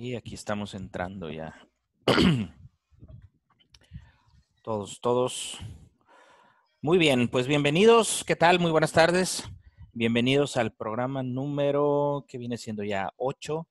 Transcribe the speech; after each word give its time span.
Y 0.00 0.14
aquí 0.14 0.36
estamos 0.36 0.74
entrando 0.74 1.28
ya. 1.28 1.56
todos, 4.62 5.00
todos. 5.00 5.58
Muy 6.80 6.98
bien, 6.98 7.26
pues 7.26 7.48
bienvenidos. 7.48 8.22
¿Qué 8.24 8.36
tal? 8.36 8.60
Muy 8.60 8.70
buenas 8.70 8.92
tardes. 8.92 9.42
Bienvenidos 9.92 10.56
al 10.56 10.72
programa 10.72 11.24
número 11.24 12.24
que 12.28 12.38
viene 12.38 12.58
siendo 12.58 12.84
ya 12.84 13.12
8 13.16 13.66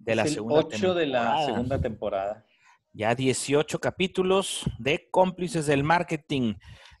de 0.00 0.16
la 0.16 0.26
segunda 0.26 0.64
8 0.66 0.94
de 0.94 1.06
la 1.06 1.46
segunda 1.46 1.80
temporada. 1.80 2.44
Ya 2.92 3.14
18 3.14 3.78
capítulos 3.78 4.64
de 4.80 5.08
cómplices 5.12 5.66
del 5.66 5.84
marketing. 5.84 6.54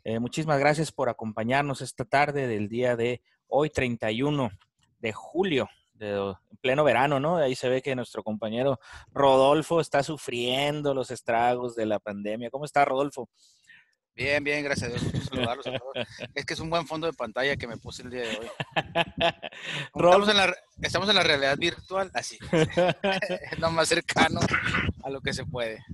Eh, 0.04 0.20
muchísimas 0.20 0.60
gracias 0.60 0.92
por 0.92 1.08
acompañarnos 1.08 1.80
esta 1.80 2.04
tarde 2.04 2.46
del 2.46 2.68
día 2.68 2.94
de 2.94 3.22
hoy, 3.48 3.70
31 3.70 4.52
de 5.00 5.12
julio 5.12 5.68
de, 5.98 6.34
en 6.50 6.56
pleno 6.60 6.84
verano, 6.84 7.20
¿no? 7.20 7.36
Ahí 7.36 7.54
se 7.54 7.68
ve 7.68 7.82
que 7.82 7.94
nuestro 7.94 8.22
compañero 8.22 8.78
Rodolfo 9.12 9.80
está 9.80 10.02
sufriendo 10.02 10.94
los 10.94 11.10
estragos 11.10 11.74
de 11.74 11.86
la 11.86 11.98
pandemia. 11.98 12.50
¿Cómo 12.50 12.64
está, 12.64 12.84
Rodolfo? 12.84 13.28
Bien, 14.16 14.42
bien, 14.42 14.64
gracias 14.64 14.90
a 14.90 14.94
Dios. 14.94 15.24
Saludarlos 15.28 15.66
a 15.66 15.78
todos. 15.78 16.08
Es 16.34 16.46
que 16.46 16.54
es 16.54 16.60
un 16.60 16.70
buen 16.70 16.86
fondo 16.86 17.06
de 17.06 17.12
pantalla 17.12 17.56
que 17.56 17.66
me 17.66 17.76
puse 17.76 18.02
el 18.02 18.10
día 18.10 18.22
de 18.22 18.38
hoy. 18.38 18.50
Estamos 19.94 20.28
en, 20.30 20.36
la, 20.38 20.56
estamos 20.80 21.08
en 21.10 21.14
la 21.16 21.22
realidad 21.22 21.58
virtual, 21.58 22.10
así. 22.14 22.38
es 22.52 23.58
lo 23.58 23.70
más 23.70 23.88
cercano 23.88 24.40
a 25.02 25.10
lo 25.10 25.20
que 25.20 25.34
se 25.34 25.44
puede. 25.44 25.84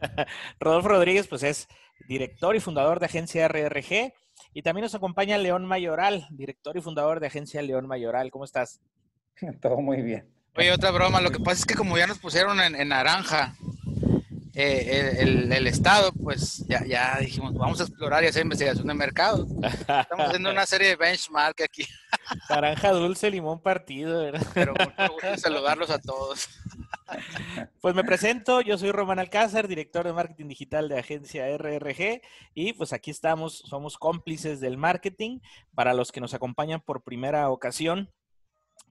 Rodolfo 0.60 0.88
Rodríguez, 0.88 1.26
pues 1.26 1.42
es 1.42 1.68
director 2.06 2.54
y 2.54 2.60
fundador 2.60 3.00
de 3.00 3.06
Agencia 3.06 3.48
RRG. 3.48 4.12
Y 4.52 4.62
también 4.62 4.84
nos 4.84 4.94
acompaña 4.94 5.38
León 5.38 5.64
Mayoral, 5.64 6.26
director 6.30 6.76
y 6.76 6.82
fundador 6.82 7.18
de 7.18 7.28
Agencia 7.28 7.62
León 7.62 7.86
Mayoral. 7.86 8.30
¿Cómo 8.30 8.44
estás? 8.44 8.80
Todo 9.60 9.80
muy 9.80 10.02
bien. 10.02 10.26
Oye, 10.56 10.72
otra 10.72 10.90
broma. 10.90 11.20
Lo 11.20 11.30
que 11.30 11.40
pasa 11.40 11.60
es 11.60 11.66
que 11.66 11.74
como 11.74 11.96
ya 11.96 12.06
nos 12.06 12.18
pusieron 12.18 12.60
en, 12.60 12.88
naranja 12.88 13.54
eh, 14.54 15.16
el, 15.20 15.66
estado, 15.66 16.12
pues 16.12 16.66
ya, 16.66 16.84
ya 16.84 17.18
dijimos, 17.20 17.54
vamos 17.54 17.80
a 17.80 17.84
explorar 17.84 18.24
y 18.24 18.26
hacer 18.26 18.42
investigación 18.42 18.86
de 18.86 18.94
mercado. 18.94 19.46
Estamos 19.62 20.26
haciendo 20.26 20.50
una 20.50 20.66
serie 20.66 20.88
de 20.88 20.96
benchmark 20.96 21.62
aquí. 21.62 21.86
Naranja 22.50 22.90
dulce, 22.90 23.30
limón 23.30 23.62
partido, 23.62 24.24
¿verdad? 24.24 24.46
Pero 24.52 24.74
mucho 24.74 25.12
gusto 25.12 25.38
saludarlos 25.38 25.90
a 25.90 25.98
todos. 25.98 26.48
Pues 27.80 27.96
me 27.96 28.04
presento, 28.04 28.60
yo 28.60 28.78
soy 28.78 28.92
Román 28.92 29.18
Alcázar, 29.18 29.66
director 29.66 30.06
de 30.06 30.12
marketing 30.12 30.46
digital 30.46 30.88
de 30.88 31.00
agencia 31.00 31.44
RRG 31.58 32.22
y 32.54 32.72
pues 32.74 32.92
aquí 32.92 33.10
estamos, 33.10 33.64
somos 33.66 33.98
cómplices 33.98 34.60
del 34.60 34.76
marketing. 34.76 35.40
Para 35.74 35.92
los 35.92 36.12
que 36.12 36.20
nos 36.20 36.34
acompañan 36.34 36.80
por 36.80 37.02
primera 37.02 37.50
ocasión, 37.50 38.12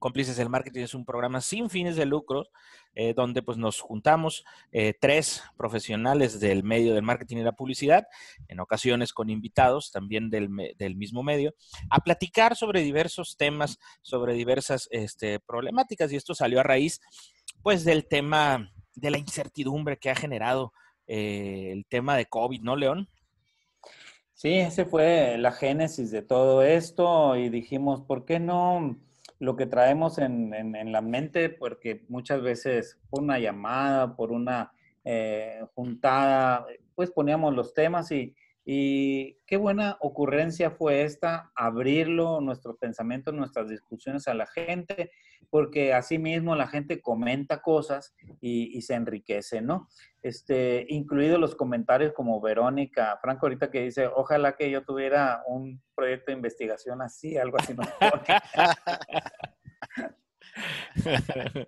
Cómplices 0.00 0.36
del 0.36 0.48
Marketing 0.48 0.80
es 0.80 0.94
un 0.94 1.04
programa 1.04 1.40
sin 1.40 1.70
fines 1.70 1.94
de 1.94 2.06
lucro, 2.06 2.48
eh, 2.96 3.14
donde 3.14 3.42
pues 3.42 3.56
nos 3.56 3.80
juntamos 3.80 4.44
eh, 4.72 4.94
tres 4.98 5.44
profesionales 5.56 6.40
del 6.40 6.64
medio 6.64 6.94
del 6.94 7.04
marketing 7.04 7.36
y 7.36 7.42
la 7.42 7.52
publicidad, 7.52 8.08
en 8.48 8.58
ocasiones 8.58 9.12
con 9.12 9.30
invitados 9.30 9.92
también 9.92 10.30
del, 10.30 10.48
mismo 10.96 11.22
medio, 11.22 11.54
a 11.90 12.00
platicar 12.00 12.56
sobre 12.56 12.80
diversos 12.80 13.36
temas, 13.36 13.78
sobre 14.02 14.34
diversas 14.34 14.88
este, 14.90 15.38
problemáticas. 15.38 16.10
Y 16.12 16.16
esto 16.16 16.34
salió 16.34 16.58
a 16.58 16.64
raíz 16.64 17.00
pues 17.62 17.84
del 17.84 18.08
tema 18.08 18.72
de 18.94 19.10
la 19.10 19.18
incertidumbre 19.18 19.98
que 19.98 20.10
ha 20.10 20.16
generado 20.16 20.72
eh, 21.06 21.70
el 21.72 21.86
tema 21.86 22.16
de 22.16 22.26
COVID, 22.26 22.62
¿no, 22.62 22.74
León? 22.74 23.08
Sí, 24.34 24.54
ese 24.54 24.86
fue 24.86 25.36
la 25.36 25.52
génesis 25.52 26.10
de 26.10 26.22
todo 26.22 26.62
esto 26.62 27.36
y 27.36 27.50
dijimos, 27.50 28.00
¿por 28.00 28.24
qué 28.24 28.40
no? 28.40 28.96
Lo 29.40 29.56
que 29.56 29.66
traemos 29.66 30.18
en, 30.18 30.54
en, 30.54 30.92
la 30.92 31.00
mente, 31.00 31.48
porque 31.48 32.04
muchas 32.08 32.42
veces 32.42 33.00
por 33.08 33.22
una 33.22 33.38
llamada, 33.38 34.14
por 34.14 34.32
una 34.32 34.72
eh, 35.02 35.64
juntada, 35.74 36.66
pues 36.94 37.10
poníamos 37.10 37.54
los 37.54 37.72
temas 37.72 38.12
y, 38.12 38.36
y 38.64 39.38
qué 39.46 39.56
buena 39.56 39.96
ocurrencia 40.00 40.70
fue 40.70 41.02
esta, 41.02 41.50
abrirlo, 41.54 42.40
nuestros 42.40 42.76
pensamientos, 42.76 43.34
nuestras 43.34 43.68
discusiones 43.68 44.28
a 44.28 44.34
la 44.34 44.46
gente, 44.46 45.10
porque 45.48 45.94
así 45.94 46.18
mismo 46.18 46.54
la 46.54 46.68
gente 46.68 47.00
comenta 47.00 47.62
cosas 47.62 48.14
y, 48.40 48.76
y, 48.76 48.82
se 48.82 48.94
enriquece, 48.94 49.62
¿no? 49.62 49.88
Este, 50.22 50.84
incluidos 50.88 51.40
los 51.40 51.54
comentarios 51.54 52.12
como 52.12 52.40
Verónica 52.40 53.18
Franco 53.22 53.46
ahorita 53.46 53.70
que 53.70 53.82
dice, 53.82 54.06
ojalá 54.06 54.56
que 54.56 54.70
yo 54.70 54.84
tuviera 54.84 55.42
un 55.46 55.82
proyecto 55.94 56.26
de 56.30 56.36
investigación 56.36 57.00
así, 57.02 57.36
algo 57.38 57.56
así. 57.58 57.74
Nos 57.74 57.88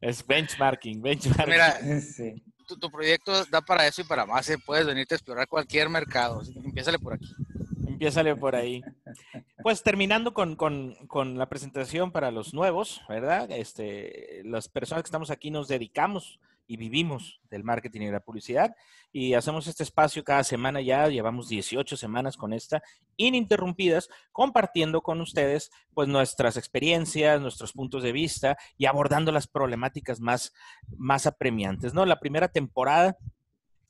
es 0.00 0.26
benchmarking, 0.26 1.00
benchmarking. 1.02 1.52
Mira, 1.52 1.78
tu, 2.64 2.90
proyecto 2.90 3.44
da 3.46 3.60
para 3.60 3.86
eso 3.86 4.02
y 4.02 4.04
para 4.04 4.26
más. 4.26 4.48
¿eh? 4.50 4.58
Puedes 4.58 4.86
venirte 4.86 5.14
a 5.14 5.16
explorar 5.16 5.48
cualquier 5.48 5.88
mercado. 5.88 6.42
Empiezale 6.64 6.98
por 6.98 7.14
aquí. 7.14 7.34
Empiezale 7.86 8.36
por 8.36 8.56
ahí. 8.56 8.82
Pues 9.62 9.82
terminando 9.82 10.34
con, 10.34 10.56
con, 10.56 10.94
con, 11.06 11.38
la 11.38 11.48
presentación 11.48 12.12
para 12.12 12.30
los 12.30 12.52
nuevos, 12.52 13.02
¿verdad? 13.08 13.50
Este, 13.50 14.42
las 14.44 14.68
personas 14.68 15.02
que 15.02 15.08
estamos 15.08 15.30
aquí 15.30 15.50
nos 15.50 15.68
dedicamos 15.68 16.38
y 16.66 16.76
vivimos 16.76 17.40
del 17.50 17.64
marketing 17.64 18.02
y 18.02 18.06
de 18.06 18.12
la 18.12 18.20
publicidad. 18.20 18.74
Y 19.12 19.34
hacemos 19.34 19.66
este 19.66 19.82
espacio 19.82 20.24
cada 20.24 20.44
semana 20.44 20.80
ya, 20.80 21.08
llevamos 21.08 21.48
18 21.48 21.96
semanas 21.96 22.36
con 22.36 22.52
esta, 22.52 22.82
ininterrumpidas, 23.16 24.08
compartiendo 24.32 25.02
con 25.02 25.20
ustedes 25.20 25.70
pues 25.92 26.08
nuestras 26.08 26.56
experiencias, 26.56 27.40
nuestros 27.40 27.72
puntos 27.72 28.02
de 28.02 28.12
vista 28.12 28.56
y 28.76 28.86
abordando 28.86 29.32
las 29.32 29.46
problemáticas 29.46 30.20
más, 30.20 30.52
más 30.96 31.26
apremiantes, 31.26 31.94
¿no? 31.94 32.06
La 32.06 32.20
primera 32.20 32.48
temporada 32.48 33.16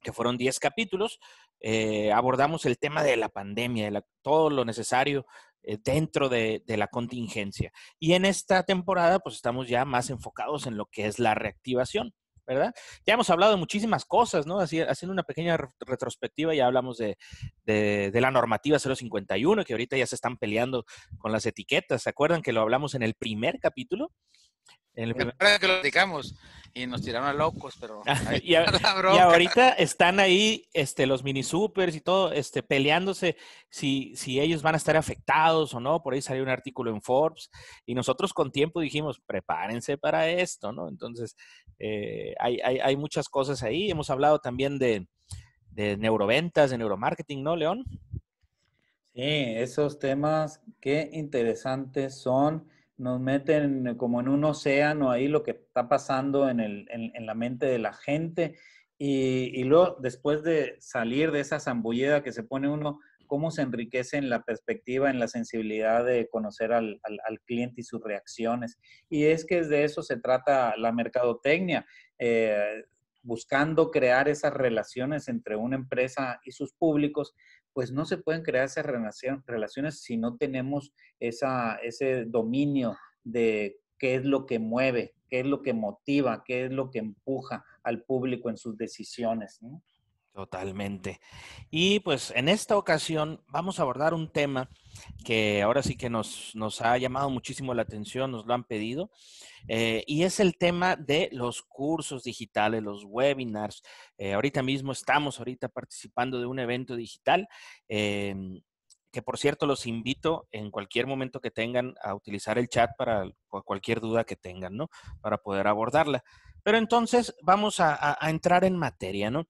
que 0.02 0.12
fueron 0.12 0.36
10 0.36 0.58
capítulos, 0.60 1.18
eh, 1.60 2.12
abordamos 2.12 2.66
el 2.66 2.78
tema 2.78 3.02
de 3.02 3.16
la 3.16 3.30
pandemia, 3.30 3.90
de 3.90 4.02
todo 4.20 4.50
lo 4.50 4.66
necesario 4.66 5.26
eh, 5.62 5.78
dentro 5.82 6.28
de, 6.28 6.62
de, 6.66 6.76
la 6.76 6.88
contingencia. 6.88 7.72
Y 7.98 8.12
en 8.12 8.26
esta 8.26 8.64
temporada, 8.64 9.18
pues 9.20 9.36
estamos 9.36 9.66
ya 9.66 9.86
más 9.86 10.10
enfocados 10.10 10.66
en 10.66 10.76
lo 10.76 10.84
que 10.86 11.06
es 11.06 11.18
la 11.18 11.34
reactivación. 11.34 12.14
¿Verdad? 12.46 12.74
Ya 13.06 13.14
hemos 13.14 13.30
hablado 13.30 13.52
de 13.52 13.58
muchísimas 13.58 14.04
cosas, 14.04 14.46
¿no? 14.46 14.58
Así, 14.60 14.80
haciendo 14.80 15.12
una 15.12 15.22
pequeña 15.22 15.56
retrospectiva, 15.80 16.54
ya 16.54 16.66
hablamos 16.66 16.98
de, 16.98 17.16
de, 17.64 18.10
de, 18.10 18.20
la 18.20 18.30
normativa 18.30 18.78
051, 18.78 19.64
que 19.64 19.72
ahorita 19.72 19.96
ya 19.96 20.06
se 20.06 20.14
están 20.14 20.36
peleando 20.36 20.84
con 21.18 21.32
las 21.32 21.46
etiquetas. 21.46 22.02
¿Se 22.02 22.10
acuerdan 22.10 22.42
que 22.42 22.52
lo 22.52 22.60
hablamos 22.60 22.94
en 22.94 23.02
el 23.02 23.14
primer 23.14 23.58
capítulo? 23.60 24.12
En 24.94 25.04
el 25.04 25.14
primer... 25.14 25.34
que 25.36 25.68
lo 25.68 25.74
platicamos 25.74 26.34
y 26.76 26.86
nos 26.88 27.02
tiraron 27.02 27.28
a 27.28 27.32
locos, 27.32 27.76
pero... 27.80 28.02
y, 28.42 28.54
ahorita 28.56 29.70
están 29.70 30.18
ahí 30.18 30.68
este, 30.72 31.06
los 31.06 31.22
mini 31.22 31.44
supers 31.44 31.94
y 31.94 32.00
todo 32.00 32.32
este, 32.32 32.64
peleándose 32.64 33.36
si, 33.70 34.14
si 34.16 34.40
ellos 34.40 34.60
van 34.62 34.74
a 34.74 34.78
estar 34.78 34.96
afectados 34.96 35.72
o 35.72 35.80
no. 35.80 36.02
Por 36.02 36.14
ahí 36.14 36.20
salió 36.20 36.42
un 36.42 36.48
artículo 36.48 36.90
en 36.90 37.00
Forbes 37.00 37.48
y 37.86 37.94
nosotros 37.94 38.32
con 38.32 38.50
tiempo 38.50 38.80
dijimos, 38.80 39.20
prepárense 39.24 39.96
para 39.96 40.28
esto, 40.28 40.72
¿no? 40.72 40.88
Entonces, 40.88 41.36
eh, 41.78 42.34
hay, 42.40 42.60
hay, 42.60 42.80
hay, 42.80 42.96
muchas 42.96 43.28
cosas 43.28 43.62
ahí. 43.62 43.88
Hemos 43.88 44.10
hablado 44.10 44.40
también 44.40 44.78
de, 44.78 45.06
de 45.70 45.96
neuroventas, 45.96 46.70
de 46.70 46.78
neuromarketing, 46.78 47.42
¿no, 47.44 47.54
León? 47.54 47.84
Sí, 49.14 49.22
esos 49.22 50.00
temas, 50.00 50.60
qué 50.80 51.08
interesantes 51.12 52.20
son 52.20 52.68
nos 52.96 53.20
meten 53.20 53.96
como 53.96 54.20
en 54.20 54.28
un 54.28 54.44
océano 54.44 55.10
ahí 55.10 55.28
lo 55.28 55.42
que 55.42 55.52
está 55.52 55.88
pasando 55.88 56.48
en, 56.48 56.86
la 57.26 57.34
mente 57.34 57.66
de 57.66 57.78
la 57.78 57.92
gente 57.92 58.56
y, 58.98 59.50
y, 59.60 59.64
luego 59.64 59.96
después 60.00 60.42
de 60.42 60.76
salir 60.78 61.32
de 61.32 61.40
esa 61.40 61.58
zambullida 61.58 62.22
que 62.22 62.32
se 62.32 62.44
pone 62.44 62.68
uno, 62.68 63.00
cómo 63.26 63.50
se 63.50 63.62
enriquece 63.62 64.16
en 64.16 64.30
la 64.30 64.42
perspectiva, 64.42 65.10
en 65.10 65.18
la 65.18 65.28
sensibilidad 65.28 66.04
de 66.04 66.28
conocer 66.28 66.72
al 66.72 67.00
cliente 67.44 67.80
y 67.80 67.84
sus 67.84 68.02
reacciones. 68.02 68.78
Y 69.08 69.24
es 69.24 69.44
que 69.44 69.62
de 69.62 69.84
eso 69.84 70.02
se 70.02 70.18
trata 70.18 70.76
la 70.76 70.92
mercadotecnia. 70.92 71.84
Eh, 72.18 72.84
buscando 73.24 73.90
crear 73.90 74.28
esas 74.28 74.52
relaciones 74.52 75.28
entre 75.28 75.56
una 75.56 75.76
empresa 75.76 76.40
y 76.44 76.52
sus 76.52 76.74
públicos, 76.74 77.34
pues 77.74 77.92
no 77.92 78.06
se 78.06 78.16
pueden 78.16 78.42
crear 78.42 78.64
esas 78.64 78.86
relaciones 78.86 80.00
si 80.00 80.16
no 80.16 80.36
tenemos 80.36 80.94
esa, 81.20 81.74
ese 81.76 82.24
dominio 82.24 82.96
de 83.24 83.76
qué 83.98 84.14
es 84.14 84.24
lo 84.24 84.46
que 84.46 84.58
mueve, 84.58 85.14
qué 85.28 85.40
es 85.40 85.46
lo 85.46 85.60
que 85.60 85.74
motiva, 85.74 86.44
qué 86.44 86.66
es 86.66 86.72
lo 86.72 86.90
que 86.90 87.00
empuja 87.00 87.64
al 87.82 88.02
público 88.04 88.48
en 88.48 88.56
sus 88.56 88.78
decisiones. 88.78 89.60
Totalmente. 90.34 91.20
Y 91.70 92.00
pues 92.00 92.32
en 92.34 92.48
esta 92.48 92.76
ocasión 92.76 93.40
vamos 93.46 93.78
a 93.78 93.82
abordar 93.82 94.14
un 94.14 94.32
tema 94.32 94.68
que 95.24 95.62
ahora 95.62 95.80
sí 95.80 95.96
que 95.96 96.10
nos, 96.10 96.50
nos 96.56 96.80
ha 96.80 96.98
llamado 96.98 97.30
muchísimo 97.30 97.72
la 97.72 97.82
atención, 97.82 98.32
nos 98.32 98.44
lo 98.44 98.52
han 98.52 98.64
pedido, 98.64 99.12
eh, 99.68 100.02
y 100.08 100.24
es 100.24 100.40
el 100.40 100.58
tema 100.58 100.96
de 100.96 101.28
los 101.30 101.62
cursos 101.62 102.24
digitales, 102.24 102.82
los 102.82 103.04
webinars. 103.04 103.84
Eh, 104.18 104.34
ahorita 104.34 104.60
mismo 104.64 104.90
estamos 104.90 105.38
ahorita 105.38 105.68
participando 105.68 106.40
de 106.40 106.46
un 106.46 106.58
evento 106.58 106.96
digital. 106.96 107.46
Em, 107.86 108.60
que 109.12 109.22
por 109.22 109.38
cierto 109.38 109.66
los 109.66 109.86
invito 109.86 110.48
en 110.50 110.72
cualquier 110.72 111.06
momento 111.06 111.40
que 111.40 111.52
tengan 111.52 111.94
a 112.02 112.16
utilizar 112.16 112.58
el 112.58 112.68
chat 112.68 112.90
para 112.98 113.30
cualquier 113.48 114.00
duda 114.00 114.24
que 114.24 114.34
tengan, 114.34 114.76
¿no? 114.76 114.90
Para 115.20 115.38
poder 115.38 115.68
abordarla. 115.68 116.24
Pero 116.64 116.78
entonces 116.78 117.32
vamos 117.40 117.78
a, 117.78 118.18
a 118.20 118.30
entrar 118.30 118.64
en 118.64 118.76
materia, 118.76 119.30
¿no? 119.30 119.46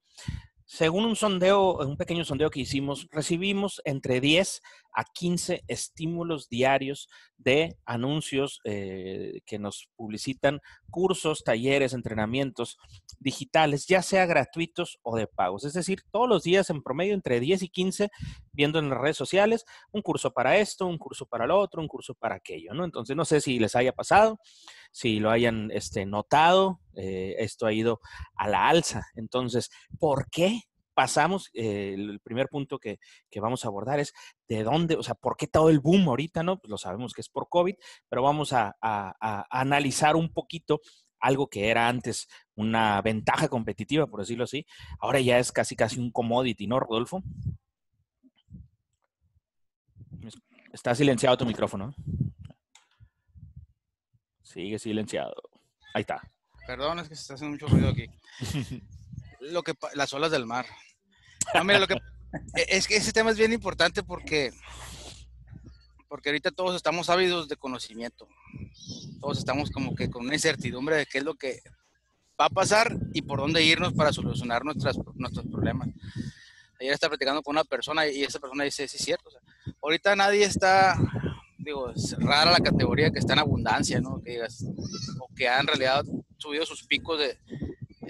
Según 0.65 1.05
un 1.05 1.15
sondeo, 1.15 1.77
un 1.77 1.95
pequeño 1.95 2.25
sondeo 2.25 2.49
que 2.49 2.61
hicimos, 2.61 3.07
recibimos 3.11 3.81
entre 3.85 4.19
10 4.19 4.61
a 4.95 5.03
15 5.03 5.63
estímulos 5.67 6.49
diarios 6.49 7.07
de 7.37 7.77
anuncios 7.85 8.61
eh, 8.63 9.41
que 9.45 9.59
nos 9.59 9.89
publicitan 9.95 10.61
cursos, 10.89 11.43
talleres, 11.43 11.93
entrenamientos 11.93 12.77
digitales, 13.19 13.85
ya 13.85 14.01
sea 14.01 14.25
gratuitos 14.25 14.97
o 15.03 15.15
de 15.15 15.27
pagos. 15.27 15.65
Es 15.65 15.73
decir, 15.73 16.01
todos 16.11 16.27
los 16.27 16.43
días 16.43 16.69
en 16.71 16.81
promedio 16.81 17.13
entre 17.13 17.39
10 17.39 17.61
y 17.61 17.69
15, 17.69 18.09
viendo 18.55 18.79
en 18.79 18.89
las 18.89 18.99
redes 18.99 19.17
sociales, 19.17 19.65
un 19.91 20.01
curso 20.01 20.31
para 20.31 20.57
esto, 20.57 20.87
un 20.87 20.97
curso 20.97 21.25
para 21.25 21.45
lo 21.45 21.59
otro, 21.59 21.81
un 21.81 21.87
curso 21.87 22.15
para 22.15 22.35
aquello, 22.35 22.73
¿no? 22.73 22.85
Entonces, 22.85 23.15
no 23.15 23.25
sé 23.25 23.41
si 23.41 23.59
les 23.59 23.75
haya 23.75 23.93
pasado, 23.93 24.39
si 24.91 25.19
lo 25.19 25.29
hayan 25.29 25.69
este, 25.71 26.05
notado, 26.05 26.79
eh, 26.95 27.35
esto 27.39 27.65
ha 27.65 27.73
ido 27.73 27.99
a 28.35 28.47
la 28.47 28.67
alza. 28.67 29.03
Entonces, 29.15 29.69
¿por 29.99 30.29
qué 30.29 30.61
pasamos, 30.95 31.51
eh, 31.53 31.93
el 31.93 32.19
primer 32.21 32.47
punto 32.47 32.79
que, 32.79 32.97
vamos 33.35 33.65
a 33.65 33.67
abordar 33.67 33.99
es 33.99 34.13
de 34.47 34.63
dónde, 34.63 34.95
o 34.95 35.03
sea, 35.03 35.13
por 35.13 35.35
qué 35.37 35.45
todo 35.45 35.69
el 35.69 35.81
boom 35.81 36.07
ahorita, 36.07 36.41
¿no? 36.41 36.57
Pues 36.57 36.71
lo 36.71 36.77
sabemos 36.77 37.13
que 37.13 37.21
es 37.21 37.29
por 37.29 37.49
COVID, 37.49 37.75
pero 38.09 38.23
vamos 38.23 38.53
a, 38.53 38.75
analizar 39.51 40.15
un 40.15 40.31
poquito 40.33 40.79
algo 41.19 41.47
que 41.47 41.69
era 41.69 41.87
antes 41.87 42.27
una 42.55 43.01
ventaja 43.01 43.49
competitiva, 43.49 44.07
por 44.07 44.21
decirlo 44.21 44.45
así, 44.45 44.65
ahora 44.99 45.19
ya 45.19 45.37
es 45.37 45.51
casi 45.51 45.75
casi 45.75 45.99
un 45.99 46.11
commodity, 46.11 46.65
¿no, 46.65 46.79
Rodolfo? 46.79 47.21
Está 50.75 50.93
silenciado 50.93 51.37
tu 51.37 51.45
micrófono. 51.45 51.95
Sigue 54.43 54.77
silenciado. 54.77 55.33
Ahí 55.93 56.01
está. 56.01 56.21
Perdón, 56.67 56.99
es 56.99 57.07
que 57.07 57.15
se 57.15 57.21
está 57.21 57.35
haciendo 57.35 57.53
mucho 57.53 57.67
ruido 57.67 57.87
aquí. 57.87 58.07
lo 59.39 59.63
que 59.63 59.73
las 59.93 60.11
olas 60.11 60.31
del 60.31 60.45
mar. 60.45 60.65
No, 61.53 61.63
mira, 61.63 61.79
lo 61.79 61.87
que 61.87 61.93
e, 61.93 62.65
es 62.67 62.89
que 62.89 62.97
ese 62.97 63.13
tema 63.13 63.31
es 63.31 63.37
bien 63.37 63.53
importante 63.53 64.03
porque 64.03 64.51
porque 66.09 66.27
ahorita 66.27 66.51
todos 66.51 66.75
estamos 66.75 67.09
ávidos 67.09 67.47
de 67.47 67.55
conocimiento. 67.55 68.27
Todos 69.21 69.37
estamos 69.37 69.71
como 69.71 69.95
que 69.95 70.09
con 70.09 70.25
una 70.25 70.33
incertidumbre 70.33 70.97
de 70.97 71.05
qué 71.05 71.19
es 71.19 71.23
lo 71.23 71.35
que 71.35 71.61
va 72.39 72.47
a 72.47 72.49
pasar 72.49 72.97
y 73.13 73.21
por 73.21 73.39
dónde 73.39 73.63
irnos 73.63 73.93
para 73.93 74.11
solucionar 74.11 74.65
nuestras, 74.65 74.97
nuestros 75.13 75.45
problemas. 75.47 75.87
Ayer 76.81 76.93
estaba 76.93 77.11
platicando 77.11 77.41
con 77.41 77.55
una 77.55 77.63
persona 77.63 78.05
y 78.07 78.23
esa 78.23 78.39
persona 78.39 78.65
dice, 78.65 78.89
sí 78.89 78.97
es 78.97 79.05
cierto, 79.05 79.24
ahorita 79.85 80.15
nadie 80.15 80.45
está, 80.45 80.97
digo, 81.57 81.91
es 81.91 82.15
rara 82.19 82.51
la 82.51 82.59
categoría 82.59 83.11
que 83.11 83.19
está 83.19 83.33
en 83.33 83.39
abundancia, 83.39 84.01
¿no? 84.01 84.21
Que 84.23 84.41
o 84.41 85.35
que 85.35 85.47
ha 85.47 85.59
en 85.59 85.67
realidad 85.67 86.03
subido 86.37 86.65
sus 86.65 86.83
picos 86.87 87.19
de, 87.19 87.37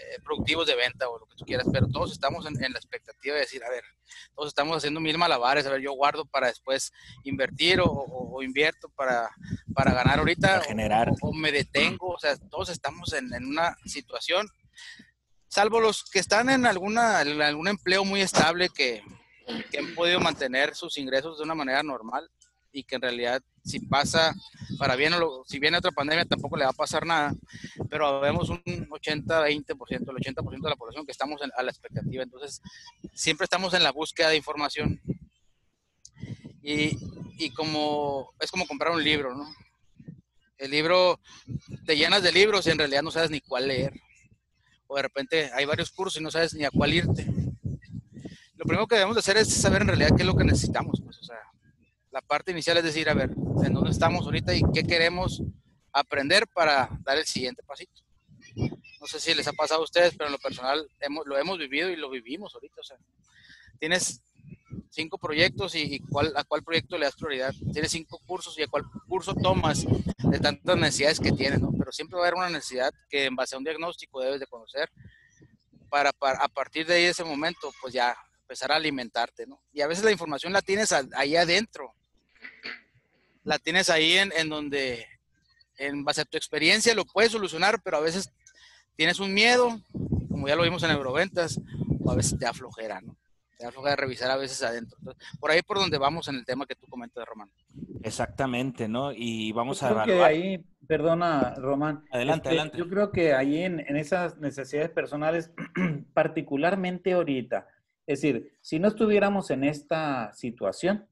eh, 0.05 0.19
productivos 0.23 0.67
de 0.67 0.75
venta 0.75 1.09
o 1.09 1.19
lo 1.19 1.25
que 1.25 1.35
tú 1.35 1.45
quieras, 1.45 1.67
pero 1.71 1.87
todos 1.87 2.11
estamos 2.11 2.45
en, 2.45 2.59
la 2.59 2.79
expectativa 2.79 3.35
de 3.35 3.41
decir, 3.41 3.63
a 3.63 3.69
ver, 3.69 3.83
todos 4.35 4.49
estamos 4.49 4.77
haciendo 4.77 4.99
mil 5.01 5.17
malabares, 5.17 5.65
a 5.65 5.71
ver, 5.71 5.81
yo 5.81 5.93
guardo 5.93 6.25
para 6.25 6.47
después 6.47 6.93
invertir 7.23 7.79
o, 7.83 8.41
invierto 8.41 8.89
para, 8.89 9.29
para 9.73 9.93
ganar 9.93 10.19
ahorita 10.19 10.61
generar. 10.61 11.11
O, 11.21 11.33
me 11.33 11.51
detengo, 11.51 12.09
o 12.09 12.19
sea, 12.19 12.37
todos 12.49 12.69
estamos 12.69 13.13
en, 13.13 13.33
una 13.45 13.77
situación, 13.85 14.47
salvo 15.47 15.79
los 15.79 16.03
que 16.03 16.19
están 16.19 16.49
en, 16.49 16.65
alguna, 16.65 17.21
en 17.21 17.41
algún 17.41 17.67
empleo 17.67 18.05
muy 18.05 18.21
estable 18.21 18.69
que, 18.69 19.01
que 19.71 19.79
han 19.79 19.93
podido 19.95 20.19
mantener 20.19 20.75
sus 20.75 20.97
ingresos 20.97 21.37
de 21.37 21.43
una 21.43 21.55
manera 21.55 21.83
normal 21.83 22.29
y 22.71 22.83
que 22.83 22.95
en 22.95 23.01
realidad 23.01 23.41
si 23.63 23.79
pasa 23.79 24.33
para 24.77 24.95
bien 24.95 25.13
o 25.13 25.43
si 25.47 25.59
viene 25.59 25.77
otra 25.77 25.91
pandemia 25.91 26.25
tampoco 26.25 26.57
le 26.57 26.65
va 26.65 26.71
a 26.71 26.73
pasar 26.73 27.05
nada, 27.05 27.33
pero 27.89 28.19
vemos 28.19 28.49
un 28.49 28.61
80-20%, 28.63 29.69
el 29.89 30.35
80% 30.35 30.61
de 30.61 30.69
la 30.69 30.75
población 30.75 31.05
que 31.05 31.11
estamos 31.11 31.41
a 31.41 31.63
la 31.63 31.71
expectativa, 31.71 32.23
entonces 32.23 32.61
siempre 33.13 33.45
estamos 33.45 33.73
en 33.73 33.83
la 33.83 33.91
búsqueda 33.91 34.29
de 34.29 34.37
información 34.37 35.01
y, 36.61 36.97
y 37.37 37.51
como 37.51 38.33
es 38.39 38.51
como 38.51 38.67
comprar 38.67 38.91
un 38.91 39.03
libro, 39.03 39.35
¿no? 39.35 39.47
El 40.57 40.71
libro, 40.71 41.19
te 41.85 41.97
llenas 41.97 42.23
de 42.23 42.31
libros 42.31 42.65
y 42.65 42.71
en 42.71 42.77
realidad 42.77 43.03
no 43.03 43.11
sabes 43.11 43.29
ni 43.29 43.41
cuál 43.41 43.67
leer. 43.67 43.93
O 44.87 44.95
de 44.95 45.01
repente 45.01 45.51
hay 45.53 45.65
varios 45.65 45.91
cursos 45.91 46.19
y 46.19 46.23
no 46.23 46.31
sabes 46.31 46.53
ni 46.53 46.63
a 46.63 46.71
cuál 46.71 46.93
irte. 46.93 47.27
Lo 48.65 48.69
primero 48.69 48.87
que 48.87 48.95
debemos 48.95 49.15
de 49.15 49.19
hacer 49.19 49.37
es 49.37 49.53
saber 49.53 49.83
en 49.83 49.89
realidad 49.89 50.09
qué 50.17 50.23
es 50.23 50.25
lo 50.25 50.35
que 50.35 50.43
necesitamos. 50.43 50.99
Pues, 50.99 51.19
o 51.19 51.23
sea, 51.23 51.37
la 52.09 52.19
parte 52.21 52.51
inicial 52.51 52.75
es 52.77 52.83
decir, 52.83 53.07
a 53.07 53.13
ver, 53.13 53.29
en 53.63 53.73
dónde 53.75 53.91
estamos 53.91 54.25
ahorita 54.25 54.55
y 54.55 54.63
qué 54.73 54.81
queremos 54.81 55.43
aprender 55.93 56.47
para 56.47 56.89
dar 57.03 57.19
el 57.19 57.27
siguiente 57.27 57.61
pasito. 57.61 58.01
No 58.55 59.05
sé 59.05 59.19
si 59.19 59.35
les 59.35 59.47
ha 59.47 59.53
pasado 59.53 59.81
a 59.81 59.83
ustedes, 59.83 60.15
pero 60.17 60.29
en 60.29 60.31
lo 60.31 60.39
personal 60.39 60.89
hemos, 60.99 61.27
lo 61.27 61.37
hemos 61.37 61.59
vivido 61.59 61.91
y 61.91 61.95
lo 61.95 62.09
vivimos 62.09 62.55
ahorita. 62.55 62.81
O 62.81 62.83
sea, 62.83 62.97
tienes 63.77 64.23
cinco 64.89 65.19
proyectos 65.19 65.75
y, 65.75 65.99
cuál, 65.99 66.33
a 66.35 66.43
cuál 66.43 66.63
proyecto 66.63 66.97
le 66.97 67.05
das 67.05 67.15
prioridad. 67.15 67.53
Tienes 67.71 67.91
cinco 67.91 68.19
cursos 68.25 68.57
y 68.57 68.63
a 68.63 68.67
cuál 68.67 68.85
curso 69.07 69.35
tomas 69.35 69.85
de 70.17 70.39
tantas 70.39 70.75
necesidades 70.75 71.19
que 71.19 71.33
tienes, 71.33 71.61
¿no? 71.61 71.71
Pero 71.77 71.91
siempre 71.91 72.17
va 72.17 72.23
a 72.23 72.27
haber 72.29 72.39
una 72.39 72.49
necesidad 72.49 72.91
que 73.11 73.25
en 73.25 73.35
base 73.35 73.53
a 73.53 73.59
un 73.59 73.63
diagnóstico 73.63 74.21
debes 74.21 74.39
de 74.39 74.47
conocer 74.47 74.89
para, 75.87 76.11
para 76.13 76.39
a 76.39 76.47
partir 76.47 76.87
de 76.87 76.95
ahí, 76.95 77.03
ese 77.03 77.23
momento, 77.23 77.71
pues 77.79 77.93
ya 77.93 78.17
empezar 78.45 78.71
a 78.71 78.75
alimentarte, 78.75 79.47
¿no? 79.47 79.59
Y 79.73 79.81
a 79.81 79.87
veces 79.87 80.05
la 80.05 80.11
información 80.11 80.53
la 80.53 80.61
tienes 80.61 80.91
ahí 80.91 81.35
adentro, 81.35 81.93
la 83.43 83.57
tienes 83.57 83.89
ahí 83.89 84.17
en, 84.17 84.31
en 84.37 84.49
donde, 84.49 85.07
en 85.77 86.03
base 86.03 86.21
a 86.21 86.25
tu 86.25 86.37
experiencia, 86.37 86.93
lo 86.93 87.05
puedes 87.05 87.31
solucionar, 87.31 87.81
pero 87.83 87.97
a 87.97 88.01
veces 88.01 88.31
tienes 88.95 89.19
un 89.19 89.33
miedo, 89.33 89.81
como 90.29 90.47
ya 90.47 90.55
lo 90.55 90.61
vimos 90.61 90.83
en 90.83 90.91
Euroventas, 90.91 91.59
o 92.03 92.11
a 92.11 92.15
veces 92.15 92.37
te 92.37 92.45
aflojera, 92.45 93.01
¿no? 93.01 93.17
Te 93.57 93.65
aflojera 93.65 93.95
revisar 93.95 94.29
a 94.29 94.37
veces 94.37 94.61
adentro. 94.61 94.97
por 95.39 95.49
ahí 95.49 95.61
por 95.63 95.77
donde 95.77 95.97
vamos 95.97 96.27
en 96.27 96.35
el 96.35 96.45
tema 96.45 96.67
que 96.67 96.75
tú 96.75 96.85
comentas, 96.87 97.25
Román. 97.25 97.49
Exactamente, 98.03 98.87
¿no? 98.87 99.11
Y 99.11 99.53
vamos 99.53 99.81
a 99.81 99.89
evaluar. 99.89 100.07
Que 100.07 100.23
ahí, 100.23 100.65
perdona, 100.87 101.55
Román. 101.55 102.03
Adelante, 102.11 102.49
este, 102.49 102.49
adelante. 102.49 102.77
Yo 102.77 102.89
creo 102.89 103.11
que 103.11 103.33
ahí 103.33 103.63
en, 103.63 103.79
en 103.79 103.95
esas 103.95 104.37
necesidades 104.37 104.91
personales, 104.91 105.51
particularmente 106.13 107.13
ahorita, 107.13 107.67
es 108.07 108.21
decir, 108.21 108.51
si 108.61 108.79
no 108.79 108.87
estuviéramos 108.87 109.49
en 109.49 109.63
esta 109.63 110.31
situación, 110.33 111.07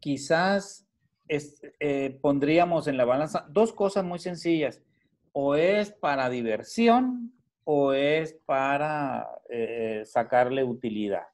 quizás 0.00 0.86
eh, 1.28 2.18
pondríamos 2.20 2.86
en 2.86 2.96
la 2.96 3.04
balanza 3.04 3.46
dos 3.48 3.72
cosas 3.72 4.04
muy 4.04 4.18
sencillas. 4.18 4.80
O 5.32 5.56
es 5.56 5.90
para 5.90 6.30
diversión 6.30 7.32
o 7.64 7.92
es 7.92 8.34
para 8.46 9.26
eh, 9.48 10.02
sacarle 10.04 10.62
utilidad. 10.62 11.24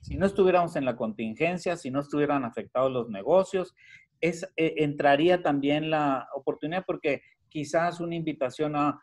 Si 0.00 0.16
no 0.16 0.26
estuviéramos 0.26 0.76
en 0.76 0.84
la 0.84 0.96
contingencia, 0.96 1.76
si 1.76 1.90
no 1.90 2.00
estuvieran 2.00 2.44
afectados 2.44 2.92
los 2.92 3.08
negocios, 3.08 3.74
es, 4.20 4.44
eh, 4.56 4.74
entraría 4.78 5.42
también 5.42 5.90
la 5.90 6.28
oportunidad 6.34 6.84
porque 6.86 7.22
quizás 7.48 8.00
una 8.00 8.14
invitación 8.14 8.76
a 8.76 9.00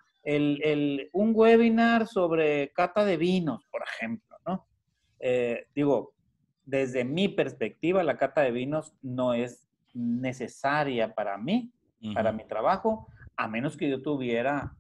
un 1.14 1.32
webinar 1.34 2.06
sobre 2.06 2.72
cata 2.74 3.06
de 3.06 3.18
vinos, 3.18 3.66
por 3.72 3.82
ejemplo, 3.84 4.29
¿no? 5.22 5.58
digo, 5.76 6.14
desde 6.66 7.04
mi 7.04 7.28
perspectiva, 7.28 8.04
la 8.04 8.18
cata 8.18 8.42
de 8.42 8.52
vinos 8.52 8.94
no 9.02 9.34
es 9.34 9.68
necesaria 9.94 11.16
para 11.16 11.38
mí, 11.38 11.72
para 12.14 12.32
mi 12.32 12.46
trabajo, 12.46 13.08
a 13.36 13.48
menos 13.48 13.76
que 13.76 13.90
yo 13.90 14.02
tuviera 14.02 14.76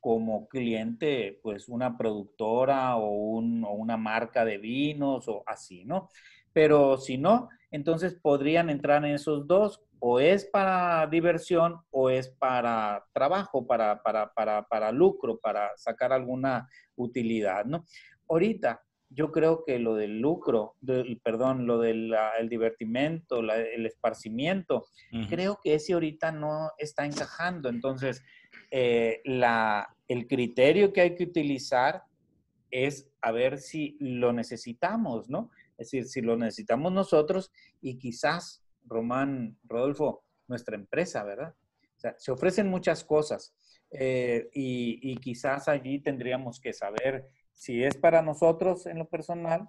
como 0.00 0.48
cliente, 0.48 1.38
pues 1.42 1.68
una 1.68 1.96
productora 1.96 2.96
o, 2.96 3.38
una 3.38 3.96
marca 3.96 4.44
de 4.44 4.58
vinos 4.58 5.28
o 5.28 5.42
así, 5.46 5.84
¿no? 5.84 6.08
Pero 6.52 6.98
si 6.98 7.18
no, 7.18 7.48
entonces 7.70 8.14
podrían 8.14 8.70
entrar 8.70 9.04
en 9.04 9.14
esos 9.14 9.46
dos, 9.46 9.82
o 9.98 10.20
es 10.20 10.44
para 10.44 11.06
diversión 11.06 11.80
o 11.90 12.10
es 12.10 12.28
para 12.28 13.04
trabajo, 13.12 13.66
para, 13.66 14.02
para, 14.02 14.32
para, 14.34 14.66
para 14.68 14.92
lucro, 14.92 15.38
para 15.38 15.70
sacar 15.76 16.12
alguna 16.12 16.68
utilidad, 16.96 17.64
¿no? 17.64 17.84
Ahorita, 18.28 18.82
yo 19.14 19.30
creo 19.30 19.64
que 19.64 19.78
lo 19.78 19.94
del 19.94 20.20
lucro, 20.20 20.74
perdón, 21.22 21.66
lo 21.66 21.78
del 21.78 22.14
el 22.38 22.48
divertimento, 22.48 23.40
el 23.40 23.86
esparcimiento, 23.86 24.86
creo 25.28 25.60
que 25.62 25.74
ese 25.74 25.92
ahorita 25.92 26.32
no 26.32 26.72
está 26.78 27.06
encajando. 27.06 27.68
Entonces, 27.68 28.22
eh, 28.70 29.20
la, 29.24 29.88
el 30.08 30.26
criterio 30.26 30.92
que 30.92 31.00
hay 31.00 31.14
que 31.14 31.24
utilizar 31.24 32.02
es 32.70 33.08
a 33.20 33.30
ver 33.30 33.58
si 33.58 33.96
lo 34.00 34.32
necesitamos, 34.32 35.30
¿no? 35.30 35.50
Es 35.78 35.90
decir, 35.90 36.06
si 36.06 36.20
lo 36.20 36.36
necesitamos 36.36 36.92
nosotros 36.92 37.52
y 37.80 37.98
quizás, 37.98 38.64
Román, 38.84 39.56
Rodolfo, 39.64 40.24
nuestra 40.48 40.74
empresa, 40.74 41.22
¿verdad? 41.24 41.54
O 41.96 42.00
sea, 42.00 42.14
se 42.18 42.32
ofrecen 42.32 42.68
muchas 42.68 43.04
cosas 43.04 43.54
eh, 43.92 44.48
y, 44.52 44.98
y 45.02 45.16
quizás 45.18 45.68
allí 45.68 46.00
tendríamos 46.00 46.60
que 46.60 46.72
saber 46.72 47.28
si 47.54 47.82
es 47.82 47.96
para 47.96 48.22
nosotros 48.22 48.86
en 48.86 48.98
lo 48.98 49.08
personal, 49.08 49.68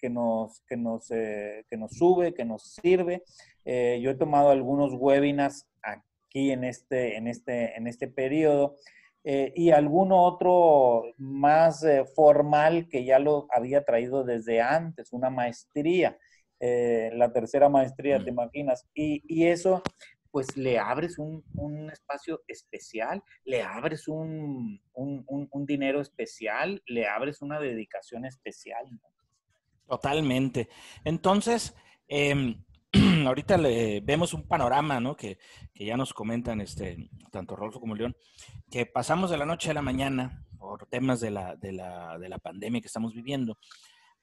que 0.00 0.10
nos, 0.10 0.60
que 0.68 0.76
nos, 0.76 1.10
eh, 1.10 1.64
que 1.70 1.76
nos 1.78 1.92
sube, 1.92 2.34
que 2.34 2.44
nos 2.44 2.74
sirve. 2.74 3.22
Eh, 3.64 4.00
yo 4.02 4.10
he 4.10 4.14
tomado 4.14 4.50
algunos 4.50 4.92
webinars 4.92 5.66
aquí 5.82 6.50
en 6.50 6.64
este, 6.64 7.16
en 7.16 7.26
este, 7.26 7.76
en 7.76 7.86
este 7.86 8.08
periodo 8.08 8.76
eh, 9.24 9.52
y 9.56 9.70
alguno 9.70 10.22
otro 10.22 11.12
más 11.18 11.82
eh, 11.84 12.04
formal 12.14 12.88
que 12.88 13.04
ya 13.04 13.18
lo 13.18 13.46
había 13.50 13.84
traído 13.84 14.24
desde 14.24 14.60
antes, 14.60 15.12
una 15.12 15.28
maestría, 15.28 16.16
eh, 16.60 17.10
la 17.14 17.32
tercera 17.32 17.68
maestría, 17.68 18.22
te 18.22 18.30
imaginas. 18.30 18.86
Y, 18.94 19.22
y, 19.26 19.46
eso, 19.46 19.82
pues 20.30 20.56
le 20.56 20.78
abres 20.78 21.18
un, 21.18 21.44
un 21.54 21.90
espacio 21.90 22.42
especial, 22.46 23.22
le 23.44 23.62
abres 23.62 24.08
un, 24.08 24.80
un, 24.94 25.66
dinero 25.66 26.00
especial, 26.00 26.82
le 26.86 27.06
abres 27.06 27.42
una 27.42 27.58
dedicación 27.58 28.24
especial. 28.24 28.86
Totalmente. 29.86 30.68
Entonces, 31.04 31.74
eh, 32.08 32.56
ahorita 33.26 33.56
le, 33.58 34.00
vemos 34.00 34.34
un 34.34 34.46
panorama, 34.46 35.00
¿no? 35.00 35.16
Que, 35.16 35.38
que, 35.74 35.84
ya 35.84 35.96
nos 35.96 36.12
comentan 36.12 36.60
este, 36.60 37.10
tanto 37.30 37.56
Rolfo 37.56 37.80
como 37.80 37.94
León, 37.94 38.16
que 38.70 38.86
pasamos 38.86 39.30
de 39.30 39.38
la 39.38 39.46
noche 39.46 39.70
a 39.70 39.74
la 39.74 39.82
mañana 39.82 40.44
por 40.58 40.86
temas 40.86 41.20
de 41.20 41.30
la, 41.30 41.56
de 41.56 41.72
la, 41.72 42.18
de 42.18 42.28
la 42.28 42.38
pandemia 42.38 42.80
que 42.80 42.86
estamos 42.86 43.14
viviendo 43.14 43.58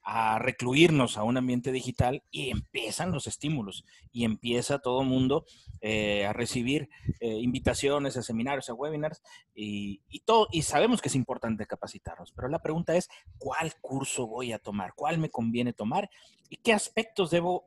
a 0.08 0.38
recluirnos 0.38 1.18
a 1.18 1.24
un 1.24 1.36
ambiente 1.36 1.72
digital 1.72 2.22
y 2.30 2.50
empiezan 2.50 3.10
los 3.10 3.26
estímulos 3.26 3.84
y 4.12 4.24
empieza 4.24 4.78
todo 4.78 5.02
el 5.02 5.08
mundo 5.08 5.44
eh, 5.80 6.24
a 6.24 6.32
recibir 6.32 6.88
eh, 7.18 7.40
invitaciones 7.40 8.16
a 8.16 8.22
seminarios, 8.22 8.70
a 8.70 8.74
webinars 8.74 9.20
y, 9.52 10.00
todo, 10.24 10.46
y 10.52 10.62
sabemos 10.62 11.02
que 11.02 11.08
es 11.08 11.16
importante 11.16 11.66
capacitarnos, 11.66 12.30
pero 12.30 12.46
la 12.46 12.62
pregunta 12.62 12.94
es, 12.94 13.08
¿cuál 13.36 13.74
curso 13.80 14.28
voy 14.28 14.52
a 14.52 14.60
tomar? 14.60 14.94
¿Cuál 14.94 15.18
me 15.18 15.28
conviene 15.28 15.72
tomar? 15.72 16.08
¿Y 16.48 16.58
qué 16.58 16.72
aspectos 16.72 17.32
debo 17.32 17.64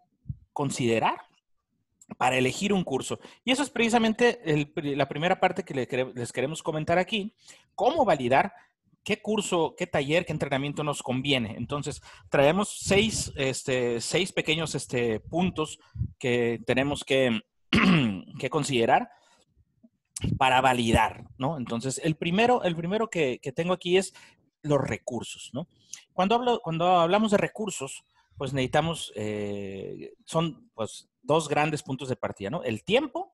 considerar 0.53 1.17
para 2.17 2.37
elegir 2.37 2.73
un 2.73 2.83
curso. 2.83 3.19
Y 3.45 3.51
eso 3.51 3.61
es 3.61 3.69
precisamente 3.69 4.41
la 4.75 5.07
primera 5.07 5.39
parte 5.39 5.63
que 5.63 5.75
les 6.15 6.31
queremos 6.33 6.63
comentar 6.63 6.97
aquí, 6.97 7.35
cómo 7.75 8.03
validar 8.03 8.51
qué 9.03 9.21
curso, 9.21 9.75
qué 9.77 9.87
taller, 9.87 10.25
qué 10.25 10.33
entrenamiento 10.33 10.83
nos 10.83 11.01
conviene. 11.01 11.55
Entonces, 11.57 12.01
traemos 12.29 12.77
seis, 12.79 13.31
este, 13.35 14.01
seis 14.01 14.31
pequeños 14.31 14.75
este, 14.75 15.19
puntos 15.19 15.79
que 16.17 16.61
tenemos 16.65 17.03
que, 17.03 17.41
que 18.39 18.49
considerar 18.49 19.09
para 20.37 20.61
validar, 20.61 21.25
¿no? 21.37 21.57
Entonces, 21.57 21.99
el 22.03 22.15
primero, 22.15 22.63
el 22.63 22.75
primero 22.75 23.09
que, 23.09 23.39
que 23.41 23.51
tengo 23.51 23.73
aquí 23.73 23.97
es 23.97 24.13
los 24.61 24.81
recursos, 24.81 25.49
¿no? 25.53 25.67
Cuando, 26.13 26.35
hablo, 26.35 26.59
cuando 26.61 26.99
hablamos 26.99 27.31
de 27.31 27.37
recursos, 27.37 28.03
pues 28.37 28.53
necesitamos, 28.53 29.11
eh, 29.15 30.13
son 30.25 30.69
pues 30.73 31.09
dos 31.21 31.47
grandes 31.47 31.83
puntos 31.83 32.09
de 32.09 32.15
partida, 32.15 32.49
¿no? 32.49 32.63
El 32.63 32.83
tiempo 32.83 33.33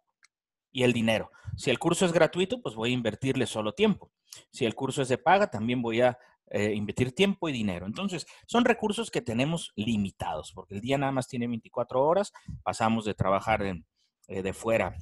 y 0.76 0.84
el 0.84 0.92
dinero. 0.92 1.32
Si 1.56 1.70
el 1.70 1.80
curso 1.80 2.06
es 2.06 2.12
gratuito, 2.12 2.62
pues 2.62 2.76
voy 2.76 2.90
a 2.90 2.94
invertirle 2.94 3.46
solo 3.46 3.74
tiempo. 3.74 4.12
Si 4.52 4.66
el 4.66 4.76
curso 4.76 5.02
es 5.02 5.08
de 5.08 5.18
paga, 5.18 5.50
también 5.50 5.82
voy 5.82 6.02
a 6.02 6.18
eh, 6.52 6.74
invertir 6.74 7.16
tiempo 7.16 7.48
y 7.48 7.54
dinero. 7.54 7.86
Entonces, 7.86 8.28
son 8.46 8.66
recursos 8.66 9.10
que 9.10 9.22
tenemos 9.22 9.72
limitados, 9.78 10.52
porque 10.52 10.76
el 10.76 10.82
día 10.82 10.98
nada 10.98 11.14
más 11.14 11.30
tiene 11.30 11.48
24 11.48 12.04
horas, 12.04 12.34
pasamos 12.62 13.06
de 13.06 13.14
trabajar 13.14 13.64
eh, 13.64 14.44
de 14.44 14.54
fuera 14.54 14.98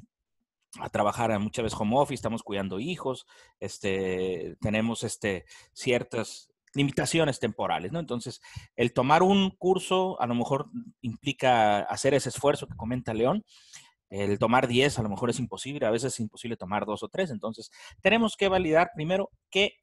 a 0.80 0.90
trabajar 0.90 1.38
muchas 1.40 1.64
veces 1.64 1.80
home 1.80 1.98
office, 1.98 2.16
estamos 2.16 2.44
cuidando 2.44 2.80
hijos, 2.80 3.26
este, 3.60 4.56
tenemos 4.60 5.04
este, 5.04 5.46
ciertas 5.72 6.54
limitaciones 6.74 7.40
temporales, 7.40 7.92
¿no? 7.92 8.00
Entonces, 8.00 8.42
el 8.76 8.94
tomar 8.94 9.24
un 9.24 9.52
curso 9.52 10.20
a 10.20 10.28
lo 10.28 10.36
mejor 10.36 10.70
implica 11.02 11.82
hacer 11.82 12.14
ese 12.14 12.30
esfuerzo 12.30 12.68
que 12.68 12.76
comenta 12.76 13.14
León. 13.14 13.46
El 14.14 14.38
tomar 14.38 14.68
10 14.68 15.00
a 15.00 15.02
lo 15.02 15.10
mejor 15.10 15.32
es 15.32 15.40
imposible, 15.40 15.88
a 15.88 15.90
veces 15.90 16.14
es 16.14 16.20
imposible 16.20 16.56
tomar 16.56 16.86
dos 16.86 17.02
o 17.02 17.10
tres. 17.10 17.32
Entonces, 17.32 17.72
tenemos 18.00 18.38
que 18.38 18.48
validar 18.48 18.92
primero 18.94 19.32
que 19.50 19.74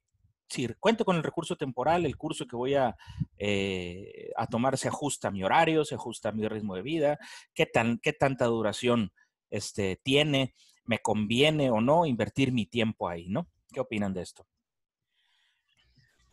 si 0.47 0.69
cuento 0.79 1.03
con 1.03 1.17
el 1.17 1.23
recurso 1.23 1.57
temporal, 1.57 2.05
el 2.05 2.15
curso 2.15 2.47
que 2.47 2.55
voy 2.55 2.75
a, 2.75 2.95
eh, 3.37 4.31
a 4.37 4.47
tomar 4.47 4.77
se 4.77 4.87
ajusta 4.87 5.27
a 5.27 5.31
mi 5.31 5.43
horario, 5.43 5.83
se 5.83 5.95
ajusta 5.95 6.29
a 6.29 6.31
mi 6.31 6.47
ritmo 6.47 6.75
de 6.75 6.81
vida, 6.81 7.19
qué, 7.53 7.65
tan, 7.65 7.99
qué 7.99 8.13
tanta 8.13 8.45
duración 8.45 9.11
este, 9.49 9.99
tiene, 10.01 10.55
me 10.85 10.99
conviene 10.99 11.69
o 11.69 11.81
no 11.81 12.05
invertir 12.05 12.53
mi 12.53 12.65
tiempo 12.65 13.09
ahí, 13.09 13.27
¿no? 13.27 13.49
¿Qué 13.73 13.81
opinan 13.81 14.13
de 14.13 14.21
esto? 14.21 14.47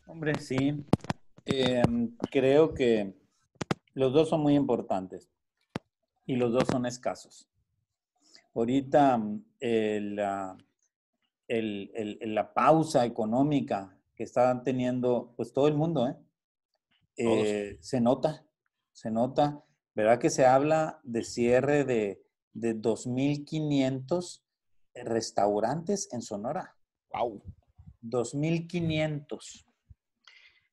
Hombre, 0.07 0.39
sí. 0.39 0.85
Em, 1.47 2.17
creo 2.31 2.75
que 2.75 3.13
los 3.95 4.13
dos 4.13 4.29
son 4.29 4.41
muy 4.41 4.55
importantes 4.55 5.29
y 6.27 6.37
los 6.37 6.53
dos 6.53 6.69
son 6.69 6.87
escasos. 6.87 7.49
Ahorita 8.59 9.23
la, 9.61 10.59
la 11.47 12.55
pausa 12.55 13.07
económica 13.07 13.97
que 14.17 14.25
está 14.25 14.65
teniendo 14.65 15.33
pues 15.37 15.53
todo 15.53 15.69
el 15.69 15.75
mundo, 15.75 16.09
¿eh? 16.09 16.17
Eh, 17.17 17.79
se 17.81 18.01
nota, 18.01 18.45
se 18.91 19.13
nota, 19.13 19.65
¿verdad? 19.95 20.19
Que 20.19 20.29
se 20.29 20.45
habla 20.45 20.99
de 21.05 21.23
cierre 21.23 21.85
de, 21.85 22.21
de 22.53 22.75
2.500 22.75 24.43
restaurantes 25.05 26.09
en 26.13 26.23
Sonora. 26.23 26.77
¡Wow! 27.13 27.41
2.500. 28.03 29.67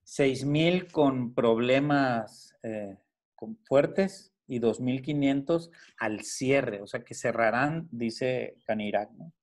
6.000 0.06 0.92
con 0.92 1.36
problemas 1.36 2.56
eh, 2.64 2.98
con 3.36 3.58
fuertes 3.58 4.35
y 4.48 4.60
2.500 4.60 5.72
al 5.98 6.22
cierre, 6.22 6.82
o 6.82 6.88
sea 6.88 7.04
que 7.04 7.16
cerrarán, 7.16 7.88
dice 7.92 8.58
Canirac. 8.66 9.12
¿no? 9.12 9.34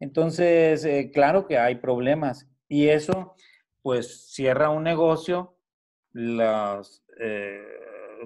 Entonces, 0.00 0.84
eh, 0.84 1.10
claro 1.12 1.46
que 1.46 1.58
hay 1.58 1.76
problemas 1.76 2.48
y 2.68 2.88
eso, 2.88 3.34
pues 3.82 4.32
cierra 4.32 4.70
un 4.70 4.82
negocio, 4.82 5.56
los 6.12 7.04
eh, 7.20 7.62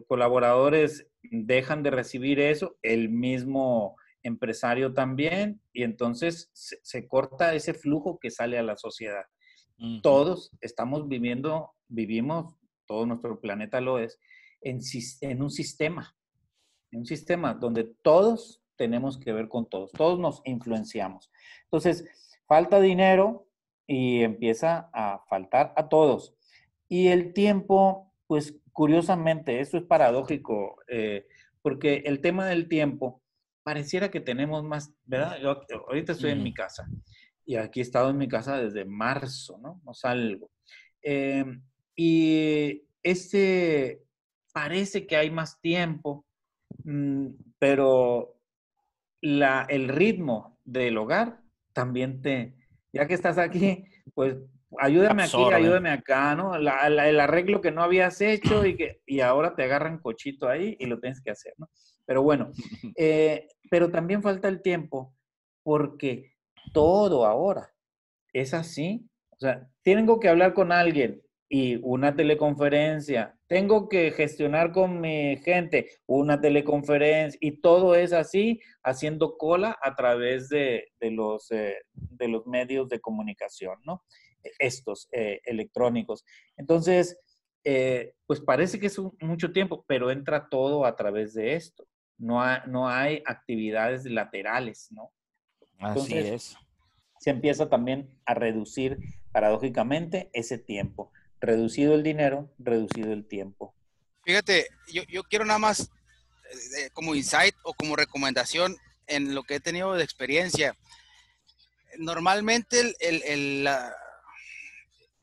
colaboradores 0.07 1.07
dejan 1.23 1.83
de 1.83 1.91
recibir 1.91 2.41
eso, 2.41 2.77
el 2.83 3.09
mismo 3.09 3.97
empresario 4.23 4.93
también, 4.95 5.61
y 5.73 5.83
entonces 5.83 6.51
se 6.53 7.07
corta 7.07 7.55
ese 7.55 7.75
flujo 7.75 8.19
que 8.19 8.31
sale 8.31 8.59
a 8.59 8.63
la 8.63 8.77
sociedad. 8.77 9.25
Todos 10.03 10.51
estamos 10.61 11.07
viviendo, 11.09 11.73
vivimos, 11.87 12.57
todo 12.87 13.07
nuestro 13.07 13.41
planeta 13.41 13.81
lo 13.81 13.99
es, 13.99 14.19
en, 14.61 14.81
en 15.21 15.43
un 15.43 15.51
sistema, 15.51 16.17
en 16.91 17.01
un 17.01 17.07
sistema 17.07 17.55
donde 17.55 17.85
todos 18.03 18.63
tenemos 18.77 19.19
que 19.19 19.33
ver 19.33 19.49
con 19.49 19.69
todos, 19.69 19.93
todos 19.93 20.19
nos 20.19 20.41
influenciamos. 20.45 21.31
Entonces, 21.65 22.05
falta 22.47 22.81
dinero 22.81 23.47
y 23.87 24.23
empieza 24.23 24.89
a 24.93 25.25
faltar 25.29 25.73
a 25.77 25.89
todos. 25.89 26.35
Y 26.89 27.09
el 27.09 27.33
tiempo, 27.33 28.15
pues 28.27 28.55
curiosamente, 28.73 29.61
eso 29.61 29.77
es 29.77 29.83
paradójico, 29.85 30.77
eh, 30.89 31.27
porque 31.63 32.05
el 32.07 32.21
tema 32.21 32.47
del 32.47 32.69
tiempo 32.69 33.23
pareciera 33.63 34.11
que 34.11 34.21
tenemos 34.21 34.65
más, 34.65 34.95
¿verdad? 35.05 35.39
Yo 35.43 35.61
ahorita 35.89 36.13
estoy 36.13 36.31
en 36.31 36.43
mi 36.43 36.55
casa 36.55 36.89
y 37.45 37.57
aquí 37.57 37.81
he 37.81 37.83
estado 37.83 38.11
en 38.11 38.19
mi 38.19 38.29
casa 38.29 38.59
desde 38.59 38.85
marzo, 38.85 39.59
¿no? 39.59 39.81
No 39.85 39.95
salgo. 39.95 40.51
Eh, 41.03 41.45
y 41.97 42.85
este, 43.03 44.05
parece 44.59 45.07
que 45.07 45.17
hay 45.17 45.31
más 45.31 45.61
tiempo, 45.61 46.27
mm, 46.83 47.29
pero 47.61 48.41
la, 49.21 49.65
el 49.69 49.89
ritmo 49.89 50.59
del 50.65 50.99
hogar 50.99 51.41
también 51.73 52.21
te, 52.21 52.57
ya 52.93 53.07
que 53.07 53.15
estás 53.15 53.39
aquí, 53.39 53.85
pues 54.15 54.37
ayúdame 54.81 55.23
aquí, 55.23 55.43
ayúdame 55.53 55.91
acá, 55.91 56.35
¿no? 56.35 56.57
el 56.57 57.21
arreglo 57.21 57.61
que 57.61 57.71
no 57.71 57.85
habías 57.85 58.21
hecho 58.21 58.67
y 58.67 58.77
que 58.77 59.01
y 59.07 59.21
ahora 59.21 59.55
te 59.55 59.63
agarran 59.63 60.01
cochito 60.01 60.49
ahí 60.49 60.77
y 60.81 60.87
lo 60.87 60.99
tienes 60.99 61.21
que 61.21 61.31
hacer, 61.31 61.55
¿no? 61.57 61.69
Pero 62.05 62.23
bueno, 62.23 62.51
eh, 62.97 63.47
pero 63.71 63.93
también 63.93 64.23
falta 64.23 64.49
el 64.49 64.61
tiempo 64.61 65.15
porque 65.63 66.33
todo 66.73 67.27
ahora. 67.27 67.73
Es 68.33 68.55
así. 68.55 69.09
O 69.31 69.37
sea, 69.39 69.69
tengo 69.83 70.19
que 70.19 70.29
hablar 70.29 70.53
con 70.53 70.73
alguien 70.73 71.23
y 71.49 71.77
una 71.83 72.15
teleconferencia. 72.15 73.35
Tengo 73.47 73.89
que 73.89 74.11
gestionar 74.13 74.73
con 74.73 75.01
mi 75.01 75.39
gente 75.39 75.91
una 76.07 76.41
teleconferencia 76.41 77.39
y 77.41 77.61
todo 77.61 77.95
es 77.95 78.13
así, 78.13 78.61
haciendo 78.83 79.39
cola 79.39 79.79
a 79.83 79.95
través 79.95 80.49
de, 80.49 80.89
los, 81.01 81.51
eh, 81.51 81.77
de 81.93 82.29
los 82.29 82.47
medios 82.47 82.89
de 82.89 83.01
comunicación, 83.01 83.79
¿no? 83.85 84.05
Estos 84.59 85.09
eh, 85.13 85.41
electrónicos. 85.45 86.25
Entonces, 86.57 87.19
eh, 87.65 88.15
pues 88.27 88.41
parece 88.41 88.79
que 88.79 88.87
es 88.87 88.99
mucho 89.21 89.53
tiempo, 89.53 89.85
pero 89.89 90.11
entra 90.11 90.49
todo 90.49 90.85
a 90.85 90.97
través 90.97 91.35
de 91.35 91.55
esto. 91.55 91.87
No, 92.19 92.43
no 92.67 92.89
hay 92.89 93.23
actividades 93.27 94.05
laterales, 94.05 94.89
¿no? 94.91 95.13
Así 95.79 96.19
es. 96.19 96.57
Se 97.21 97.31
empieza 97.31 97.69
también 97.69 98.11
a 98.27 98.35
reducir 98.35 98.99
paradójicamente 99.33 100.31
ese 100.33 100.59
tiempo. 100.59 101.13
Reducido 101.41 101.95
el 101.95 102.03
dinero, 102.03 102.51
reducido 102.59 103.13
el 103.13 103.27
tiempo. 103.27 103.75
Fíjate, 104.25 104.69
yo, 104.89 105.23
quiero 105.25 105.45
nada 105.45 105.59
más 105.59 105.91
eh, 106.79 106.91
como 106.93 107.15
insight 107.15 107.55
o 107.63 107.73
como 107.73 107.97
recomendación 107.97 108.77
en 109.07 109.35
lo 109.35 109.43
que 109.43 109.57
he 109.57 109.61
tenido 109.61 109.95
de 109.95 110.05
experiencia. 110.05 110.77
normalmente 111.99 112.81
el, 112.81 112.97
el, 113.01 113.23
el, 113.23 113.69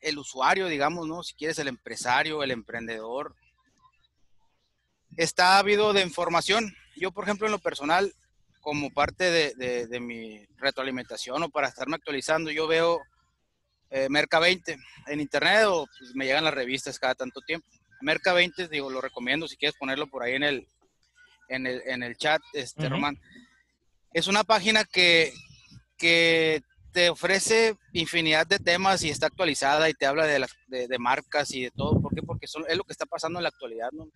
el, 0.02 0.18
usuario, 0.18 0.68
digamos, 0.68 1.08
¿no? 1.08 1.22
Si 1.22 1.36
quieres, 1.36 1.60
el 1.60 1.68
empresario, 1.68 2.42
el 2.42 2.52
emprendedor, 2.52 3.36
está 5.18 5.60
ávido 5.60 5.94
de 5.94 6.02
información. 6.02 6.76
Yo, 6.96 7.12
por 7.12 7.26
ejemplo, 7.26 7.48
en 7.48 7.52
lo 7.52 7.60
personal, 7.60 8.14
como 8.62 8.90
parte 8.90 9.30
de, 9.30 9.86
de, 9.86 10.00
mi 10.00 10.44
retroalimentación 10.58 11.44
o 11.44 11.50
para 11.50 11.68
estarme 11.68 11.98
actualizando, 11.98 12.50
yo 12.50 12.66
veo 12.66 13.00
eh, 13.90 14.08
Merca 14.10 14.40
20 14.40 14.78
en 15.08 15.20
internet 15.20 15.66
o 15.68 15.88
pues, 15.98 16.16
me 16.16 16.26
llegan 16.26 16.44
las 16.44 16.54
revistas 16.54 17.00
cada 17.00 17.16
tanto 17.16 17.42
tiempo. 17.42 17.68
Merca 18.02 18.34
20, 18.34 18.68
digo, 18.68 18.90
lo 18.90 19.02
recomiendo 19.02 19.48
si 19.48 19.58
quieres 19.58 19.78
ponerlo 19.78 20.08
por 20.08 20.24
ahí 20.24 20.34
en 20.34 20.44
el, 20.44 20.68
en 21.50 21.68
el, 21.68 21.82
en 21.86 22.04
el 22.04 22.18
chat, 22.18 22.42
este, 22.54 22.90
Román. 22.90 23.20
Es 24.14 24.28
una 24.28 24.44
página 24.44 24.84
que, 24.86 25.34
que 25.98 26.62
te 26.92 27.10
ofrece 27.10 27.76
infinidad 27.94 28.48
de 28.48 28.60
temas 28.60 29.04
y 29.04 29.10
está 29.10 29.28
actualizada 29.28 29.90
y 29.90 29.94
te 29.94 30.06
habla 30.06 30.26
de, 30.26 30.40
las, 30.40 30.52
de, 30.68 31.00
marcas 31.00 31.52
y 31.54 31.64
de 31.64 31.72
todo. 31.72 32.02
¿Por 32.02 32.14
qué? 32.14 32.22
Porque 32.22 32.46
es 32.46 32.78
lo 32.78 32.84
que 32.84 32.94
está 32.94 33.06
pasando 33.06 33.40
en 33.40 33.44
la 33.44 33.50
actualidad. 33.50 33.90
¿no? 33.92 34.10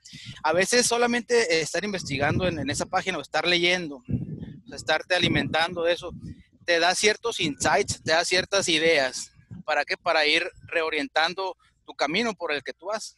A 0.43 0.53
veces 0.53 0.85
solamente 0.85 1.61
estar 1.61 1.83
investigando 1.83 2.47
en, 2.47 2.59
en 2.59 2.69
esa 2.69 2.85
página 2.85 3.17
o 3.17 3.21
estar 3.21 3.47
leyendo, 3.47 4.03
estarte 4.73 5.15
alimentando 5.15 5.83
de 5.83 5.93
eso, 5.93 6.13
te 6.65 6.79
da 6.79 6.93
ciertos 6.95 7.39
insights, 7.39 8.01
te 8.03 8.11
da 8.11 8.23
ciertas 8.23 8.69
ideas. 8.69 9.31
¿Para 9.65 9.85
qué? 9.85 9.97
Para 9.97 10.25
ir 10.25 10.49
reorientando 10.63 11.55
tu 11.85 11.93
camino 11.93 12.33
por 12.33 12.51
el 12.51 12.63
que 12.63 12.73
tú 12.73 12.87
vas. 12.87 13.15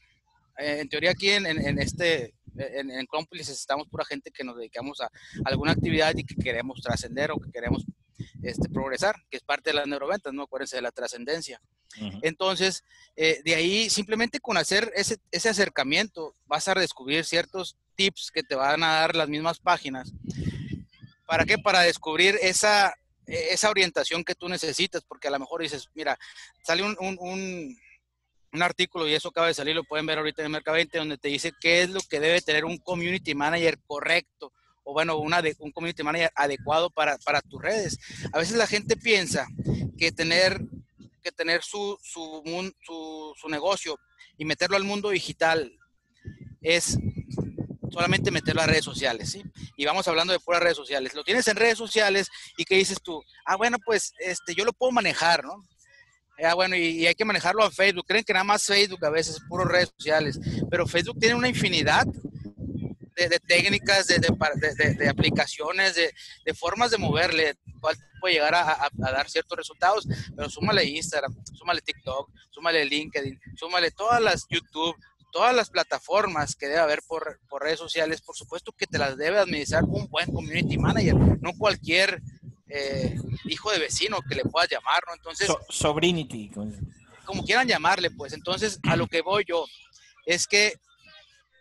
Eh, 0.57 0.79
en 0.81 0.89
teoría 0.89 1.11
aquí 1.11 1.29
en, 1.29 1.45
en, 1.45 1.79
este, 1.79 2.33
en, 2.55 2.91
en 2.91 3.05
Cómplices 3.05 3.57
estamos 3.57 3.87
pura 3.87 4.05
gente 4.05 4.31
que 4.31 4.43
nos 4.43 4.57
dedicamos 4.57 5.01
a 5.01 5.09
alguna 5.45 5.71
actividad 5.71 6.15
y 6.15 6.23
que 6.23 6.35
queremos 6.35 6.81
trascender 6.81 7.31
o 7.31 7.39
que 7.39 7.51
queremos 7.51 7.85
este, 8.43 8.69
progresar, 8.69 9.15
que 9.29 9.37
es 9.37 9.43
parte 9.43 9.69
de 9.69 9.75
las 9.75 9.87
neuroventas, 9.87 10.33
¿no? 10.33 10.43
Acuérdense 10.43 10.77
de 10.77 10.81
la 10.81 10.91
trascendencia. 10.91 11.61
Entonces, 12.21 12.85
eh, 13.17 13.41
de 13.43 13.53
ahí 13.53 13.89
simplemente 13.89 14.39
con 14.39 14.55
hacer 14.55 14.93
ese, 14.95 15.17
ese 15.29 15.49
acercamiento 15.49 16.35
vas 16.45 16.69
a 16.69 16.73
descubrir 16.73 17.25
ciertos 17.25 17.75
tips 17.95 18.31
que 18.33 18.43
te 18.43 18.55
van 18.55 18.81
a 18.83 18.93
dar 18.93 19.15
las 19.15 19.27
mismas 19.27 19.59
páginas. 19.59 20.13
¿Para 21.27 21.45
qué? 21.45 21.57
Para 21.57 21.81
descubrir 21.81 22.37
esa, 22.41 22.93
esa 23.31 23.69
orientación 23.69 24.23
que 24.23 24.35
tú 24.35 24.49
necesitas, 24.49 25.03
porque 25.03 25.27
a 25.27 25.31
lo 25.31 25.39
mejor 25.39 25.61
dices, 25.61 25.89
mira, 25.93 26.17
sale 26.63 26.83
un, 26.83 26.95
un, 26.99 27.17
un, 28.53 28.61
artículo 28.61 29.07
y 29.07 29.13
eso 29.13 29.29
acaba 29.29 29.47
de 29.47 29.53
salir, 29.53 29.75
lo 29.75 29.83
pueden 29.83 30.05
ver 30.05 30.17
ahorita 30.17 30.43
en 30.43 30.51
Merca 30.51 30.71
20, 30.71 30.97
donde 30.97 31.17
te 31.17 31.29
dice 31.29 31.53
qué 31.59 31.81
es 31.81 31.89
lo 31.89 32.01
que 32.01 32.19
debe 32.19 32.41
tener 32.41 32.65
un 32.65 32.77
community 32.77 33.33
manager 33.33 33.79
correcto 33.87 34.51
o 34.83 34.93
bueno, 34.93 35.17
una 35.17 35.41
de, 35.41 35.55
un 35.59 35.71
community 35.71 36.03
manager 36.03 36.31
adecuado 36.35 36.89
para, 36.89 37.17
para, 37.19 37.41
tus 37.41 37.61
redes. 37.61 37.97
A 38.33 38.39
veces 38.39 38.57
la 38.57 38.67
gente 38.67 38.97
piensa 38.97 39.47
que 39.97 40.11
tener, 40.11 40.59
que 41.23 41.31
tener 41.31 41.61
su, 41.61 41.97
su, 42.01 42.73
su 43.35 43.49
negocio 43.49 43.97
y 44.37 44.45
meterlo 44.45 44.75
al 44.75 44.83
mundo 44.83 45.09
digital 45.11 45.71
es 46.61 46.97
solamente 47.91 48.31
meterlo 48.31 48.61
a 48.61 48.67
redes 48.67 48.85
sociales, 48.85 49.31
¿sí? 49.31 49.43
Y 49.75 49.85
vamos 49.85 50.07
hablando 50.07 50.33
de 50.33 50.39
puras 50.39 50.61
redes 50.61 50.77
sociales. 50.77 51.13
Lo 51.13 51.23
tienes 51.23 51.47
en 51.47 51.55
redes 51.55 51.77
sociales 51.77 52.29
y 52.57 52.65
¿qué 52.65 52.75
dices 52.75 53.01
tú? 53.01 53.21
Ah, 53.45 53.55
bueno, 53.55 53.77
pues 53.83 54.13
este, 54.19 54.55
yo 54.55 54.65
lo 54.65 54.73
puedo 54.73 54.91
manejar, 54.91 55.43
¿no? 55.43 55.63
Ah, 56.43 56.55
bueno, 56.55 56.75
y, 56.75 57.05
hay 57.05 57.13
que 57.13 57.25
manejarlo 57.25 57.63
a 57.63 57.71
Facebook. 57.71 58.05
Creen 58.07 58.23
que 58.23 58.33
nada 58.33 58.43
más 58.43 58.63
Facebook 58.63 59.05
a 59.05 59.09
veces 59.09 59.35
es 59.35 59.41
puro 59.47 59.65
redes 59.65 59.91
sociales, 59.95 60.39
pero 60.69 60.87
Facebook 60.87 61.19
tiene 61.19 61.35
una 61.35 61.49
infinidad 61.49 62.05
de, 63.15 63.39
técnicas, 63.39 64.07
de, 64.07 64.17
de, 64.17 65.09
aplicaciones, 65.09 65.95
de, 65.95 66.53
formas 66.53 66.91
de 66.91 66.97
moverle, 66.97 67.55
cual 67.79 67.95
puede 68.19 68.35
llegar 68.35 68.55
a, 68.55 68.89
dar 68.97 69.29
ciertos 69.29 69.57
resultados, 69.57 70.07
pero 70.35 70.49
súmale 70.49 70.85
Instagram, 70.85 71.35
súmale 71.53 71.81
TikTok, 71.81 72.31
súmale 72.49 72.85
LinkedIn, 72.85 73.39
súmale 73.55 73.91
todas 73.91 74.21
las 74.21 74.47
YouTube, 74.49 74.95
todas 75.31 75.55
las 75.55 75.69
plataformas 75.69 76.55
que 76.55 76.67
debe 76.67 76.79
haber 76.79 77.01
por, 77.07 77.39
por 77.49 77.63
redes 77.63 77.79
sociales, 77.79 78.21
por 78.21 78.35
supuesto 78.35 78.71
que 78.71 78.87
te 78.87 78.97
las 78.97 79.17
debe 79.17 79.39
administrar 79.39 79.83
un 79.83 80.07
buen 80.07 80.31
community 80.31 80.77
manager, 80.77 81.15
no 81.41 81.53
cualquier 81.57 82.21
eh, 82.67 83.15
hijo 83.45 83.71
de 83.71 83.79
vecino 83.79 84.19
que 84.27 84.35
le 84.35 84.43
puedas 84.43 84.69
llamar, 84.69 85.01
¿no? 85.07 85.13
Entonces... 85.13 85.49
sobrinity. 85.69 86.51
Como 87.25 87.43
quieran 87.43 87.67
llamarle, 87.67 88.11
pues. 88.11 88.33
Entonces, 88.33 88.79
a 88.83 88.95
lo 88.95 89.07
que 89.07 89.21
voy 89.21 89.45
yo 89.47 89.65
es 90.25 90.47
que 90.47 90.75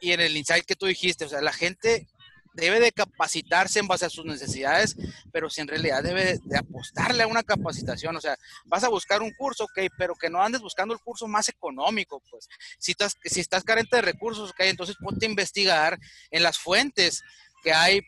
y 0.01 0.13
en 0.13 0.21
el 0.21 0.37
insight 0.37 0.65
que 0.65 0.77
tú 0.77 0.87
dijiste, 0.87 1.25
o 1.25 1.29
sea, 1.29 1.41
la 1.41 1.53
gente 1.53 2.09
debe 2.55 2.81
de 2.81 2.93
capacitarse 2.93 3.79
en 3.79 3.89
base 3.89 4.07
a 4.07 4.11
sus 4.11 4.25
necesidades, 4.25 4.97
pero 5.33 5.49
si 5.51 5.61
en 5.61 5.69
realidad 5.69 6.03
debe 6.03 6.39
de 6.43 6.59
apostarle 6.59 7.23
a 7.23 7.27
una 7.27 7.43
capacitación, 7.43 8.17
o 8.17 8.21
sea, 8.21 8.37
vas 8.65 8.85
a 8.85 8.89
buscar 8.89 9.23
un 9.23 9.33
curso, 9.33 9.65
ok, 9.65 9.81
pero 9.97 10.15
que 10.15 10.31
no 10.31 10.43
andes 10.43 10.61
buscando 10.61 10.95
el 10.95 11.01
curso 11.01 11.29
más 11.29 11.49
económico, 11.49 12.23
pues, 12.31 12.49
si 12.79 12.93
estás, 12.93 13.17
si 13.25 13.41
estás 13.41 13.65
carente 13.65 13.97
de 13.97 14.03
recursos, 14.03 14.51
ok, 14.51 14.61
entonces 14.61 14.97
ponte 15.01 15.27
a 15.27 15.31
investigar 15.31 15.99
en 16.31 16.43
las 16.43 16.59
fuentes 16.59 17.23
que 17.63 17.73
hay, 17.73 18.01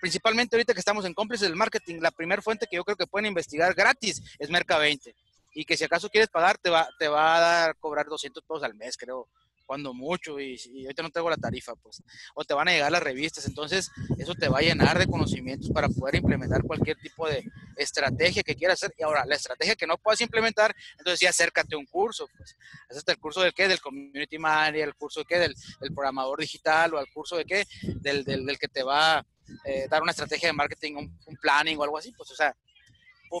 principalmente 0.00 0.56
ahorita 0.56 0.72
que 0.72 0.80
estamos 0.80 1.04
en 1.04 1.14
cómplices 1.14 1.48
del 1.48 1.56
marketing, 1.56 2.00
la 2.00 2.10
primera 2.10 2.42
fuente 2.42 2.66
que 2.70 2.76
yo 2.76 2.84
creo 2.84 2.96
que 2.96 3.06
pueden 3.06 3.26
investigar 3.26 3.74
gratis 3.74 4.22
es 4.38 4.50
Merca 4.50 4.78
20, 4.78 5.14
y 5.52 5.64
que 5.64 5.76
si 5.76 5.84
acaso 5.84 6.08
quieres 6.08 6.30
pagar, 6.30 6.58
te 6.58 6.70
va, 6.70 6.88
te 6.98 7.08
va 7.08 7.36
a 7.36 7.40
dar, 7.40 7.76
cobrar 7.78 8.06
200 8.06 8.42
pesos 8.44 8.62
al 8.62 8.74
mes, 8.74 8.96
creo, 8.96 9.28
cuando 9.70 9.94
mucho, 9.94 10.40
y, 10.40 10.60
y, 10.72 10.82
ahorita 10.82 11.04
no 11.04 11.10
tengo 11.10 11.30
la 11.30 11.36
tarifa, 11.36 11.76
pues, 11.76 12.02
o 12.34 12.44
te 12.44 12.54
van 12.54 12.66
a 12.66 12.72
llegar 12.72 12.90
las 12.90 13.04
revistas, 13.04 13.46
entonces 13.46 13.88
eso 14.18 14.34
te 14.34 14.48
va 14.48 14.58
a 14.58 14.62
llenar 14.62 14.98
de 14.98 15.06
conocimientos 15.06 15.70
para 15.70 15.88
poder 15.88 16.16
implementar 16.16 16.64
cualquier 16.64 16.96
tipo 16.96 17.28
de 17.28 17.48
estrategia 17.76 18.42
que 18.42 18.56
quieras 18.56 18.82
hacer. 18.82 18.92
Y 18.98 19.04
ahora, 19.04 19.24
la 19.24 19.36
estrategia 19.36 19.76
que 19.76 19.86
no 19.86 19.96
puedas 19.96 20.20
implementar, 20.22 20.74
entonces 20.98 21.20
ya 21.20 21.30
acércate 21.30 21.76
a 21.76 21.78
un 21.78 21.86
curso, 21.86 22.26
pues, 22.36 22.56
hasta 22.88 23.12
el 23.12 23.18
curso 23.18 23.42
del 23.42 23.54
qué, 23.54 23.68
del 23.68 23.80
community 23.80 24.38
manager, 24.38 24.88
el 24.88 24.94
curso 24.96 25.20
de 25.20 25.26
qué, 25.26 25.38
del, 25.38 25.54
del 25.80 25.94
programador 25.94 26.40
digital, 26.40 26.94
o 26.94 26.98
al 26.98 27.06
curso 27.14 27.36
de 27.36 27.44
qué, 27.44 27.64
del, 28.00 28.24
del, 28.24 28.44
del 28.44 28.58
que 28.58 28.66
te 28.66 28.82
va 28.82 29.18
a 29.18 29.26
eh, 29.66 29.86
dar 29.88 30.02
una 30.02 30.10
estrategia 30.10 30.48
de 30.48 30.52
marketing, 30.52 30.94
un, 30.96 31.18
un, 31.26 31.36
planning 31.36 31.78
o 31.78 31.84
algo 31.84 31.96
así, 31.96 32.10
pues, 32.10 32.28
o 32.28 32.34
sea, 32.34 32.56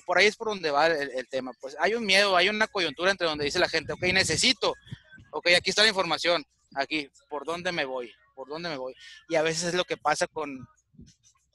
por 0.06 0.16
ahí 0.16 0.26
es 0.26 0.36
por 0.36 0.46
donde 0.46 0.70
va 0.70 0.86
el, 0.86 1.10
el 1.10 1.26
tema. 1.26 1.50
Pues 1.60 1.76
hay 1.80 1.94
un 1.94 2.06
miedo, 2.06 2.36
hay 2.36 2.48
una 2.48 2.68
coyuntura 2.68 3.10
entre 3.10 3.26
donde 3.26 3.46
dice 3.46 3.58
la 3.58 3.68
gente, 3.68 3.92
ok, 3.92 4.02
necesito 4.12 4.76
ok, 5.30 5.48
aquí 5.56 5.70
está 5.70 5.82
la 5.82 5.88
información, 5.88 6.44
aquí, 6.74 7.10
¿por 7.28 7.44
dónde 7.44 7.72
me 7.72 7.84
voy? 7.84 8.12
¿Por 8.34 8.48
dónde 8.48 8.68
me 8.68 8.76
voy? 8.76 8.94
Y 9.28 9.36
a 9.36 9.42
veces 9.42 9.64
es 9.64 9.74
lo 9.74 9.84
que 9.84 9.96
pasa 9.96 10.26
con 10.26 10.66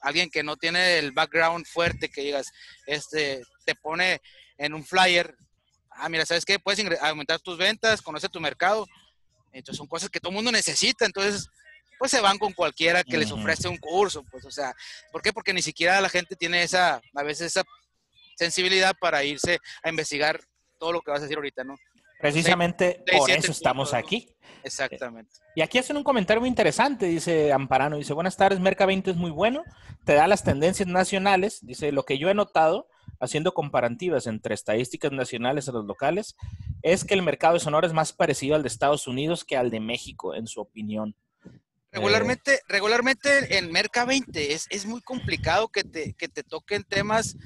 alguien 0.00 0.30
que 0.30 0.42
no 0.42 0.56
tiene 0.56 0.98
el 0.98 1.12
background 1.12 1.66
fuerte, 1.66 2.08
que 2.08 2.22
digas, 2.22 2.52
este, 2.86 3.42
te 3.64 3.74
pone 3.74 4.20
en 4.58 4.74
un 4.74 4.84
flyer, 4.84 5.36
ah, 5.90 6.08
mira, 6.08 6.24
¿sabes 6.24 6.44
qué? 6.44 6.58
Puedes 6.58 6.84
aumentar 7.00 7.40
tus 7.40 7.58
ventas, 7.58 8.02
conocer 8.02 8.30
tu 8.30 8.40
mercado. 8.40 8.86
Entonces 9.52 9.78
son 9.78 9.86
cosas 9.86 10.10
que 10.10 10.20
todo 10.20 10.30
el 10.30 10.36
mundo 10.36 10.52
necesita, 10.52 11.06
entonces 11.06 11.48
pues 11.98 12.10
se 12.10 12.20
van 12.20 12.38
con 12.38 12.52
cualquiera 12.52 13.02
que 13.02 13.16
les 13.16 13.30
ofrece 13.32 13.68
un 13.68 13.78
curso, 13.78 14.22
pues 14.30 14.44
o 14.44 14.50
sea, 14.50 14.74
¿por 15.10 15.22
qué? 15.22 15.32
Porque 15.32 15.54
ni 15.54 15.62
siquiera 15.62 15.98
la 16.00 16.10
gente 16.10 16.36
tiene 16.36 16.62
esa, 16.62 17.00
a 17.14 17.22
veces 17.22 17.46
esa 17.46 17.64
sensibilidad 18.36 18.94
para 19.00 19.24
irse 19.24 19.58
a 19.82 19.88
investigar 19.88 20.38
todo 20.78 20.92
lo 20.92 21.00
que 21.00 21.10
vas 21.10 21.20
a 21.20 21.22
decir 21.22 21.38
ahorita, 21.38 21.64
¿no? 21.64 21.74
Precisamente 22.20 23.02
por 23.18 23.30
eso 23.30 23.52
estamos 23.52 23.94
aquí. 23.94 24.28
Exactamente. 24.62 25.36
Y 25.54 25.60
aquí 25.62 25.78
hacen 25.78 25.96
un 25.96 26.02
comentario 26.02 26.40
muy 26.40 26.48
interesante, 26.48 27.06
dice 27.06 27.52
Amparano, 27.52 27.96
dice, 27.98 28.12
buenas 28.14 28.36
tardes, 28.36 28.58
Merca 28.58 28.84
20 28.84 29.12
es 29.12 29.16
muy 29.16 29.30
bueno, 29.30 29.62
te 30.04 30.14
da 30.14 30.26
las 30.26 30.42
tendencias 30.42 30.88
nacionales, 30.88 31.64
dice, 31.64 31.92
lo 31.92 32.04
que 32.04 32.18
yo 32.18 32.28
he 32.28 32.34
notado 32.34 32.88
haciendo 33.20 33.54
comparativas 33.54 34.26
entre 34.26 34.54
estadísticas 34.54 35.12
nacionales 35.12 35.68
a 35.68 35.72
los 35.72 35.84
locales, 35.84 36.36
es 36.82 37.04
que 37.04 37.14
el 37.14 37.22
mercado 37.22 37.54
de 37.54 37.60
Sonora 37.60 37.86
es 37.86 37.92
más 37.92 38.12
parecido 38.12 38.56
al 38.56 38.62
de 38.62 38.68
Estados 38.68 39.06
Unidos 39.06 39.44
que 39.44 39.56
al 39.56 39.70
de 39.70 39.80
México, 39.80 40.34
en 40.34 40.46
su 40.46 40.60
opinión. 40.60 41.14
Regularmente, 41.92 42.60
regularmente 42.68 43.56
en 43.56 43.72
Merca 43.72 44.04
20 44.04 44.52
es, 44.52 44.66
es 44.68 44.84
muy 44.84 45.00
complicado 45.00 45.68
que 45.68 45.84
te, 45.84 46.12
que 46.14 46.28
te 46.28 46.42
toquen 46.42 46.84
temas 46.84 47.36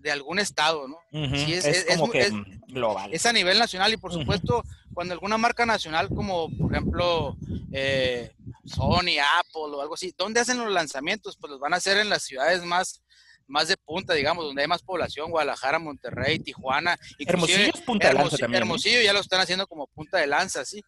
de 0.00 0.10
algún 0.10 0.38
estado, 0.38 0.86
¿no? 0.88 0.98
sí, 1.10 1.54
es, 1.54 1.64
es, 1.64 1.96
como 1.96 2.10
que 2.12 2.30
global. 2.68 3.12
Es 3.12 3.26
a 3.26 3.32
nivel 3.32 3.58
nacional 3.58 3.92
y 3.92 3.96
por 3.96 4.12
supuesto 4.12 4.64
cuando 4.94 5.14
alguna 5.14 5.38
marca 5.38 5.66
nacional 5.66 6.08
como 6.08 6.48
por 6.56 6.72
ejemplo 6.72 7.36
eh, 7.72 8.32
Sony, 8.64 9.18
Apple 9.40 9.74
o 9.74 9.80
algo 9.80 9.94
así, 9.94 10.14
¿dónde 10.16 10.40
hacen 10.40 10.58
los 10.58 10.72
lanzamientos? 10.72 11.36
Pues 11.36 11.50
los 11.50 11.60
van 11.60 11.74
a 11.74 11.76
hacer 11.76 11.98
en 11.98 12.08
las 12.08 12.22
ciudades 12.22 12.64
más 12.64 13.02
más 13.48 13.66
de 13.66 13.78
punta, 13.78 14.12
digamos, 14.12 14.44
donde 14.44 14.60
hay 14.60 14.68
más 14.68 14.82
población, 14.82 15.30
Guadalajara, 15.30 15.78
Monterrey, 15.78 16.38
Tijuana. 16.38 16.98
Hermosillo 17.18 17.72
es 17.74 17.80
punta 17.80 18.08
de 18.08 18.14
lanza 18.14 18.36
también. 18.36 18.62
Hermosillo 18.62 19.00
ya 19.00 19.14
lo 19.14 19.20
están 19.20 19.40
haciendo 19.40 19.66
como 19.66 19.86
punta 19.86 20.18
de 20.18 20.26
lanza, 20.26 20.66
sí 20.66 20.84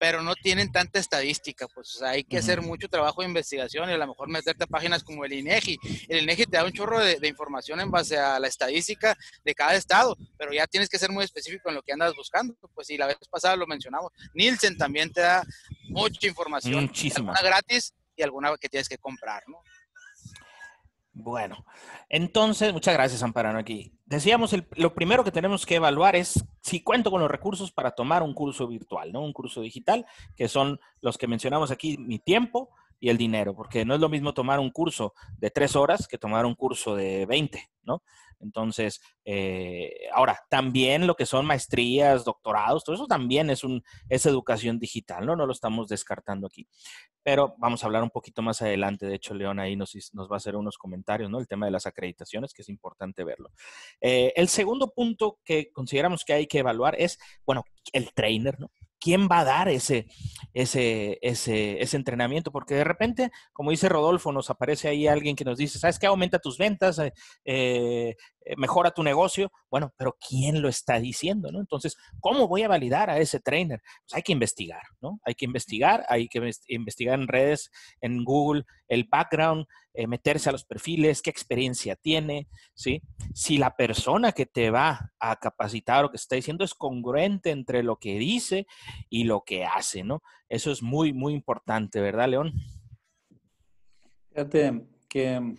pero 0.00 0.22
no 0.22 0.34
tienen 0.34 0.72
tanta 0.72 0.98
estadística, 0.98 1.68
pues 1.68 1.94
o 1.94 1.98
sea, 1.98 2.08
hay 2.08 2.24
que 2.24 2.38
hacer 2.38 2.62
mucho 2.62 2.88
trabajo 2.88 3.20
de 3.20 3.28
investigación 3.28 3.90
y 3.90 3.92
a 3.92 3.98
lo 3.98 4.06
mejor 4.06 4.30
meterte 4.30 4.64
a 4.64 4.66
páginas 4.66 5.04
como 5.04 5.26
el 5.26 5.34
INEGI. 5.34 5.78
El 6.08 6.22
INEGI 6.22 6.46
te 6.46 6.56
da 6.56 6.64
un 6.64 6.72
chorro 6.72 7.00
de, 7.00 7.28
información 7.28 7.80
en 7.80 7.90
base 7.90 8.16
a 8.16 8.40
la 8.40 8.48
estadística 8.48 9.14
de 9.44 9.54
cada 9.54 9.74
estado, 9.74 10.16
pero 10.38 10.54
ya 10.54 10.66
tienes 10.66 10.88
que 10.88 10.98
ser 10.98 11.10
muy 11.10 11.22
específico 11.22 11.68
en 11.68 11.74
lo 11.74 11.82
que 11.82 11.92
andas 11.92 12.16
buscando. 12.16 12.56
Pues 12.74 12.88
y 12.88 12.96
la 12.96 13.08
vez 13.08 13.18
pasada 13.30 13.56
lo 13.56 13.66
mencionamos. 13.66 14.10
Nielsen 14.32 14.78
también 14.78 15.12
te 15.12 15.20
da 15.20 15.44
mucha 15.90 16.26
información, 16.26 16.84
Muchísima. 16.84 17.32
alguna 17.32 17.42
gratis 17.42 17.92
y 18.16 18.22
alguna 18.22 18.56
que 18.56 18.70
tienes 18.70 18.88
que 18.88 18.96
comprar, 18.96 19.42
¿no? 19.48 19.62
Bueno, 21.12 21.64
entonces, 22.08 22.72
muchas 22.72 22.94
gracias, 22.94 23.22
Amparano, 23.22 23.58
aquí. 23.58 23.92
Decíamos, 24.06 24.54
lo 24.76 24.94
primero 24.94 25.24
que 25.24 25.32
tenemos 25.32 25.66
que 25.66 25.74
evaluar 25.74 26.14
es 26.14 26.44
si 26.60 26.82
cuento 26.82 27.10
con 27.10 27.20
los 27.20 27.30
recursos 27.30 27.72
para 27.72 27.90
tomar 27.92 28.22
un 28.22 28.32
curso 28.32 28.68
virtual, 28.68 29.12
¿no? 29.12 29.22
Un 29.22 29.32
curso 29.32 29.60
digital, 29.60 30.06
que 30.36 30.48
son 30.48 30.78
los 31.00 31.18
que 31.18 31.26
mencionamos 31.26 31.72
aquí, 31.72 31.98
mi 31.98 32.20
tiempo 32.20 32.70
y 33.00 33.08
el 33.08 33.16
dinero, 33.16 33.56
porque 33.56 33.84
no 33.84 33.94
es 33.94 34.00
lo 34.00 34.08
mismo 34.08 34.34
tomar 34.34 34.60
un 34.60 34.70
curso 34.70 35.14
de 35.38 35.50
tres 35.50 35.74
horas 35.74 36.06
que 36.06 36.18
tomar 36.18 36.46
un 36.46 36.54
curso 36.54 36.94
de 36.94 37.26
20, 37.26 37.70
¿no? 37.82 38.02
Entonces, 38.40 39.00
eh, 39.24 40.08
ahora, 40.12 40.38
también 40.48 41.06
lo 41.06 41.14
que 41.14 41.26
son 41.26 41.46
maestrías, 41.46 42.24
doctorados, 42.24 42.84
todo 42.84 42.94
eso 42.94 43.06
también 43.06 43.50
es, 43.50 43.64
un, 43.64 43.82
es 44.08 44.26
educación 44.26 44.78
digital, 44.78 45.26
¿no? 45.26 45.36
No 45.36 45.46
lo 45.46 45.52
estamos 45.52 45.88
descartando 45.88 46.46
aquí. 46.46 46.66
Pero 47.22 47.54
vamos 47.58 47.82
a 47.82 47.86
hablar 47.86 48.02
un 48.02 48.10
poquito 48.10 48.42
más 48.42 48.62
adelante. 48.62 49.06
De 49.06 49.14
hecho, 49.14 49.34
León 49.34 49.60
ahí 49.60 49.76
nos, 49.76 49.94
nos 50.14 50.30
va 50.30 50.36
a 50.36 50.38
hacer 50.38 50.56
unos 50.56 50.78
comentarios, 50.78 51.30
¿no? 51.30 51.38
El 51.38 51.46
tema 51.46 51.66
de 51.66 51.72
las 51.72 51.86
acreditaciones, 51.86 52.54
que 52.54 52.62
es 52.62 52.68
importante 52.68 53.24
verlo. 53.24 53.50
Eh, 54.00 54.32
el 54.36 54.48
segundo 54.48 54.92
punto 54.92 55.38
que 55.44 55.70
consideramos 55.70 56.24
que 56.24 56.32
hay 56.32 56.46
que 56.46 56.58
evaluar 56.58 56.96
es, 56.98 57.18
bueno, 57.44 57.64
el 57.92 58.12
trainer, 58.14 58.58
¿no? 58.58 58.70
¿Quién 59.00 59.28
va 59.30 59.40
a 59.40 59.44
dar 59.44 59.68
ese, 59.68 60.06
ese, 60.52 61.18
ese, 61.22 61.82
ese, 61.82 61.96
entrenamiento? 61.96 62.52
Porque 62.52 62.74
de 62.74 62.84
repente, 62.84 63.30
como 63.52 63.70
dice 63.70 63.88
Rodolfo, 63.88 64.30
nos 64.30 64.50
aparece 64.50 64.88
ahí 64.88 65.08
alguien 65.08 65.34
que 65.34 65.44
nos 65.44 65.58
dice, 65.58 65.78
¿sabes 65.78 65.98
qué? 65.98 66.06
Aumenta 66.06 66.38
tus 66.38 66.58
ventas, 66.58 66.98
eh, 66.98 67.12
eh, 67.44 68.16
mejora 68.56 68.90
tu 68.90 69.02
negocio. 69.02 69.50
Bueno, 69.70 69.92
pero 69.96 70.16
¿quién 70.28 70.62
lo 70.62 70.68
está 70.68 71.00
diciendo? 71.00 71.48
Entonces, 71.48 71.96
¿cómo 72.20 72.46
voy 72.46 72.62
a 72.62 72.68
validar 72.68 73.10
a 73.10 73.18
ese 73.18 73.40
trainer? 73.40 73.80
Pues 74.02 74.14
hay 74.14 74.22
que 74.22 74.32
investigar, 74.32 74.82
¿no? 75.00 75.20
Hay 75.24 75.34
que 75.34 75.46
investigar, 75.46 76.04
hay 76.08 76.28
que 76.28 76.50
investigar 76.68 77.18
en 77.18 77.28
redes, 77.28 77.70
en 78.00 78.24
Google, 78.24 78.64
el 78.88 79.04
background, 79.04 79.66
eh, 79.92 80.06
meterse 80.06 80.48
a 80.48 80.52
los 80.52 80.64
perfiles, 80.64 81.22
qué 81.22 81.30
experiencia 81.30 81.96
tiene, 81.96 82.48
¿sí? 82.74 83.02
Si 83.34 83.58
la 83.58 83.76
persona 83.76 84.32
que 84.32 84.46
te 84.46 84.70
va 84.70 85.12
a 85.18 85.36
capacitar 85.36 86.04
o 86.04 86.10
que 86.10 86.16
está 86.16 86.36
diciendo 86.36 86.64
es 86.64 86.74
congruente 86.74 87.50
entre 87.50 87.82
lo 87.82 87.96
que 87.96 88.18
dice 88.18 88.66
y 89.08 89.24
lo 89.24 89.42
que 89.42 89.64
hace, 89.64 90.04
¿no? 90.04 90.22
Eso 90.48 90.70
es 90.70 90.82
muy, 90.82 91.12
muy 91.12 91.34
importante, 91.34 92.00
¿verdad, 92.00 92.28
León? 92.28 92.52
Fíjate 94.30 94.86
que 95.08 95.56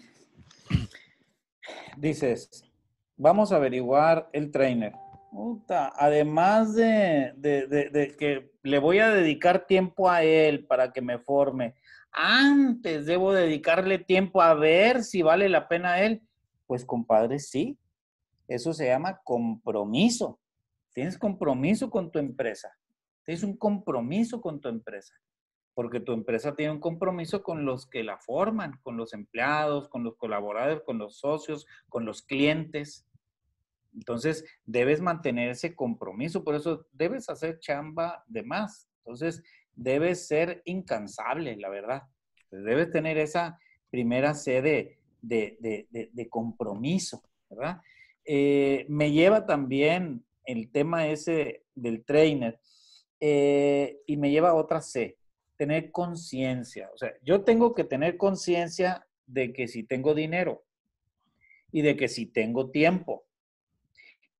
dices, 1.97 2.63
vamos 3.17 3.51
a 3.51 3.57
averiguar 3.57 4.29
el 4.33 4.49
trainer. 4.49 4.93
Además 5.97 6.75
de, 6.75 7.33
de, 7.37 8.15
que 8.17 8.51
le 8.63 8.79
voy 8.79 8.99
a 8.99 9.09
dedicar 9.09 9.65
tiempo 9.65 10.09
a 10.09 10.23
él 10.23 10.65
para 10.65 10.91
que 10.91 11.01
me 11.01 11.19
forme, 11.19 11.75
antes 12.11 13.05
debo 13.05 13.33
dedicarle 13.33 13.97
tiempo 13.97 14.41
a 14.41 14.53
ver 14.53 15.03
si 15.03 15.21
vale 15.21 15.47
la 15.49 15.67
pena 15.67 16.01
él. 16.01 16.21
Pues 16.67 16.85
compadre, 16.85 17.39
sí. 17.39 17.77
Eso 18.47 18.73
se 18.73 18.87
llama 18.87 19.21
compromiso. 19.23 20.39
Tienes 20.93 21.17
compromiso 21.17 21.89
con 21.89 22.11
tu 22.11 22.19
empresa. 22.19 22.77
Tienes 23.23 23.43
un 23.43 23.55
compromiso 23.55 24.41
con 24.41 24.59
tu 24.59 24.67
empresa. 24.67 25.13
Porque 25.73 26.01
tu 26.01 26.11
empresa 26.11 26.53
tiene 26.53 26.73
un 26.73 26.81
compromiso 26.81 27.43
con 27.43 27.63
los 27.65 27.87
que 27.87 28.03
la 28.03 28.17
forman, 28.17 28.77
con 28.83 28.97
los 28.97 29.13
empleados, 29.13 29.87
con 29.87 30.03
los 30.03 30.17
colaboradores, 30.17 30.81
con 30.83 30.97
los 30.97 31.17
socios, 31.17 31.65
con 31.87 32.03
los 32.03 32.21
clientes. 32.23 33.07
Entonces, 33.93 34.45
debes 34.65 35.01
mantener 35.01 35.49
ese 35.49 35.75
compromiso. 35.75 36.43
Por 36.43 36.55
eso 36.55 36.87
debes 36.91 37.29
hacer 37.29 37.59
chamba 37.59 38.23
de 38.27 38.43
más. 38.43 38.87
Entonces, 38.99 39.43
debes 39.75 40.27
ser 40.27 40.61
incansable, 40.65 41.55
la 41.57 41.69
verdad. 41.69 42.03
Debes 42.49 42.91
tener 42.91 43.17
esa 43.17 43.57
primera 43.89 44.33
sede 44.33 44.99
de, 45.21 46.27
compromiso, 46.29 47.23
¿verdad? 47.49 47.81
Eh, 48.25 48.85
me 48.89 49.11
lleva 49.11 49.45
también 49.45 50.23
el 50.45 50.69
tema 50.71 51.07
ese 51.07 51.63
del 51.75 52.03
trainer 52.03 52.59
eh, 53.19 54.01
y 54.05 54.17
me 54.17 54.31
lleva 54.31 54.49
a 54.49 54.55
otra 54.55 54.81
C, 54.81 55.17
tener 55.57 55.91
conciencia. 55.91 56.89
O 56.93 56.97
sea, 56.97 57.13
yo 57.23 57.43
tengo 57.43 57.73
que 57.73 57.83
tener 57.83 58.17
conciencia 58.17 59.07
de 59.25 59.53
que 59.53 59.67
si 59.67 59.83
tengo 59.83 60.13
dinero 60.13 60.63
y 61.71 61.81
de 61.81 61.95
que 61.95 62.07
si 62.07 62.25
tengo 62.25 62.69
tiempo 62.69 63.25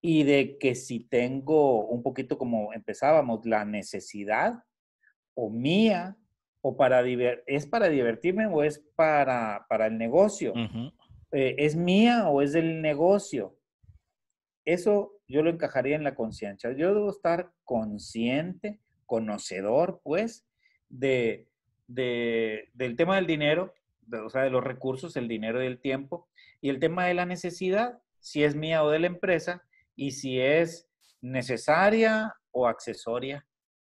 y 0.02 0.24
de 0.24 0.58
que 0.58 0.74
si 0.74 1.00
tengo 1.00 1.86
un 1.86 2.02
poquito 2.02 2.38
como 2.38 2.74
empezábamos, 2.74 3.46
la 3.46 3.66
necesidad 3.66 4.64
o 5.36 5.50
mía 5.50 6.18
o 6.62 6.76
para 6.76 7.04
es 7.46 7.68
para 7.68 7.88
divertirme 7.90 8.48
o 8.48 8.64
es 8.64 8.80
para, 8.96 9.66
para 9.70 9.88
el 9.88 9.98
negocio. 9.98 10.54
Eh, 11.32 11.56
¿Es 11.60 11.76
mía 11.76 12.30
o 12.30 12.42
es 12.42 12.54
del 12.54 12.82
negocio? 12.82 13.58
Eso 14.66 15.22
yo 15.28 15.44
lo 15.44 15.50
encajaría 15.50 15.96
en 15.96 16.04
la 16.04 16.16
conciencia. 16.16 16.72
Yo 16.74 16.94
debo 16.94 17.10
estar 17.10 17.52
consciente, 17.64 18.80
conocedor, 19.06 20.02
pues, 20.04 20.46
de, 20.90 21.48
del 21.88 22.96
tema 22.96 23.16
del 23.16 23.28
dinero, 23.28 23.74
o 24.12 24.30
sea, 24.30 24.44
de 24.44 24.50
los 24.50 24.64
recursos, 24.64 25.16
el 25.16 25.28
dinero 25.28 25.64
y 25.64 25.68
el 25.68 25.80
tiempo, 25.80 26.28
y 26.60 26.70
el 26.70 26.80
tema 26.80 27.06
de 27.06 27.14
la 27.14 27.26
necesidad, 27.26 28.02
si 28.20 28.44
es 28.44 28.56
mía 28.56 28.84
o 28.84 28.90
de 28.90 29.00
la 29.00 29.08
empresa, 29.08 29.64
y 29.96 30.12
si 30.12 30.40
es 30.40 30.88
necesaria 31.22 32.36
o 32.52 32.68
accesoria. 32.68 33.46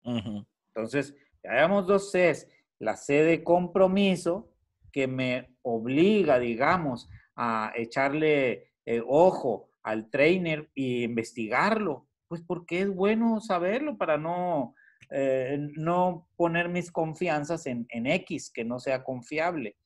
Entonces, 0.04 1.14
Hayamos 1.44 1.86
dos 1.86 2.12
Cs. 2.12 2.46
La 2.78 2.96
C 2.96 3.24
de 3.24 3.42
compromiso, 3.42 4.52
que 4.92 5.06
me 5.06 5.50
obliga, 5.62 6.38
digamos, 6.38 7.08
a 7.34 7.72
echarle 7.74 8.70
eh, 8.86 9.02
ojo 9.06 9.70
al 9.82 10.10
trainer 10.10 10.70
y 10.74 11.04
investigarlo, 11.04 12.06
pues 12.28 12.42
porque 12.42 12.82
es 12.82 12.88
bueno 12.88 13.40
saberlo 13.40 13.96
para 13.96 14.18
no, 14.18 14.74
eh, 15.10 15.58
no 15.76 16.28
poner 16.36 16.68
mis 16.68 16.92
confianzas 16.92 17.66
en, 17.66 17.86
X, 17.90 18.50
que 18.50 18.64
no 18.64 18.78
sea 18.78 19.02
confiable. 19.02 19.76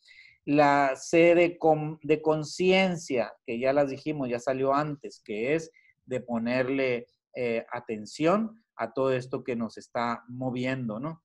La 0.44 0.94
C 0.96 1.34
de, 1.34 1.58
de 2.02 2.22
conciencia, 2.22 3.32
que 3.46 3.58
ya 3.58 3.72
las 3.72 3.90
dijimos, 3.90 4.28
ya 4.28 4.38
salió 4.38 4.74
antes, 4.74 5.22
que 5.24 5.54
es 5.54 5.70
de 6.12 6.20
ponerle 6.20 7.06
eh, 7.34 7.64
atención 7.72 8.62
a 8.76 8.92
todo 8.92 9.12
esto 9.12 9.42
que 9.42 9.56
nos 9.56 9.78
está 9.78 10.22
moviendo, 10.28 11.00
¿no? 11.00 11.22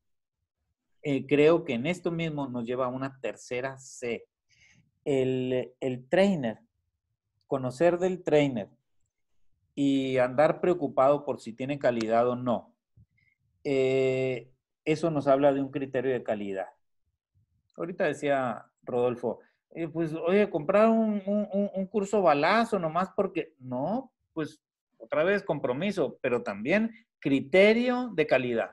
Eh, 1.04 1.28
creo 1.28 1.65
que 1.65 1.73
en 1.73 1.86
esto 1.86 2.10
mismo 2.10 2.47
nos 2.47 2.65
lleva 2.65 2.86
a 2.86 2.89
una 2.89 3.19
tercera 3.19 3.78
C. 3.78 4.26
El, 5.04 6.08
trainer, 6.10 6.60
conocer 7.45 7.97
del 7.97 8.23
trainer 8.23 8.69
y 9.76 10.17
andar 10.17 10.60
preocupado 10.60 11.23
por 11.23 11.39
si 11.39 11.54
tiene 11.54 11.80
calidad 11.80 12.28
o 12.28 12.36
no. 12.36 12.73
Eh, 13.63 14.52
eso 14.86 15.12
nos 15.12 15.28
habla 15.28 15.54
de 15.54 15.62
un 15.62 15.71
criterio 15.71 16.12
de 16.12 16.23
calidad. 16.23 16.67
Ahorita 17.76 18.06
decía 18.06 18.65
Rodolfo, 18.84 19.39
eh, 19.71 19.88
pues 19.88 20.13
oye, 20.13 20.50
comprar 20.50 20.89
un, 20.89 21.21
un, 21.26 21.86
curso 21.88 22.21
balazo 22.21 22.80
nomás 22.80 23.10
porque, 23.15 23.54
no, 23.60 24.12
pues 24.34 24.62
otra 24.97 25.23
vez 25.23 25.43
compromiso, 25.43 26.17
pero 26.21 26.43
también 26.43 26.91
criterio 27.19 28.12
de 28.13 28.27
calidad. 28.27 28.71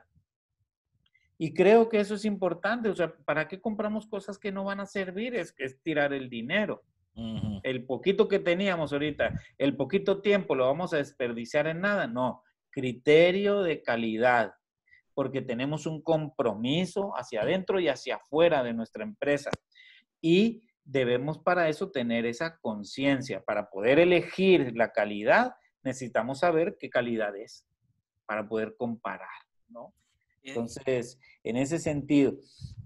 Y 1.37 1.53
creo 1.53 1.89
que 1.89 1.99
eso 1.99 2.15
es 2.15 2.25
importante. 2.25 2.89
O 2.89 2.95
sea, 2.95 3.13
¿para 3.25 3.47
qué 3.47 3.59
compramos 3.59 4.07
cosas 4.07 4.37
que 4.37 4.51
no 4.51 4.63
van 4.63 4.79
a 4.79 4.85
servir? 4.85 5.35
Es, 5.35 5.53
es 5.57 5.81
tirar 5.81 6.13
el 6.13 6.29
dinero. 6.29 6.83
El 7.63 7.85
poquito 7.85 8.27
que 8.27 8.39
teníamos 8.39 8.91
ahorita, 8.91 9.39
el 9.57 9.77
poquito 9.77 10.21
tiempo 10.21 10.53
lo 10.53 10.65
vamos 10.65 10.93
a 10.93 10.97
desperdiciar 10.97 11.65
en 11.67 11.79
nada. 11.79 12.07
No, 12.07 12.43
criterio 12.71 13.61
de 13.61 13.81
calidad, 13.81 14.53
porque 15.13 15.41
tenemos 15.41 15.85
un 15.85 16.01
compromiso 16.01 17.13
hacia 17.15 17.41
adentro 17.41 17.79
y 17.79 17.87
hacia 17.87 18.17
afuera 18.17 18.63
de 18.63 18.73
nuestra 18.73 19.03
empresa. 19.03 19.49
Y 20.19 20.63
debemos 20.83 21.39
para 21.39 21.69
eso 21.69 21.89
tener 21.89 22.25
esa 22.25 22.57
conciencia. 22.57 23.41
Para 23.41 23.69
poder 23.69 23.99
elegir 23.99 24.75
la 24.75 24.91
calidad, 24.91 25.55
necesitamos 25.85 26.39
saber 26.39 26.77
qué 26.77 26.89
calidad 26.89 27.35
es 27.37 27.65
para 28.25 28.47
poder 28.47 28.75
comparar, 28.75 29.29
¿no? 29.69 29.93
Entonces, 30.43 31.19
en 31.43 31.57
ese 31.57 31.79
sentido, 31.79 32.33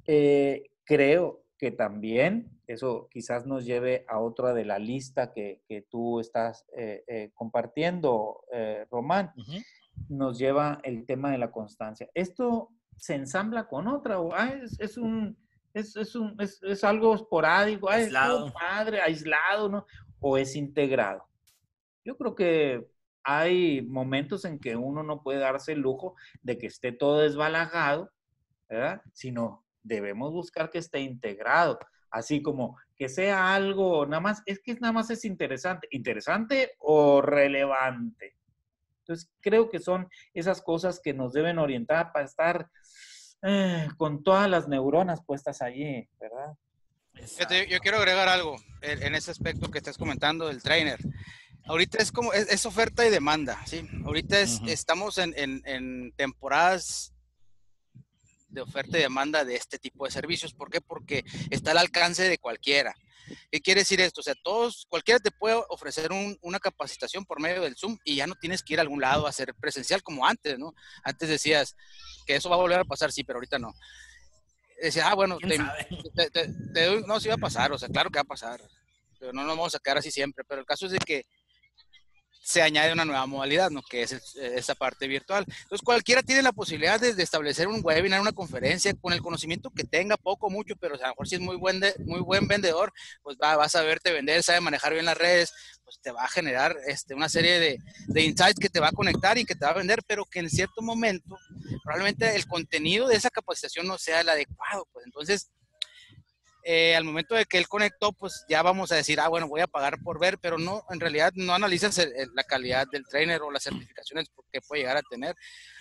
eh, 0.05 0.69
creo 0.83 1.43
que 1.57 1.71
también 1.71 2.51
eso 2.67 3.09
quizás 3.11 3.45
nos 3.45 3.65
lleve 3.65 4.05
a 4.07 4.19
otra 4.19 4.53
de 4.53 4.63
la 4.63 4.79
lista 4.79 5.33
que, 5.33 5.61
tú 5.89 6.19
estás 6.19 6.65
eh, 6.77 7.03
eh, 7.07 7.31
compartiendo, 7.33 8.45
Román, 8.89 9.33
nos 10.07 10.37
lleva 10.37 10.79
el 10.83 11.05
tema 11.05 11.31
de 11.31 11.37
la 11.37 11.51
constancia. 11.51 12.09
Esto 12.13 12.69
se 12.95 13.15
ensambla 13.15 13.67
con 13.67 13.87
otra, 13.87 14.19
o 14.19 14.33
ah, 14.33 14.53
es, 14.79 14.97
un, 14.97 15.37
es, 15.73 16.15
un, 16.15 16.37
es, 16.39 16.83
algo 16.83 17.15
esporádico, 17.15 17.89
aislado. 17.89 18.47
es 18.47 18.53
padre, 18.53 19.01
aislado, 19.01 19.69
¿no? 19.69 19.85
O 20.19 20.37
es 20.37 20.55
integrado. 20.55 21.28
Yo 22.09 22.17
creo 22.17 22.33
que 22.33 22.87
hay 23.23 23.83
momentos 23.83 24.43
en 24.43 24.57
que 24.57 24.75
uno 24.75 25.03
no 25.03 25.21
puede 25.21 25.37
darse 25.37 25.73
el 25.73 25.81
lujo 25.81 26.15
de 26.41 26.57
que 26.57 26.65
esté 26.65 26.91
todo 26.91 27.19
desbalagado, 27.19 28.11
¿verdad? 28.67 29.03
Sino 29.13 29.63
debemos 29.83 30.33
buscar 30.33 30.71
que 30.71 30.79
esté 30.79 31.01
integrado, 31.01 31.77
así 32.09 32.41
como 32.41 32.79
que 32.95 33.09
sea 33.09 33.53
algo, 33.53 34.07
nada 34.07 34.21
más, 34.21 34.41
es 34.47 34.59
que 34.59 34.73
nada 34.73 34.91
más 34.91 35.11
es 35.11 35.23
interesante, 35.23 35.87
interesante 35.91 36.71
o 36.79 37.21
relevante. 37.21 38.35
Entonces, 39.01 39.29
creo 39.39 39.69
que 39.69 39.77
son 39.77 40.09
esas 40.33 40.63
cosas 40.63 40.99
que 40.99 41.13
nos 41.13 41.31
deben 41.31 41.59
orientar 41.59 42.11
para 42.11 42.25
estar 42.25 42.71
eh, 43.43 43.87
con 43.97 44.23
todas 44.23 44.49
las 44.49 44.67
neuronas 44.67 45.23
puestas 45.23 45.61
allí, 45.61 46.09
¿verdad? 46.19 46.57
Yo, 47.69 47.79
quiero 47.81 47.97
agregar 47.97 48.27
algo 48.29 48.55
en, 48.81 49.13
ese 49.13 49.29
aspecto 49.29 49.69
que 49.69 49.77
estás 49.77 49.99
comentando 49.99 50.47
del 50.47 50.63
trainer. 50.63 50.99
Ahorita 51.69 51.99
es 51.99 52.11
como, 52.11 52.33
es, 52.33 52.65
oferta 52.65 53.05
y 53.05 53.11
demanda, 53.11 53.63
¿sí? 53.67 53.87
Ahorita 54.03 54.39
estamos 54.39 55.19
en, 55.19 55.35
en, 55.37 56.11
temporadas 56.13 57.13
de 58.47 58.61
oferta 58.61 58.97
y 58.97 59.01
demanda 59.01 59.45
de 59.45 59.55
este 59.55 59.77
tipo 59.77 60.05
de 60.05 60.11
servicios. 60.11 60.51
¿Por 60.51 60.71
qué? 60.71 60.81
Porque 60.81 61.23
está 61.51 61.69
al 61.69 61.77
alcance 61.77 62.23
de 62.27 62.39
cualquiera. 62.39 62.95
¿Qué 63.51 63.61
quiere 63.61 63.81
decir 63.81 64.01
esto? 64.01 64.21
O 64.21 64.23
sea, 64.23 64.33
todos, 64.43 64.87
cualquiera 64.89 65.19
te 65.19 65.29
puede 65.29 65.61
ofrecer 65.69 66.09
una 66.41 66.59
capacitación 66.59 67.23
por 67.23 67.39
medio 67.39 67.61
del 67.61 67.77
Zoom 67.77 67.99
y 68.03 68.15
ya 68.15 68.25
no 68.25 68.33
tienes 68.33 68.63
que 68.63 68.73
ir 68.73 68.79
a 68.79 68.81
algún 68.81 69.01
lado 69.01 69.27
a 69.27 69.29
hacer 69.29 69.53
presencial 69.53 70.01
como 70.01 70.25
antes, 70.25 70.57
¿no? 70.57 70.73
Antes 71.03 71.29
decías 71.29 71.75
que 72.25 72.35
eso 72.35 72.49
va 72.49 72.55
a 72.55 72.59
volver 72.59 72.79
a 72.79 72.83
pasar, 72.85 73.11
sí, 73.11 73.23
pero 73.23 73.37
ahorita 73.37 73.59
no. 73.59 73.75
Decía, 74.81 75.07
ah, 75.07 75.13
bueno, 75.13 75.37
te, 75.37 75.59
no, 77.05 77.19
sí 77.19 77.27
va 77.27 77.35
a 77.35 77.37
pasar, 77.37 77.71
o 77.71 77.77
sea, 77.77 77.89
claro 77.89 78.09
que 78.09 78.17
va 78.17 78.23
a 78.23 78.23
pasar, 78.23 78.59
pero 79.19 79.33
no 79.33 79.43
nos 79.43 79.55
vamos 79.55 79.75
a 79.75 79.79
quedar 79.79 79.99
así 79.99 80.09
siempre, 80.09 80.43
pero 80.47 80.61
el 80.61 80.65
caso 80.65 80.87
es 80.87 80.93
de 80.93 80.97
que 80.97 81.27
se 82.49 82.63
añade 82.63 82.91
una 82.91 83.05
nueva 83.05 83.27
modalidad, 83.27 83.69
¿no? 83.69 83.83
Que 83.83 84.01
es 84.01 84.35
esa 84.35 84.73
parte 84.73 85.07
virtual. 85.07 85.45
Entonces, 85.47 85.85
cualquiera 85.85 86.23
tiene 86.23 86.41
la 86.41 86.51
posibilidad 86.51 86.99
de, 86.99 87.09
establecer 87.21 87.67
un 87.67 87.81
webinar, 87.83 88.19
una 88.19 88.31
conferencia, 88.31 88.91
con 88.95 89.13
el 89.13 89.21
conocimiento 89.21 89.69
que 89.69 89.83
tenga, 89.83 90.17
poco, 90.17 90.49
mucho, 90.49 90.73
pero 90.75 90.95
a 90.95 90.97
lo 90.97 91.07
mejor 91.09 91.27
si 91.27 91.35
es 91.35 91.41
muy 91.41 91.57
buen, 91.57 91.79
muy 91.99 92.21
buen 92.21 92.47
vendedor, 92.47 92.91
pues 93.21 93.37
va, 93.37 93.63
a 93.63 93.69
saberte 93.69 94.11
vender, 94.11 94.41
sabe 94.41 94.61
manejar 94.61 94.93
bien 94.93 95.05
las 95.05 95.15
redes, 95.15 95.53
pues 95.83 95.99
te 96.01 96.09
va 96.09 96.23
a 96.23 96.27
generar 96.27 96.75
este, 96.87 97.13
una 97.13 97.29
serie 97.29 97.59
de, 97.59 97.77
de 98.07 98.21
insights 98.23 98.59
que 98.59 98.69
te 98.69 98.79
va 98.79 98.87
a 98.87 98.93
conectar 98.93 99.37
y 99.37 99.45
que 99.45 99.53
te 99.53 99.65
va 99.65 99.71
a 99.71 99.75
vender, 99.75 100.01
pero 100.07 100.25
que 100.25 100.39
en 100.39 100.49
cierto 100.49 100.81
momento 100.81 101.37
probablemente 101.83 102.35
el 102.35 102.47
contenido 102.47 103.07
de 103.07 103.15
esa 103.15 103.29
capacitación 103.29 103.85
no 103.85 103.99
sea 103.99 104.21
el 104.21 104.29
adecuado, 104.29 104.87
pues 104.91 105.05
entonces 105.05 105.51
eh, 106.63 106.95
al 106.95 107.03
momento 107.03 107.35
de 107.35 107.45
que 107.45 107.57
él 107.57 107.67
conectó, 107.67 108.11
pues 108.11 108.45
ya 108.49 108.61
vamos 108.61 108.91
a 108.91 108.95
decir, 108.95 109.19
ah, 109.19 109.27
bueno, 109.27 109.47
voy 109.47 109.61
a 109.61 109.67
pagar 109.67 109.99
por 110.03 110.19
ver, 110.19 110.37
pero 110.39 110.57
no, 110.57 110.83
en 110.89 110.99
realidad 110.99 111.31
no 111.35 111.53
analizas 111.53 111.99
la 112.33 112.43
calidad 112.43 112.87
del 112.91 113.05
trainer 113.07 113.41
o 113.41 113.51
las 113.51 113.63
certificaciones 113.63 114.29
que 114.51 114.61
puede 114.61 114.81
llegar 114.81 114.97
a 114.97 115.01
tener. 115.03 115.35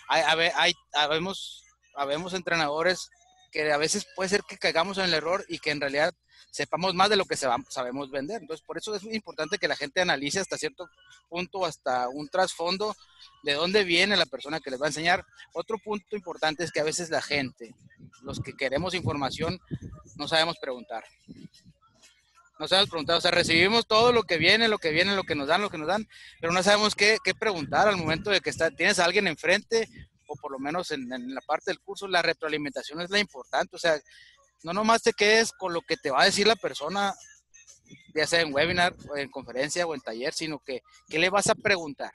Hay, 0.07 0.49
hay, 0.55 0.73
habemos, 0.93 1.63
habemos 1.95 2.33
entrenadores 2.33 3.09
que 3.51 3.71
a 3.71 3.77
veces 3.77 4.07
puede 4.15 4.29
ser 4.29 4.43
que 4.47 4.57
caigamos 4.57 4.97
en 4.97 5.05
el 5.05 5.13
error 5.13 5.45
y 5.49 5.59
que 5.59 5.71
en 5.71 5.81
realidad 5.81 6.13
sepamos 6.51 6.93
más 6.95 7.09
de 7.09 7.15
lo 7.15 7.25
que 7.25 7.35
sabemos 7.35 8.11
vender. 8.11 8.41
Entonces, 8.41 8.65
por 8.65 8.77
eso 8.77 8.95
es 8.95 9.03
muy 9.03 9.15
importante 9.15 9.57
que 9.57 9.67
la 9.67 9.75
gente 9.75 10.01
analice 10.01 10.39
hasta 10.39 10.57
cierto 10.57 10.89
punto, 11.29 11.65
hasta 11.65 12.09
un 12.09 12.29
trasfondo 12.29 12.95
de 13.43 13.53
dónde 13.53 13.83
viene 13.83 14.17
la 14.17 14.25
persona 14.25 14.59
que 14.59 14.71
les 14.71 14.81
va 14.81 14.85
a 14.85 14.89
enseñar. 14.89 15.25
Otro 15.53 15.77
punto 15.77 16.15
importante 16.15 16.63
es 16.63 16.71
que 16.71 16.79
a 16.79 16.83
veces 16.83 17.09
la 17.09 17.21
gente, 17.21 17.75
los 18.21 18.39
que 18.39 18.53
queremos 18.53 18.93
información, 18.93 19.59
no 20.15 20.27
sabemos 20.27 20.57
preguntar. 20.59 21.03
No 22.59 22.67
sabemos 22.67 22.89
preguntar, 22.89 23.17
o 23.17 23.21
sea, 23.21 23.31
recibimos 23.31 23.87
todo 23.87 24.11
lo 24.11 24.23
que 24.23 24.37
viene, 24.37 24.67
lo 24.67 24.79
que 24.79 24.91
viene, 24.91 25.15
lo 25.15 25.23
que 25.23 25.33
nos 25.33 25.47
dan, 25.47 25.61
lo 25.61 25.69
que 25.69 25.77
nos 25.77 25.87
dan, 25.87 26.05
pero 26.41 26.51
no 26.51 26.61
sabemos 26.61 26.93
qué, 26.93 27.17
preguntar 27.39 27.87
al 27.87 27.95
momento 27.95 28.31
de 28.31 28.41
que 28.41 28.49
está, 28.49 28.69
tienes 28.69 28.99
a 28.99 29.05
alguien 29.05 29.27
enfrente, 29.27 29.87
o 30.27 30.35
por 30.35 30.51
lo 30.51 30.59
menos 30.59 30.91
en, 30.91 31.11
en, 31.13 31.33
la 31.33 31.39
parte 31.39 31.71
del 31.71 31.79
curso, 31.79 32.05
la 32.05 32.21
retroalimentación 32.21 32.99
es 32.99 33.09
la 33.11 33.19
importante, 33.19 33.77
o 33.77 33.79
sea, 33.79 33.97
no 34.63 34.73
nomás 34.73 35.01
te 35.01 35.13
quedes 35.13 35.51
con 35.51 35.73
lo 35.73 35.81
que 35.81 35.97
te 35.97 36.11
va 36.11 36.21
a 36.21 36.25
decir 36.25 36.47
la 36.47 36.55
persona, 36.55 37.13
ya 38.13 38.27
sea 38.27 38.41
en 38.41 38.53
webinar, 38.53 38.95
o 39.09 39.17
en 39.17 39.29
conferencia 39.29 39.85
o 39.85 39.95
en 39.95 40.01
taller, 40.01 40.33
sino 40.33 40.59
que, 40.59 40.81
¿qué 41.07 41.19
le 41.19 41.29
vas 41.29 41.47
a 41.47 41.55
preguntar? 41.55 42.11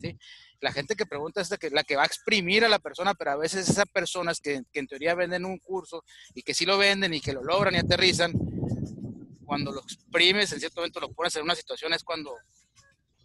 ¿Sí? 0.00 0.16
la 0.60 0.72
gente 0.72 0.94
que 0.94 1.06
pregunta 1.06 1.40
es 1.40 1.50
la 1.50 1.56
que, 1.56 1.70
la 1.70 1.84
que 1.84 1.96
va 1.96 2.02
a 2.02 2.06
exprimir 2.06 2.64
a 2.64 2.68
la 2.68 2.78
persona, 2.78 3.14
pero 3.14 3.32
a 3.32 3.36
veces 3.36 3.68
esas 3.68 3.86
personas 3.86 4.40
que, 4.40 4.62
que, 4.72 4.80
en 4.80 4.86
teoría 4.86 5.14
venden 5.14 5.44
un 5.44 5.58
curso 5.58 6.04
y 6.34 6.42
que 6.42 6.54
sí 6.54 6.66
lo 6.66 6.78
venden 6.78 7.14
y 7.14 7.20
que 7.20 7.32
lo 7.32 7.42
logran 7.42 7.74
y 7.74 7.78
aterrizan, 7.78 8.32
cuando 9.44 9.72
lo 9.72 9.80
exprimes, 9.80 10.52
en 10.52 10.60
cierto 10.60 10.80
momento 10.80 11.00
lo 11.00 11.12
pones 11.12 11.34
en 11.36 11.42
una 11.42 11.56
situación, 11.56 11.92
es 11.92 12.04
cuando, 12.04 12.36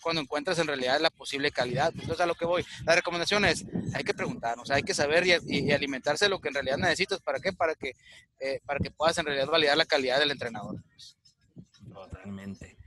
cuando 0.05 0.21
encuentras 0.21 0.59
en 0.59 0.67
realidad 0.67 0.99
la 1.01 1.09
posible 1.09 1.49
calidad. 1.49 1.91
Entonces, 1.91 2.21
a 2.21 2.27
lo 2.27 2.35
que 2.35 2.45
voy, 2.45 2.63
la 2.85 2.93
recomendación 2.93 3.43
es, 3.43 3.65
hay 3.95 4.03
que 4.03 4.13
preguntar, 4.13 4.55
o 4.59 4.63
sea, 4.63 4.75
hay 4.75 4.83
que 4.83 4.93
saber 4.93 5.25
y, 5.25 5.71
alimentarse 5.71 6.25
de 6.25 6.29
lo 6.29 6.39
que 6.39 6.49
en 6.49 6.53
realidad 6.53 6.77
necesitas. 6.77 7.21
¿Para 7.21 7.39
qué? 7.39 7.53
Para 7.53 7.73
que, 7.73 7.93
eh, 8.39 8.61
para 8.67 8.77
que 8.77 8.91
puedas 8.91 9.17
en 9.17 9.25
realidad 9.25 9.47
validar 9.47 9.75
la 9.75 9.85
calidad 9.87 10.19
del 10.19 10.29
entrenador. 10.29 10.75
Totalmente. 11.91 12.77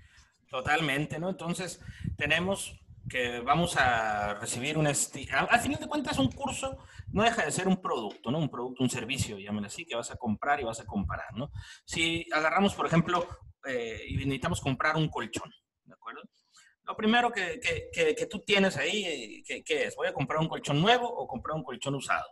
Totalmente, 0.48 1.18
¿no? 1.18 1.30
Entonces, 1.30 1.80
tenemos 2.16 2.78
que 3.08 3.40
vamos 3.40 3.76
a 3.76 4.34
recibir 4.34 4.78
un... 4.78 4.86
Al 4.86 4.94
final 4.94 5.80
de 5.80 5.88
cuentas, 5.88 6.18
un 6.20 6.30
curso 6.30 6.78
no 7.08 7.24
deja 7.24 7.44
de 7.44 7.50
ser 7.50 7.66
un 7.66 7.82
producto, 7.82 8.30
¿no? 8.30 8.38
Un 8.38 8.48
producto, 8.48 8.84
un 8.84 8.90
servicio, 8.90 9.40
llámenlo 9.40 9.66
así, 9.66 9.84
que 9.84 9.96
vas 9.96 10.12
a 10.12 10.16
comprar 10.16 10.60
y 10.60 10.64
vas 10.64 10.78
a 10.78 10.86
comparar, 10.86 11.34
¿no? 11.34 11.50
Si 11.84 12.28
agarramos, 12.32 12.76
por 12.76 12.86
ejemplo, 12.86 13.26
eh, 13.66 14.02
y 14.06 14.14
necesitamos 14.18 14.60
comprar 14.60 14.94
un 14.94 15.08
colchón, 15.08 15.52
¿de 15.84 15.94
acuerdo? 15.94 16.22
Lo 16.88 16.96
primero 16.96 17.30
que, 17.30 17.60
que, 17.92 18.14
que, 18.14 18.26
tú 18.26 18.40
tienes 18.40 18.78
ahí, 18.78 19.42
¿qué, 19.46 19.62
¿qué 19.62 19.84
es? 19.84 19.94
¿Voy 19.94 20.08
a 20.08 20.12
comprar 20.14 20.40
un 20.40 20.48
colchón 20.48 20.80
nuevo 20.80 21.06
o 21.06 21.28
comprar 21.28 21.54
un 21.54 21.62
colchón 21.62 21.94
usado? 21.94 22.24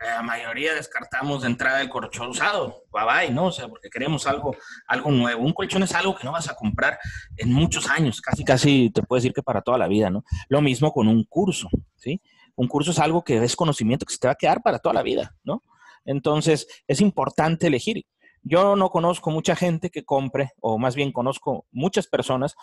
la 0.00 0.22
mayoría 0.22 0.74
descartamos 0.74 1.42
de 1.42 1.48
entrada 1.48 1.82
el 1.82 1.90
colchón 1.90 2.28
usado, 2.28 2.84
bye 2.90 3.04
bye, 3.04 3.34
¿no? 3.34 3.46
O 3.46 3.52
sea, 3.52 3.68
porque 3.68 3.90
queremos 3.90 4.26
algo, 4.26 4.56
algo 4.86 5.10
nuevo. 5.10 5.44
Un 5.44 5.52
colchón 5.52 5.82
es 5.82 5.94
algo 5.94 6.16
que 6.16 6.24
no 6.24 6.32
vas 6.32 6.48
a 6.48 6.54
comprar 6.54 6.98
en 7.36 7.52
muchos 7.52 7.88
años, 7.88 8.20
casi, 8.20 8.42
casi 8.42 8.90
te 8.90 9.02
puedo 9.02 9.18
decir 9.18 9.34
que 9.34 9.42
para 9.42 9.60
toda 9.60 9.76
la 9.76 9.88
vida, 9.88 10.08
¿no? 10.08 10.24
Lo 10.48 10.62
mismo 10.62 10.90
con 10.92 11.06
un 11.06 11.24
curso, 11.24 11.68
¿sí? 11.96 12.20
Un 12.56 12.66
curso 12.66 12.92
es 12.92 12.98
algo 12.98 13.22
que 13.22 13.44
es 13.44 13.54
conocimiento 13.54 14.06
que 14.06 14.14
se 14.14 14.18
te 14.18 14.28
va 14.28 14.32
a 14.32 14.36
quedar 14.36 14.62
para 14.62 14.78
toda 14.78 14.94
la 14.94 15.02
vida, 15.02 15.36
¿no? 15.44 15.62
Entonces, 16.04 16.66
es 16.88 17.00
importante 17.02 17.66
elegir. 17.66 18.04
Yo 18.42 18.74
no 18.74 18.88
conozco 18.88 19.30
mucha 19.30 19.54
gente 19.54 19.90
que 19.90 20.04
compre, 20.04 20.52
o 20.60 20.78
más 20.78 20.96
bien 20.96 21.12
conozco 21.12 21.66
muchas 21.70 22.06
personas 22.06 22.56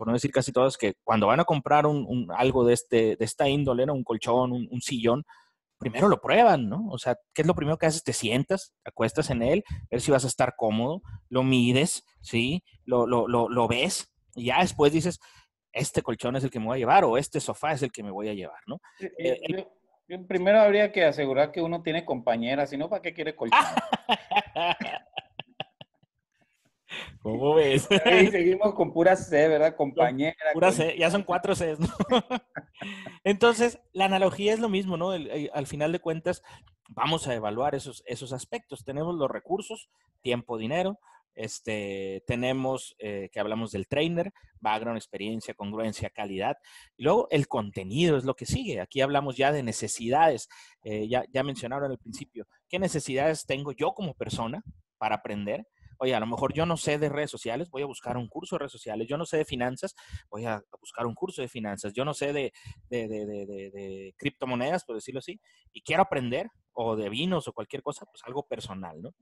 por 0.00 0.06
no 0.06 0.14
decir 0.14 0.30
casi 0.30 0.50
todas, 0.50 0.78
que 0.78 0.94
cuando 1.04 1.26
van 1.26 1.40
a 1.40 1.44
comprar 1.44 1.84
un, 1.84 2.26
algo 2.34 2.64
de, 2.64 2.72
este, 2.72 3.16
de 3.16 3.24
esta 3.26 3.50
índole, 3.50 3.84
¿no? 3.84 3.92
un 3.92 4.02
colchón, 4.02 4.50
un, 4.50 4.80
sillón, 4.80 5.26
primero 5.76 6.08
lo 6.08 6.22
prueban, 6.22 6.70
¿no? 6.70 6.88
O 6.88 6.96
sea, 6.96 7.18
¿qué 7.34 7.42
es 7.42 7.46
lo 7.46 7.54
primero 7.54 7.76
que 7.76 7.84
haces? 7.84 8.02
Te 8.02 8.14
sientas, 8.14 8.72
acuestas 8.82 9.28
en 9.28 9.42
él, 9.42 9.62
ver 9.90 10.00
si 10.00 10.10
vas 10.10 10.24
a 10.24 10.28
estar 10.28 10.54
cómodo, 10.56 11.02
lo 11.28 11.42
mides, 11.42 12.02
¿sí? 12.22 12.64
Lo, 12.86 13.06
lo, 13.06 13.28
lo, 13.28 13.50
lo 13.50 13.68
ves 13.68 14.10
y 14.34 14.46
ya 14.46 14.60
después 14.62 14.90
dices, 14.90 15.20
este 15.70 16.00
colchón 16.00 16.34
es 16.34 16.44
el 16.44 16.50
que 16.50 16.60
me 16.60 16.64
voy 16.64 16.76
a 16.76 16.78
llevar 16.78 17.04
o 17.04 17.18
este 17.18 17.38
sofá 17.38 17.72
es 17.72 17.82
el 17.82 17.92
que 17.92 18.02
me 18.02 18.10
voy 18.10 18.30
a 18.30 18.32
llevar, 18.32 18.62
¿no? 18.66 18.80
Eh, 19.18 19.66
primero 20.26 20.62
habría 20.62 20.92
que 20.92 21.04
asegurar 21.04 21.52
que 21.52 21.60
uno 21.60 21.82
tiene 21.82 22.06
compañera, 22.06 22.66
si 22.66 22.78
no, 22.78 22.88
¿para 22.88 23.02
qué 23.02 23.12
quiere 23.12 23.36
colchón? 23.36 23.60
¿Cómo 27.22 27.54
ves? 27.54 27.88
seguimos 28.30 28.74
con 28.74 28.92
pura 28.92 29.16
C, 29.16 29.48
¿verdad? 29.48 29.76
Compañera. 29.76 30.34
Pura 30.52 30.72
C, 30.72 30.96
ya 30.98 31.10
son 31.10 31.22
cuatro 31.22 31.54
Cs, 31.54 31.78
¿no? 31.78 31.88
Entonces, 33.24 33.80
la 33.92 34.06
analogía 34.06 34.52
es 34.52 34.60
lo 34.60 34.68
mismo, 34.68 34.96
¿no? 34.96 35.10
Al 35.10 35.66
final 35.66 35.92
de 35.92 36.00
cuentas, 36.00 36.42
vamos 36.88 37.28
a 37.28 37.34
evaluar 37.34 37.74
esos, 37.74 38.02
esos 38.06 38.32
aspectos. 38.32 38.84
Tenemos 38.84 39.14
los 39.14 39.30
recursos, 39.30 39.90
tiempo, 40.20 40.58
dinero. 40.58 40.98
Este, 41.34 42.22
tenemos 42.26 42.96
eh, 42.98 43.30
que 43.32 43.40
hablamos 43.40 43.70
del 43.70 43.86
trainer, 43.86 44.32
background, 44.60 44.98
experiencia, 44.98 45.54
congruencia, 45.54 46.10
calidad. 46.10 46.56
Y 46.96 47.04
luego 47.04 47.28
el 47.30 47.48
contenido 47.48 48.16
es 48.16 48.24
lo 48.24 48.34
que 48.34 48.46
sigue. 48.46 48.80
Aquí 48.80 49.00
hablamos 49.00 49.36
ya 49.36 49.52
de 49.52 49.62
necesidades. 49.62 50.48
Eh, 50.82 51.08
ya, 51.08 51.24
ya 51.32 51.42
mencionaron 51.42 51.90
al 51.90 51.98
principio, 51.98 52.46
¿qué 52.68 52.78
necesidades 52.78 53.46
tengo 53.46 53.72
yo 53.72 53.92
como 53.92 54.14
persona 54.14 54.62
para 54.98 55.16
aprender? 55.16 55.66
Oye, 56.00 56.14
a 56.14 56.20
lo 56.20 56.26
mejor 56.26 56.52
yo 56.52 56.66
no 56.66 56.76
sé 56.76 56.98
de 56.98 57.08
redes 57.08 57.30
sociales, 57.30 57.70
voy 57.70 57.82
a 57.82 57.86
buscar 57.86 58.16
un 58.16 58.28
curso 58.28 58.56
de 58.56 58.60
redes 58.60 58.72
sociales, 58.72 59.06
yo 59.08 59.16
no 59.16 59.26
sé 59.26 59.36
de 59.36 59.44
finanzas, 59.44 59.94
voy 60.30 60.46
a 60.46 60.62
buscar 60.80 61.06
un 61.06 61.14
curso 61.14 61.42
de 61.42 61.48
finanzas, 61.48 61.92
yo 61.92 62.04
no 62.04 62.14
sé 62.14 62.32
de, 62.32 62.52
de, 62.88 63.06
de, 63.06 63.26
de 63.26 64.14
criptomonedas, 64.16 64.84
por 64.84 64.96
decirlo 64.96 65.18
así, 65.18 65.40
y 65.72 65.82
quiero 65.82 66.02
aprender, 66.02 66.50
o 66.72 66.96
de 66.96 67.08
vinos 67.08 67.46
o 67.48 67.52
cualquier 67.52 67.82
cosa, 67.82 68.06
pues 68.06 68.22
algo 68.24 68.46
personal, 68.46 69.00
¿no? 69.02 69.14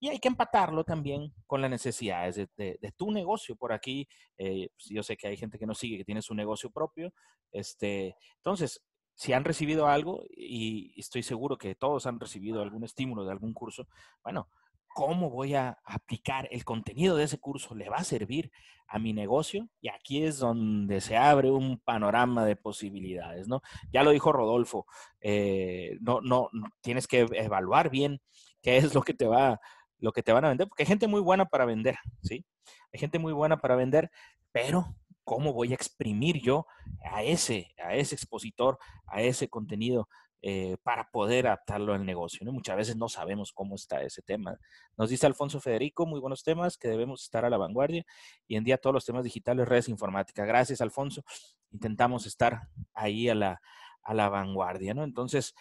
Y 0.00 0.08
hay 0.08 0.18
que 0.18 0.28
empatarlo 0.28 0.82
también 0.82 1.32
con 1.46 1.60
las 1.60 1.70
necesidades 1.70 2.34
de, 2.56 2.94
tu 2.96 3.12
negocio. 3.12 3.54
Por 3.54 3.72
aquí, 3.72 4.08
eh, 4.36 4.68
pues 4.74 4.88
yo 4.88 5.02
sé 5.04 5.16
que 5.16 5.28
hay 5.28 5.36
gente 5.36 5.60
que 5.60 5.66
no 5.66 5.74
sigue, 5.74 5.98
que 5.98 6.04
tiene 6.04 6.22
su 6.22 6.34
negocio 6.34 6.70
propio. 6.70 7.12
Este, 7.52 8.16
entonces, 8.38 8.82
si 9.14 9.32
han 9.32 9.44
recibido 9.44 9.86
algo, 9.86 10.24
y 10.28 10.92
estoy 10.98 11.22
seguro 11.22 11.56
que 11.56 11.76
todos 11.76 12.06
han 12.06 12.18
recibido 12.18 12.62
algún 12.62 12.82
estímulo 12.82 13.24
de 13.24 13.30
algún 13.30 13.52
curso, 13.52 13.86
bueno, 14.24 14.48
cómo 14.94 15.30
voy 15.30 15.54
a 15.54 15.78
aplicar 15.84 16.48
el 16.50 16.64
contenido 16.64 17.16
de 17.16 17.24
ese 17.24 17.38
curso, 17.38 17.74
le 17.74 17.88
va 17.88 17.98
a 17.98 18.04
servir 18.04 18.50
a 18.92 18.98
mi 18.98 19.12
negocio 19.12 19.68
y 19.80 19.88
aquí 19.88 20.22
es 20.22 20.38
donde 20.38 21.00
se 21.00 21.16
abre 21.16 21.50
un 21.50 21.78
panorama 21.78 22.44
de 22.44 22.56
posibilidades, 22.56 23.48
¿no? 23.48 23.62
Ya 23.90 24.02
lo 24.02 24.10
dijo 24.10 24.32
Rodolfo, 24.32 24.86
eh, 25.20 25.96
no, 26.00 26.20
no, 26.20 26.50
tienes 26.82 27.06
que 27.06 27.26
evaluar 27.32 27.88
bien 27.88 28.20
qué 28.60 28.76
es 28.76 28.94
lo 28.94 29.02
que 29.02 29.14
te 29.14 29.26
va, 29.26 29.60
lo 29.98 30.12
que 30.12 30.22
te 30.22 30.32
van 30.32 30.44
a 30.44 30.48
vender, 30.48 30.68
porque 30.68 30.82
hay 30.82 30.88
gente 30.88 31.06
muy 31.06 31.20
buena 31.20 31.46
para 31.46 31.64
vender, 31.64 31.96
¿sí? 32.22 32.44
Hay 32.92 33.00
gente 33.00 33.18
muy 33.18 33.32
buena 33.32 33.60
para 33.60 33.76
vender, 33.76 34.10
pero 34.52 34.94
¿cómo 35.24 35.54
voy 35.54 35.72
a 35.72 35.74
exprimir 35.74 36.42
yo 36.42 36.66
a 37.10 37.22
ese, 37.22 37.74
a 37.82 37.94
ese 37.94 38.14
expositor, 38.14 38.78
a 39.06 39.22
ese 39.22 39.48
contenido 39.48 40.08
eh, 40.42 40.76
para 40.82 41.10
poder 41.10 41.46
adaptarlo 41.46 41.94
al 41.94 42.04
negocio? 42.04 42.50
Muchas 42.52 42.76
veces 42.76 42.96
no 42.96 43.08
sabemos 43.08 43.52
cómo 43.52 43.76
está 43.76 44.02
ese 44.02 44.22
tema. 44.22 44.58
Nos 44.96 45.08
dice 45.08 45.26
Alfonso 45.26 45.60
Federico, 45.60 46.04
muy 46.04 46.20
buenos 46.20 46.42
temas, 46.42 46.76
que 46.76 46.88
debemos 46.88 47.22
estar 47.22 47.44
a 47.44 47.50
la 47.50 47.56
vanguardia 47.56 48.04
y 48.46 48.56
en 48.56 48.64
día 48.64 48.76
todos 48.76 48.92
los 48.92 49.04
temas 49.04 49.24
digitales, 49.24 49.68
redes 49.68 49.88
informáticas. 49.88 50.46
Gracias, 50.46 50.80
Alfonso. 50.80 51.24
Intentamos 51.70 52.26
estar 52.26 52.68
ahí 52.92 53.28
a 53.28 53.34
la, 53.34 53.62
a 54.02 54.14
la 54.14 54.28
vanguardia, 54.28 54.94
¿no? 54.94 55.04
Entonces, 55.04 55.54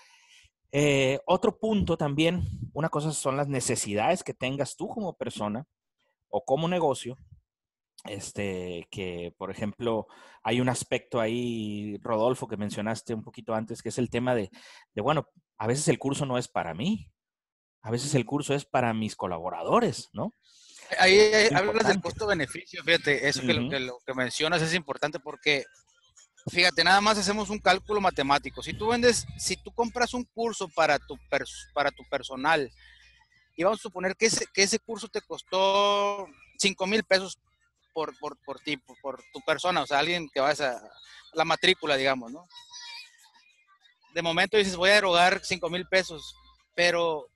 eh, 0.71 1.19
otro 1.25 1.59
punto 1.59 1.97
también, 1.97 2.43
una 2.73 2.89
cosa 2.89 3.11
son 3.11 3.35
las 3.35 3.47
necesidades 3.47 4.23
que 4.23 4.33
tengas 4.33 4.75
tú 4.75 4.87
como 4.87 5.13
persona 5.13 5.67
o 6.29 6.43
como 6.43 6.67
negocio. 6.67 7.17
Este, 8.05 8.87
que 8.89 9.33
por 9.37 9.51
ejemplo, 9.51 10.07
hay 10.43 10.59
un 10.59 10.69
aspecto 10.69 11.19
ahí, 11.19 11.97
Rodolfo, 12.01 12.47
que 12.47 12.57
mencionaste 12.57 13.13
un 13.13 13.23
poquito 13.23 13.53
antes, 13.53 13.81
que 13.81 13.89
es 13.89 13.97
el 13.97 14.09
tema 14.09 14.33
de, 14.33 14.49
de 14.93 15.01
bueno, 15.01 15.27
a 15.57 15.67
veces 15.67 15.87
el 15.87 15.99
curso 15.99 16.25
no 16.25 16.37
es 16.37 16.47
para 16.47 16.73
mí, 16.73 17.11
a 17.83 17.91
veces 17.91 18.15
el 18.15 18.25
curso 18.25 18.55
es 18.55 18.65
para 18.65 18.93
mis 18.93 19.15
colaboradores, 19.15 20.09
¿no? 20.13 20.33
Ahí, 20.99 21.19
hablas 21.53 21.87
del 21.87 22.01
costo-beneficio, 22.01 22.83
fíjate, 22.83 23.27
eso 23.27 23.41
que, 23.41 23.53
lo, 23.53 23.69
que, 23.69 23.79
lo 23.79 23.99
que 24.05 24.13
mencionas 24.13 24.61
es 24.61 24.73
importante 24.73 25.19
porque 25.19 25.63
fíjate, 26.49 26.83
nada 26.83 27.01
más 27.01 27.17
hacemos 27.17 27.49
un 27.49 27.59
cálculo 27.59 28.01
matemático. 28.01 28.63
Si 28.63 28.73
tú 28.73 28.87
vendes, 28.87 29.25
si 29.37 29.55
tú 29.57 29.71
compras 29.71 30.13
un 30.13 30.23
curso 30.25 30.67
para 30.69 30.97
tu, 30.99 31.17
para 31.73 31.91
tu 31.91 32.03
personal 32.09 32.71
y 33.55 33.63
vamos 33.63 33.79
a 33.79 33.83
suponer 33.83 34.15
que 34.15 34.25
ese, 34.25 34.45
que 34.53 34.63
ese 34.63 34.79
curso 34.79 35.07
te 35.07 35.21
costó 35.21 36.27
5 36.57 36.87
mil 36.87 37.03
pesos 37.03 37.39
por, 37.93 38.17
por, 38.19 38.37
por 38.43 38.59
ti, 38.59 38.77
por, 38.77 39.21
tu 39.33 39.41
persona, 39.41 39.81
o 39.81 39.87
sea, 39.87 39.99
alguien 39.99 40.29
que 40.29 40.39
vas 40.39 40.61
a 40.61 40.81
la 41.33 41.45
matrícula, 41.45 41.95
digamos, 41.95 42.31
¿no? 42.31 42.47
De 44.13 44.21
momento 44.21 44.57
dices, 44.57 44.75
voy 44.75 44.89
a 44.89 44.97
erogar 44.97 45.41
5 45.43 45.69
mil 45.69 45.87
pesos, 45.87 46.35
pero 46.75 47.27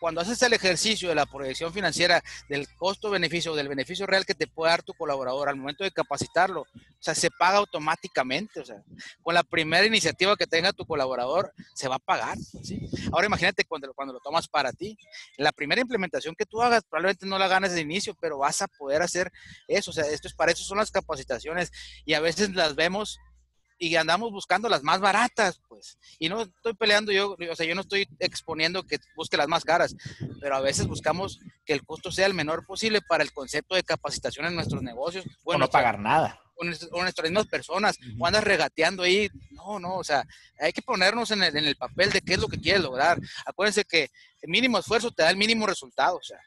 cuando 0.00 0.20
haces 0.20 0.40
el 0.42 0.52
ejercicio 0.52 1.08
de 1.08 1.14
la 1.14 1.26
proyección 1.26 1.72
financiera 1.72 2.22
del 2.48 2.68
costo-beneficio, 2.76 3.54
del 3.54 3.68
beneficio 3.68 4.06
real 4.06 4.24
que 4.24 4.34
te 4.34 4.46
puede 4.46 4.70
dar 4.70 4.82
tu 4.82 4.94
colaborador 4.94 5.48
al 5.48 5.56
momento 5.56 5.84
de 5.84 5.90
capacitarlo, 5.90 6.62
o 6.62 7.02
sea, 7.02 7.14
se 7.14 7.30
paga 7.30 7.58
automáticamente, 7.58 8.60
o 8.60 8.64
sea, 8.64 8.82
con 9.22 9.34
la 9.34 9.42
primera 9.42 9.86
iniciativa 9.86 10.36
que 10.36 10.46
tenga 10.46 10.72
tu 10.72 10.84
colaborador, 10.84 11.52
se 11.74 11.88
va 11.88 11.96
a 11.96 12.00
pagar, 12.00 12.36
¿sí? 12.62 12.88
Ahora 13.12 13.26
imagínate 13.26 13.64
cuando, 13.64 13.92
cuando 13.94 14.14
lo 14.14 14.20
tomas 14.20 14.48
para 14.48 14.72
ti, 14.72 14.96
la 15.36 15.52
primera 15.52 15.80
implementación 15.80 16.34
que 16.34 16.46
tú 16.46 16.62
hagas, 16.62 16.82
probablemente 16.84 17.26
no 17.26 17.38
la 17.38 17.48
ganes 17.48 17.72
de 17.72 17.80
inicio, 17.80 18.14
pero 18.20 18.38
vas 18.38 18.62
a 18.62 18.68
poder 18.68 19.02
hacer 19.02 19.30
eso, 19.68 19.90
o 19.90 19.94
sea, 19.94 20.04
esto 20.06 20.28
es 20.28 20.34
para 20.34 20.52
eso 20.52 20.64
son 20.64 20.78
las 20.78 20.90
capacitaciones 20.90 21.70
y 22.04 22.14
a 22.14 22.20
veces 22.20 22.54
las 22.54 22.74
vemos 22.74 23.18
y 23.78 23.94
andamos 23.96 24.32
buscando 24.32 24.68
las 24.68 24.82
más 24.82 25.00
baratas, 25.00 25.60
pues. 25.68 25.98
Y 26.18 26.28
no 26.28 26.42
estoy 26.42 26.74
peleando 26.74 27.12
yo, 27.12 27.36
o 27.50 27.56
sea, 27.56 27.66
yo 27.66 27.74
no 27.74 27.82
estoy 27.82 28.08
exponiendo 28.18 28.84
que 28.84 28.98
busque 29.14 29.36
las 29.36 29.48
más 29.48 29.64
caras, 29.64 29.94
pero 30.40 30.56
a 30.56 30.60
veces 30.60 30.86
buscamos 30.86 31.38
que 31.64 31.72
el 31.72 31.84
costo 31.84 32.10
sea 32.10 32.26
el 32.26 32.34
menor 32.34 32.66
posible 32.66 33.00
para 33.00 33.22
el 33.22 33.32
concepto 33.32 33.76
de 33.76 33.84
capacitación 33.84 34.46
en 34.46 34.56
nuestros 34.56 34.82
negocios. 34.82 35.24
o 35.44 35.56
no 35.56 35.68
pagar 35.68 35.98
nada. 35.98 36.40
O, 36.56 36.64
nuestras 36.64 37.30
mismas 37.30 37.46
personas, 37.46 37.96
o 38.18 38.26
andas 38.26 38.42
regateando 38.42 39.04
ahí. 39.04 39.30
No, 39.50 39.78
no, 39.78 39.96
o 39.96 40.04
sea, 40.04 40.24
hay 40.58 40.72
que 40.72 40.82
ponernos 40.82 41.30
en 41.30 41.44
el, 41.44 41.56
en 41.56 41.64
el 41.64 41.76
papel 41.76 42.10
de 42.10 42.20
qué 42.20 42.34
es 42.34 42.40
lo 42.40 42.48
que 42.48 42.60
quieres 42.60 42.82
lograr. 42.82 43.16
Acuérdense 43.46 43.84
que 43.84 44.10
el 44.42 44.50
mínimo 44.50 44.78
esfuerzo 44.78 45.12
te 45.12 45.22
da 45.22 45.30
el 45.30 45.36
mínimo 45.36 45.68
resultado, 45.68 46.16
o 46.16 46.22
sea. 46.22 46.40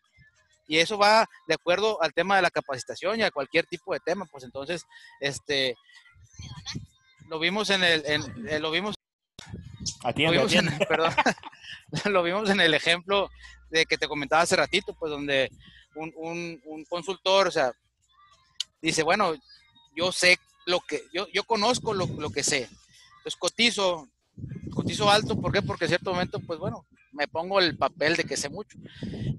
Y 0.67 0.80
eso 0.80 0.98
va 0.98 1.28
de 1.48 1.54
acuerdo 1.54 2.02
al 2.02 2.13
tema 2.13 2.36
de 2.36 2.41
la 2.41 2.52
capacitación 2.52 3.20
y 3.20 3.24
a 3.24 3.32
cualquier 3.32 3.65
tipo 3.65 3.94
de 3.94 4.00
tema, 4.00 4.26
pues 4.32 4.44
entonces, 4.44 4.84
este, 5.20 5.76
lo 7.32 7.39
vimos 7.39 7.70
en 7.70 7.82
el, 7.82 8.04
eh, 8.06 8.60
lo 8.60 8.72
vimos, 8.72 8.94
lo 10.04 10.32
vimos 10.32 10.54
En, 10.54 10.67
perdón, 10.80 11.13
lo 12.12 12.24
vimos 12.24 12.50
en 12.50 12.60
el 12.60 12.74
ejemplo 12.74 13.30
de 13.70 13.86
que 13.86 13.98
te 13.98 14.10
comentaba 14.10 14.41
hace 14.41 14.58
ratito, 14.58 14.94
pues 15.00 15.12
donde 15.12 15.50
un, 15.96 16.12
un, 16.17 16.62
un, 16.65 16.84
consultor, 16.84 17.48
o 17.48 17.52
sea, 17.52 17.72
dice, 18.82 19.04
bueno, 19.04 19.34
yo 19.96 20.12
sé 20.12 20.39
lo 20.65 20.82
que, 20.82 21.04
yo, 21.13 21.26
yo 21.30 21.46
conozco 21.46 21.94
lo, 21.94 22.06
lo 22.06 22.32
que 22.32 22.44
sé, 22.44 22.67
pues 23.24 23.38
cotizo, 23.38 24.10
cotizo 24.74 25.10
alto, 25.10 25.39
¿por 25.39 25.54
qué? 25.54 25.62
Porque 25.62 25.86
en 25.86 25.91
cierto 25.91 26.12
momento, 26.12 26.41
pues 26.41 26.60
bueno, 26.60 26.86
me 27.13 27.30
pongo 27.30 27.62
el 27.62 27.78
papel 27.78 28.17
de 28.17 28.26
que 28.26 28.36
sé 28.36 28.50
mucho. 28.50 28.78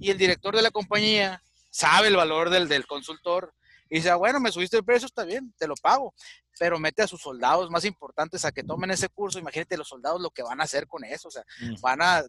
Y 0.01 0.11
el 0.11 0.17
director 0.17 0.57
de 0.57 0.63
la 0.63 0.71
compañía 0.71 1.43
sabe 1.69 2.09
el 2.09 2.17
valor 2.17 2.49
del, 2.49 2.69
del 2.69 2.87
consultor, 2.87 3.53
y 3.93 3.97
dice, 3.97 4.09
ah, 4.09 4.17
bueno, 4.17 4.41
me 4.41 4.51
subiste 4.51 4.79
el 4.79 4.85
precio, 4.85 5.05
está 5.05 5.23
bien, 5.23 5.53
te 5.59 5.67
lo 5.67 5.75
pago, 5.75 6.15
pero 6.59 6.79
mete 6.79 7.03
a 7.03 7.07
sus 7.07 7.21
soldados 7.21 7.71
más 7.71 7.85
importantes 7.85 8.43
a 8.43 8.51
que 8.51 8.65
tomen 8.65 8.91
ese 8.91 9.11
curso. 9.11 9.39
Imagínate 9.39 9.77
los 9.77 9.87
soldados 9.87 10.19
lo 10.19 10.31
que 10.31 10.43
van 10.43 10.63
a 10.63 10.65
hacer 10.65 10.87
con 10.87 11.05
eso, 11.05 11.29
o 11.29 11.31
sea, 11.31 11.45
van 11.83 12.01
a, 12.01 12.25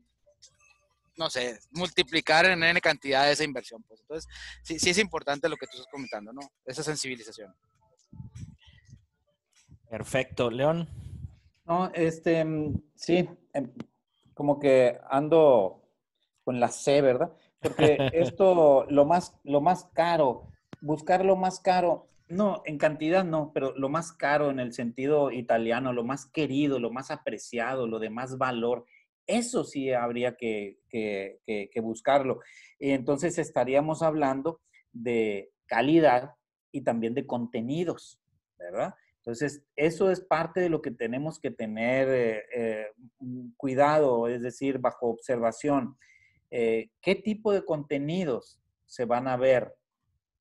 no 1.15 1.29
sé, 1.29 1.57
multiplicar 1.71 2.47
en 2.47 2.61
N 2.61 2.81
cantidad 2.81 3.23
de 3.23 3.31
esa 3.31 3.45
inversión. 3.45 3.81
Pues 3.83 4.01
entonces, 4.01 4.29
sí, 4.61 4.77
sí 4.77 4.89
es 4.89 4.97
importante 4.97 5.47
lo 5.47 5.55
que 5.55 5.65
tú 5.67 5.77
estás 5.77 5.87
comentando, 5.89 6.33
¿no? 6.33 6.41
Esa 6.65 6.83
sensibilización. 6.83 7.55
Perfecto, 9.89 10.51
León. 10.51 10.89
No, 11.63 11.89
este, 11.93 12.45
sí, 12.93 13.29
em, 13.53 13.73
como 14.33 14.59
que 14.59 14.99
ando 15.09 15.81
con 16.43 16.59
la 16.59 16.67
C, 16.67 17.01
¿verdad? 17.01 17.31
Porque 17.61 17.97
esto, 18.13 18.85
lo 18.89 19.05
más, 19.05 19.39
lo 19.45 19.61
más 19.61 19.85
caro 19.93 20.49
buscar 20.83 21.23
lo 21.23 21.37
más 21.37 21.61
caro, 21.61 22.09
no, 22.27 22.61
en 22.65 22.77
cantidad 22.77 23.23
no, 23.23 23.51
pero 23.53 23.73
lo 23.77 23.87
más 23.87 24.11
caro 24.11 24.51
en 24.51 24.59
el 24.59 24.73
sentido 24.73 25.31
italiano, 25.31 25.93
lo 25.93 26.03
más 26.03 26.25
querido, 26.25 26.77
lo 26.77 26.91
más 26.91 27.09
apreciado, 27.09 27.87
lo 27.87 27.99
de 27.99 28.09
más 28.09 28.37
valor, 28.37 28.85
eso 29.25 29.63
sí 29.63 29.91
habría 29.93 30.35
que, 30.35 30.79
buscarlo. 31.81 32.41
Y 32.79 32.91
entonces 32.91 33.37
estaríamos 33.37 34.01
hablando 34.01 34.59
de 34.91 35.51
calidad 35.67 36.35
y 36.71 36.81
también 36.81 37.13
de 37.13 37.25
contenidos, 37.25 38.19
¿verdad? 38.57 38.93
Entonces, 39.17 39.63
eso 39.77 40.11
es 40.11 40.19
parte 40.19 40.59
de 40.59 40.69
lo 40.69 40.81
que 40.81 40.91
tenemos 40.91 41.39
que 41.39 41.49
tener 41.49 42.09
eh, 42.09 42.43
eh, 42.53 42.87
cuidado, 43.55 44.27
es 44.27 44.41
decir, 44.41 44.79
bajo 44.79 45.07
observación. 45.07 45.97
Eh, 46.51 46.89
¿Qué 47.01 47.15
tipo 47.15 47.53
de 47.53 47.63
contenidos 47.63 48.59
se 48.85 49.05
van 49.05 49.29
a 49.29 49.37
ver? 49.37 49.73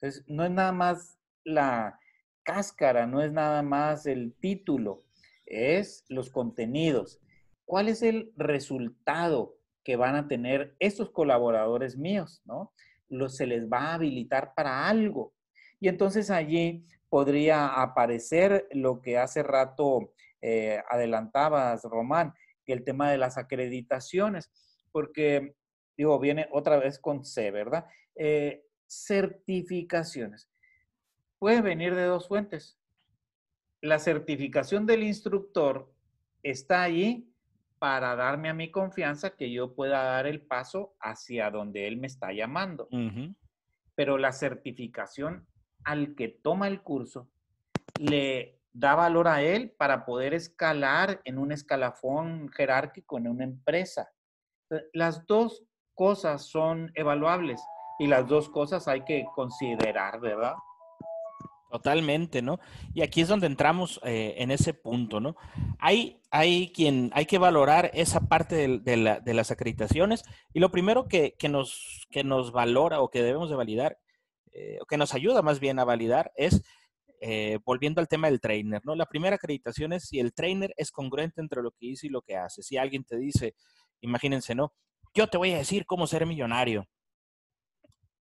Entonces, 0.02 0.24
no 0.26 0.44
es 0.44 0.50
nada 0.50 0.72
más 0.72 1.18
la 1.44 1.98
cáscara, 2.42 3.06
no 3.06 3.22
es 3.22 3.32
nada 3.32 3.62
más 3.62 4.04
el 4.06 4.34
título, 4.34 5.04
es 5.46 6.04
los 6.08 6.28
contenidos. 6.28 7.20
¿Cuál 7.64 7.88
es 7.88 8.02
el 8.02 8.32
resultado 8.36 9.56
que 9.84 9.94
van 9.94 10.16
a 10.16 10.26
tener 10.26 10.74
estos 10.80 11.10
colaboradores 11.10 11.96
míos? 11.96 12.42
¿no? 12.44 12.72
se 13.28 13.46
les 13.46 13.70
va 13.70 13.90
a 13.90 13.94
habilitar 13.94 14.54
para 14.54 14.88
algo. 14.88 15.34
Y 15.78 15.88
entonces 15.88 16.30
allí 16.30 16.84
podría 17.08 17.66
aparecer 17.68 18.66
lo 18.72 19.02
que 19.02 19.18
hace 19.18 19.42
rato 19.42 20.14
eh, 20.40 20.82
adelantabas, 20.90 21.84
Román, 21.84 22.34
el 22.72 22.84
tema 22.84 23.10
de 23.10 23.18
las 23.18 23.38
acreditaciones, 23.38 24.50
porque, 24.90 25.54
digo, 25.96 26.18
viene 26.18 26.48
otra 26.50 26.78
vez 26.78 26.98
con 26.98 27.24
C, 27.24 27.50
¿verdad? 27.50 27.86
Eh, 28.16 28.64
certificaciones. 28.92 30.48
Puede 31.38 31.62
venir 31.62 31.94
de 31.94 32.04
dos 32.04 32.28
fuentes. 32.28 32.78
La 33.80 33.98
certificación 33.98 34.86
del 34.86 35.02
instructor 35.02 35.92
está 36.42 36.82
allí 36.82 37.28
para 37.78 38.14
darme 38.14 38.48
a 38.48 38.54
mi 38.54 38.70
confianza 38.70 39.30
que 39.30 39.50
yo 39.50 39.74
pueda 39.74 40.04
dar 40.04 40.26
el 40.26 40.42
paso 40.42 40.94
hacia 41.00 41.50
donde 41.50 41.88
él 41.88 41.96
me 41.96 42.06
está 42.06 42.32
llamando. 42.32 42.88
Pero 43.94 44.18
la 44.18 44.32
certificación 44.32 45.46
al 45.84 46.14
que 46.14 46.28
toma 46.28 46.68
el 46.68 46.82
curso 46.82 47.28
le 47.98 48.60
da 48.72 48.94
valor 48.94 49.26
a 49.26 49.42
él 49.42 49.74
para 49.76 50.04
poder 50.04 50.34
escalar 50.34 51.20
en 51.24 51.38
un 51.38 51.50
escalafón 51.50 52.50
jerárquico 52.50 53.18
en 53.18 53.28
una 53.28 53.44
empresa. 53.44 54.12
Las 54.92 55.26
dos 55.26 55.64
cosas 55.94 56.46
son 56.46 56.92
evaluables 56.94 57.60
y 58.02 58.08
las 58.08 58.26
dos 58.26 58.48
cosas 58.48 58.88
hay 58.88 59.04
que 59.04 59.24
considerar, 59.32 60.18
¿verdad? 60.18 60.54
Totalmente, 61.70 62.42
¿no? 62.42 62.58
Y 62.92 63.02
aquí 63.02 63.20
es 63.20 63.28
donde 63.28 63.46
entramos 63.46 64.00
eh, 64.02 64.34
en 64.38 64.50
ese 64.50 64.74
punto, 64.74 65.20
¿no? 65.20 65.36
Hay, 65.78 66.20
hay 66.32 66.72
quien, 66.72 67.12
hay 67.14 67.26
que 67.26 67.38
valorar 67.38 67.92
esa 67.94 68.18
parte 68.22 68.80
de, 68.80 68.96
las 69.34 69.50
acreditaciones 69.52 70.24
y 70.52 70.58
lo 70.58 70.72
primero 70.72 71.06
que, 71.06 71.36
nos, 71.48 72.04
que 72.10 72.24
nos 72.24 72.50
valora 72.50 73.00
o 73.00 73.08
que 73.08 73.22
debemos 73.22 73.50
de 73.50 73.56
validar, 73.56 73.98
eh, 74.50 74.78
o 74.82 74.84
que 74.84 74.96
nos 74.96 75.14
ayuda 75.14 75.40
más 75.40 75.60
bien 75.60 75.78
a 75.78 75.84
validar 75.84 76.32
es, 76.34 76.60
eh, 77.20 77.60
volviendo 77.64 78.00
al 78.00 78.08
tema 78.08 78.26
del 78.26 78.40
trainer, 78.40 78.82
¿no? 78.84 78.96
La 78.96 79.06
primera 79.06 79.36
acreditación 79.36 79.92
es 79.92 80.08
si 80.08 80.18
el 80.18 80.34
trainer 80.34 80.74
es 80.76 80.90
congruente 80.90 81.40
entre 81.40 81.62
lo 81.62 81.70
que 81.70 81.86
dice 81.86 82.08
y 82.08 82.10
lo 82.10 82.22
que 82.22 82.36
hace. 82.36 82.64
Si 82.64 82.76
alguien 82.76 83.04
te 83.04 83.16
dice, 83.16 83.54
imagínense, 84.00 84.56
¿no? 84.56 84.72
Yo 85.14 85.28
te 85.28 85.38
voy 85.38 85.52
a 85.52 85.58
decir 85.58 85.86
cómo 85.86 86.08
ser 86.08 86.26
millonario 86.26 86.88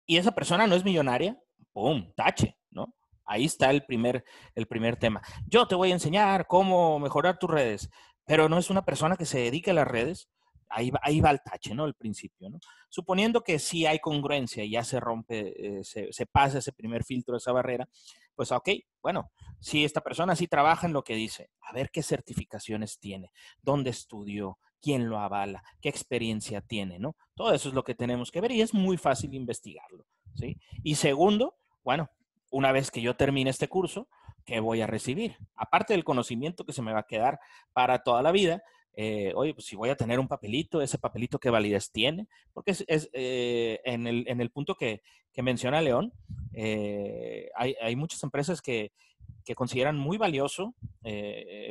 y 0.08 0.16
esa 0.16 0.32
persona 0.32 0.66
no 0.66 0.74
es 0.74 0.84
millonaria, 0.84 1.38
¡pum! 1.70 2.10
Tache, 2.16 2.56
¿no? 2.70 2.94
Ahí 3.26 3.44
está 3.44 3.70
el 3.70 3.84
primer, 3.84 4.24
el 4.54 4.66
primer 4.66 4.96
tema. 4.96 5.20
Yo 5.46 5.68
te 5.68 5.74
voy 5.74 5.90
a 5.90 5.94
enseñar 5.94 6.46
cómo 6.46 6.98
mejorar 6.98 7.38
tus 7.38 7.50
redes, 7.50 7.90
pero 8.24 8.48
no 8.48 8.56
es 8.56 8.70
una 8.70 8.86
persona 8.86 9.18
que 9.18 9.26
se 9.26 9.38
dedique 9.38 9.70
a 9.70 9.74
las 9.74 9.86
redes. 9.86 10.30
Ahí 10.70 10.90
va, 10.90 10.98
ahí 11.02 11.20
va 11.20 11.30
el 11.30 11.42
tache, 11.42 11.74
¿no? 11.74 11.84
El 11.84 11.92
principio, 11.92 12.48
¿no? 12.48 12.58
Suponiendo 12.88 13.42
que 13.42 13.58
sí 13.58 13.84
hay 13.84 13.98
congruencia 13.98 14.64
y 14.64 14.70
ya 14.70 14.82
se 14.82 14.98
rompe, 14.98 15.78
eh, 15.78 15.84
se, 15.84 16.10
se, 16.10 16.24
pasa 16.24 16.58
ese 16.58 16.72
primer 16.72 17.04
filtro, 17.04 17.36
esa 17.36 17.52
barrera, 17.52 17.86
pues 18.34 18.50
ok, 18.50 18.70
bueno, 19.02 19.30
si 19.60 19.84
esta 19.84 20.00
persona 20.00 20.36
sí 20.36 20.46
trabaja 20.46 20.86
en 20.86 20.94
lo 20.94 21.04
que 21.04 21.16
dice, 21.16 21.50
a 21.60 21.72
ver 21.74 21.90
qué 21.90 22.02
certificaciones 22.02 22.98
tiene, 22.98 23.30
dónde 23.60 23.90
estudió, 23.90 24.58
quién 24.80 25.08
lo 25.08 25.18
avala, 25.18 25.62
qué 25.80 25.88
experiencia 25.88 26.60
tiene, 26.60 26.98
¿no? 26.98 27.16
Todo 27.34 27.52
eso 27.52 27.68
es 27.68 27.74
lo 27.74 27.84
que 27.84 27.94
tenemos 27.94 28.30
que 28.30 28.40
ver 28.40 28.52
y 28.52 28.60
es 28.60 28.74
muy 28.74 28.96
fácil 28.96 29.34
investigarlo, 29.34 30.06
¿sí? 30.34 30.58
Y 30.82 30.96
segundo, 30.96 31.56
bueno, 31.82 32.10
una 32.50 32.72
vez 32.72 32.90
que 32.90 33.02
yo 33.02 33.16
termine 33.16 33.50
este 33.50 33.68
curso, 33.68 34.08
¿qué 34.44 34.60
voy 34.60 34.80
a 34.80 34.86
recibir? 34.86 35.36
Aparte 35.54 35.92
del 35.92 36.04
conocimiento 36.04 36.64
que 36.64 36.72
se 36.72 36.82
me 36.82 36.92
va 36.92 37.00
a 37.00 37.06
quedar 37.06 37.38
para 37.72 38.02
toda 38.02 38.22
la 38.22 38.32
vida, 38.32 38.62
eh, 39.00 39.32
oye, 39.36 39.54
pues 39.54 39.66
si 39.66 39.76
voy 39.76 39.90
a 39.90 39.96
tener 39.96 40.18
un 40.18 40.26
papelito, 40.26 40.82
ese 40.82 40.98
papelito 40.98 41.38
qué 41.38 41.50
validez 41.50 41.92
tiene, 41.92 42.26
porque 42.52 42.72
es, 42.72 43.08
eh, 43.12 43.80
en, 43.84 44.08
el, 44.08 44.24
en, 44.26 44.40
el, 44.40 44.50
punto 44.50 44.74
que, 44.74 45.02
que 45.38 45.42
menciona 45.44 45.80
León, 45.80 46.12
eh, 46.52 47.48
hay, 47.54 47.76
hay, 47.80 47.94
muchas 47.94 48.20
empresas 48.24 48.60
que, 48.60 48.90
que 49.44 49.54
consideran 49.54 49.96
muy 49.96 50.18
valioso 50.18 50.74
eh, 51.04 51.70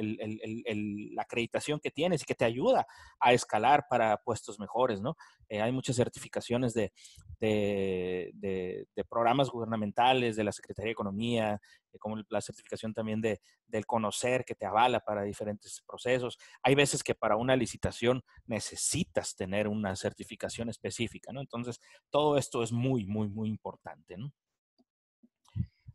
la 1.14 1.22
acreditación 1.22 1.82
que 1.82 1.92
tienes 1.92 2.22
y 2.22 2.26
que 2.26 2.34
te 2.34 2.46
ayuda 2.46 2.88
a 3.20 3.34
escalar 3.34 3.86
para 3.90 4.16
puestos 4.24 4.58
mejores, 4.58 5.02
¿no? 5.02 5.18
Eh, 5.50 5.62
hay 5.62 5.74
muchas 5.74 5.98
certificaciones 5.98 6.74
de, 6.74 6.94
de, 7.40 8.32
de, 8.34 9.04
programas 9.04 9.50
gubernamentales, 9.50 10.36
de 10.38 10.44
la 10.46 10.52
Secretaría 10.54 10.88
de 10.88 10.94
Economía, 10.94 11.62
como 12.00 12.18
la 12.30 12.42
certificación 12.42 12.94
también 12.94 13.22
de, 13.22 13.42
del 13.68 13.86
conocer 13.86 14.44
que 14.46 14.56
te 14.56 14.66
avala 14.66 15.00
para 15.00 15.24
diferentes 15.24 15.82
procesos. 15.88 16.38
Hay 16.64 16.76
veces 16.76 17.04
que 17.04 17.16
para 17.16 17.36
una 17.36 17.56
licitación 17.56 18.24
necesitas 18.46 19.36
tener 19.36 19.68
una 19.68 19.96
certificación 19.96 20.70
específica, 20.70 21.32
¿no? 21.32 21.42
Entonces, 21.42 21.80
todo 22.10 22.38
esto 22.38 22.64
es 22.64 22.72
muy, 22.72 23.06
muy, 23.06 23.30
muy 23.30 23.50
importante, 23.58 24.18
¿no? 24.18 24.32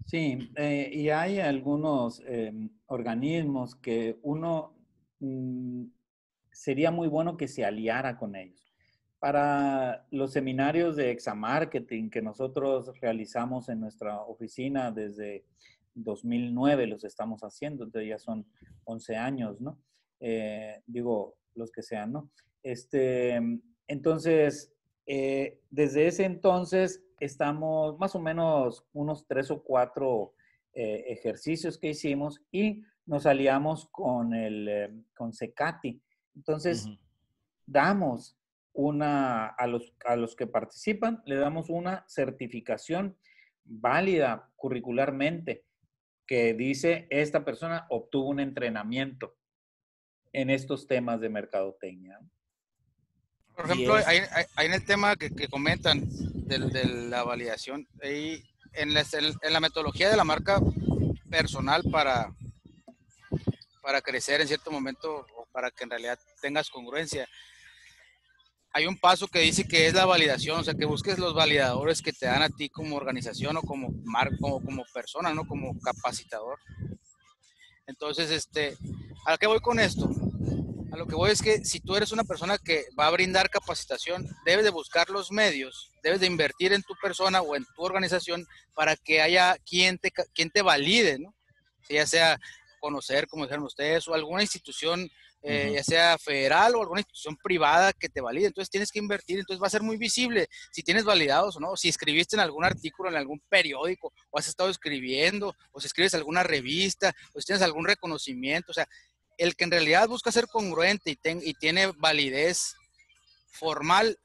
Sí, 0.06 0.50
eh, 0.56 0.90
y 0.92 1.08
hay 1.10 1.38
algunos 1.38 2.20
eh, 2.26 2.52
organismos 2.86 3.76
que 3.76 4.18
uno 4.22 4.74
mm, 5.20 5.84
sería 6.50 6.90
muy 6.90 7.08
bueno 7.08 7.36
que 7.36 7.48
se 7.48 7.64
aliara 7.64 8.18
con 8.18 8.34
ellos. 8.34 8.74
Para 9.20 10.06
los 10.10 10.32
seminarios 10.32 10.96
de 10.96 11.12
examarketing 11.12 12.10
que 12.10 12.20
nosotros 12.20 12.98
realizamos 13.00 13.68
en 13.68 13.80
nuestra 13.80 14.20
oficina 14.22 14.90
desde 14.90 15.44
2009, 15.94 16.88
los 16.88 17.04
estamos 17.04 17.42
haciendo, 17.42 17.84
entonces 17.84 18.08
ya 18.08 18.18
son 18.18 18.44
11 18.84 19.16
años, 19.16 19.60
¿no? 19.60 19.78
Eh, 20.18 20.82
digo, 20.86 21.36
los 21.54 21.70
que 21.70 21.82
sean, 21.82 22.12
¿no? 22.12 22.30
Este, 22.62 23.40
entonces, 23.86 24.72
eh, 25.06 25.60
desde 25.70 26.06
ese 26.06 26.24
entonces 26.24 27.02
estamos 27.24 27.98
más 27.98 28.14
o 28.14 28.20
menos 28.20 28.86
unos 28.92 29.26
tres 29.26 29.50
o 29.50 29.62
cuatro 29.62 30.34
eh, 30.72 31.04
ejercicios 31.08 31.78
que 31.78 31.90
hicimos 31.90 32.40
y 32.50 32.82
nos 33.06 33.26
aliamos 33.26 33.88
con 33.90 34.34
el 34.34 34.68
eh, 34.68 34.90
con 35.14 35.32
Secati. 35.32 36.00
Entonces, 36.34 36.86
uh 36.86 36.90
-huh. 36.90 36.98
damos 37.66 38.36
una 38.72 39.46
a 39.46 39.66
los, 39.66 39.92
a 40.04 40.16
los 40.16 40.34
que 40.34 40.46
participan, 40.46 41.22
le 41.26 41.36
damos 41.36 41.68
una 41.68 42.04
certificación 42.08 43.16
válida 43.64 44.50
curricularmente 44.56 45.64
que 46.26 46.54
dice 46.54 47.06
esta 47.10 47.44
persona 47.44 47.86
obtuvo 47.90 48.30
un 48.30 48.40
entrenamiento 48.40 49.36
en 50.32 50.50
estos 50.50 50.86
temas 50.86 51.20
de 51.20 51.28
mercadotecnia. 51.28 52.18
Por 53.62 53.70
ejemplo, 53.70 53.94
hay, 53.94 54.18
hay, 54.18 54.44
hay, 54.56 54.66
en 54.66 54.72
el 54.72 54.84
tema 54.84 55.14
que, 55.14 55.30
que 55.30 55.46
comentan 55.46 56.02
de, 56.04 56.58
de, 56.58 56.84
la 56.84 57.22
validación, 57.22 57.86
ahí 58.02 58.42
en, 58.72 58.92
la, 58.92 59.04
en 59.12 59.52
la 59.52 59.60
metodología 59.60 60.10
de 60.10 60.16
la 60.16 60.24
marca 60.24 60.60
personal 61.30 61.84
para, 61.84 62.34
para 63.80 64.02
crecer 64.02 64.40
en 64.40 64.48
cierto 64.48 64.72
momento 64.72 65.24
o 65.36 65.46
para 65.52 65.70
que 65.70 65.84
en 65.84 65.90
realidad 65.90 66.18
tengas 66.40 66.70
congruencia. 66.70 67.28
Hay 68.72 68.86
un 68.86 68.98
paso 68.98 69.28
que 69.28 69.38
dice 69.38 69.68
que 69.68 69.86
es 69.86 69.94
la 69.94 70.06
validación, 70.06 70.58
o 70.58 70.64
sea, 70.64 70.74
que 70.74 70.84
busques 70.84 71.20
los 71.20 71.32
validadores 71.32 72.02
que 72.02 72.12
te 72.12 72.26
dan 72.26 72.42
a 72.42 72.48
ti 72.48 72.68
como 72.68 72.96
organización 72.96 73.58
o 73.58 73.62
como, 73.62 73.90
mar, 74.02 74.30
como, 74.40 74.60
como 74.60 74.84
persona, 74.92 75.32
¿no? 75.32 75.46
Como 75.46 75.78
capacitador. 75.78 76.58
Entonces, 77.86 78.28
este, 78.32 78.76
¿a 79.24 79.38
qué 79.38 79.46
voy 79.46 79.60
con 79.60 79.78
esto? 79.78 80.10
A 80.92 80.96
lo 80.96 81.06
que 81.06 81.14
voy 81.14 81.30
es 81.30 81.40
que 81.40 81.64
si 81.64 81.80
tú 81.80 81.96
eres 81.96 82.12
una 82.12 82.22
persona 82.22 82.58
que 82.58 82.84
va 83.00 83.06
a 83.06 83.10
brindar 83.10 83.48
capacitación, 83.48 84.28
debes 84.44 84.62
de 84.62 84.70
buscar 84.70 85.08
los 85.08 85.32
medios, 85.32 85.90
debes 86.02 86.20
de 86.20 86.26
invertir 86.26 86.74
en 86.74 86.82
tu 86.82 86.94
persona 87.00 87.40
o 87.40 87.56
en 87.56 87.64
tu 87.74 87.82
organización 87.82 88.46
para 88.74 88.94
que 88.96 89.22
haya 89.22 89.56
quien 89.64 89.96
te, 89.96 90.12
quien 90.34 90.50
te 90.50 90.60
valide, 90.60 91.18
¿no? 91.18 91.34
Ya 91.88 92.06
sea 92.06 92.38
conocer, 92.78 93.26
como 93.26 93.44
dijeron 93.44 93.64
ustedes, 93.64 94.06
o 94.06 94.12
alguna 94.12 94.42
institución, 94.42 95.08
eh, 95.42 95.68
uh 95.68 95.70
-huh. 95.70 95.74
ya 95.76 95.82
sea 95.82 96.18
federal 96.18 96.74
o 96.74 96.82
alguna 96.82 97.00
institución 97.00 97.38
privada 97.42 97.94
que 97.94 98.10
te 98.10 98.20
valide. 98.20 98.48
Entonces 98.48 98.68
tienes 98.68 98.90
que 98.90 98.98
invertir, 98.98 99.38
entonces 99.38 99.62
va 99.62 99.68
a 99.68 99.70
ser 99.70 99.82
muy 99.82 99.96
visible 99.96 100.46
si 100.72 100.82
tienes 100.82 101.04
validados 101.04 101.56
o 101.56 101.60
no, 101.60 101.74
si 101.74 101.88
escribiste 101.88 102.36
en 102.36 102.40
algún 102.40 102.66
artículo, 102.66 103.08
en 103.08 103.16
algún 103.16 103.40
periódico, 103.48 104.12
o 104.30 104.38
has 104.38 104.46
estado 104.46 104.68
escribiendo, 104.68 105.54
o 105.70 105.80
si 105.80 105.86
escribes 105.86 106.12
alguna 106.12 106.42
revista, 106.42 107.14
o 107.32 107.40
si 107.40 107.46
tienes 107.46 107.62
algún 107.62 107.86
reconocimiento, 107.86 108.72
o 108.72 108.74
sea, 108.74 108.86
el 109.38 109.56
que 109.56 109.64
en 109.64 109.70
realidad 109.70 110.08
busca 110.08 110.32
ser 110.32 110.46
congruente 110.46 111.10
y, 111.10 111.16
ten, 111.16 111.40
y, 111.42 111.54
tiene 111.54 111.92
validez 111.98 112.74
formal 113.50 114.16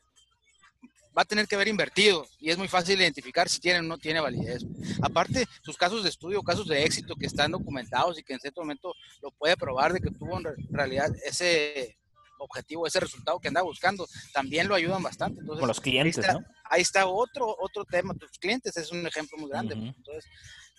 va 1.18 1.24
a 1.24 1.26
tener 1.26 1.47
que 1.47 1.55
haber 1.55 1.68
invertido 1.68 2.28
y 2.39 2.51
es 2.51 2.58
muy 2.60 2.68
fácil 2.68 2.99
identificar 3.01 3.49
si 3.49 3.60
tiene 3.60 3.80
o 3.80 3.82
no 3.82 3.97
tiene 3.97 4.20
validez. 4.20 4.64
Aparte, 5.01 5.47
sus 5.64 5.76
casos 5.76 6.03
de 6.03 6.10
estudio, 6.10 6.43
casos 6.43 6.68
de 6.68 6.84
éxito 6.84 7.16
que 7.16 7.26
están 7.26 7.51
documentados 7.51 8.20
y 8.20 8.24
que 8.24 8.34
en 8.34 8.39
cierto 8.39 8.62
momento 8.62 8.93
lo 9.24 9.32
puede 9.32 9.58
probar 9.58 9.93
de 9.93 9.99
que 9.99 10.12
tuvo 10.12 10.38
en 10.38 10.45
realidad 10.70 11.10
ese 11.26 11.97
objetivo, 12.39 12.88
ese 12.88 12.99
resultado 12.99 13.39
que 13.39 13.47
anda 13.47 13.61
buscando, 13.61 14.07
también 14.33 14.67
lo 14.67 14.75
ayudan 14.75 15.03
bastante. 15.03 15.41
Entonces, 15.41 15.59
Con 15.59 15.67
los 15.67 15.81
clientes, 15.81 16.17
ahí 16.17 16.21
está, 16.21 16.33
¿no? 16.33 16.45
Ahí 16.69 16.81
está 16.81 17.07
otro, 17.07 17.55
otro 17.59 17.85
tema, 17.85 18.13
tus 18.13 18.31
clientes 18.39 18.75
es 18.77 18.91
un 18.91 19.05
ejemplo 19.05 19.38
muy 19.38 19.49
grande. 19.49 19.75
Uh 19.75 19.79
-huh. 19.79 19.95
Entonces, 19.95 20.25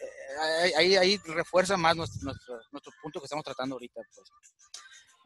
eh, 0.01 0.73
ahí, 0.77 0.97
ahí, 0.97 1.21
refuerza 1.27 1.77
más 1.77 1.97
nuestro, 1.97 2.21
nuestro, 2.23 2.61
nuestro, 2.71 2.93
punto 3.03 3.21
que 3.21 3.25
estamos 3.25 3.45
tratando 3.45 3.75
ahorita. 3.75 4.01
Pues. 4.15 4.33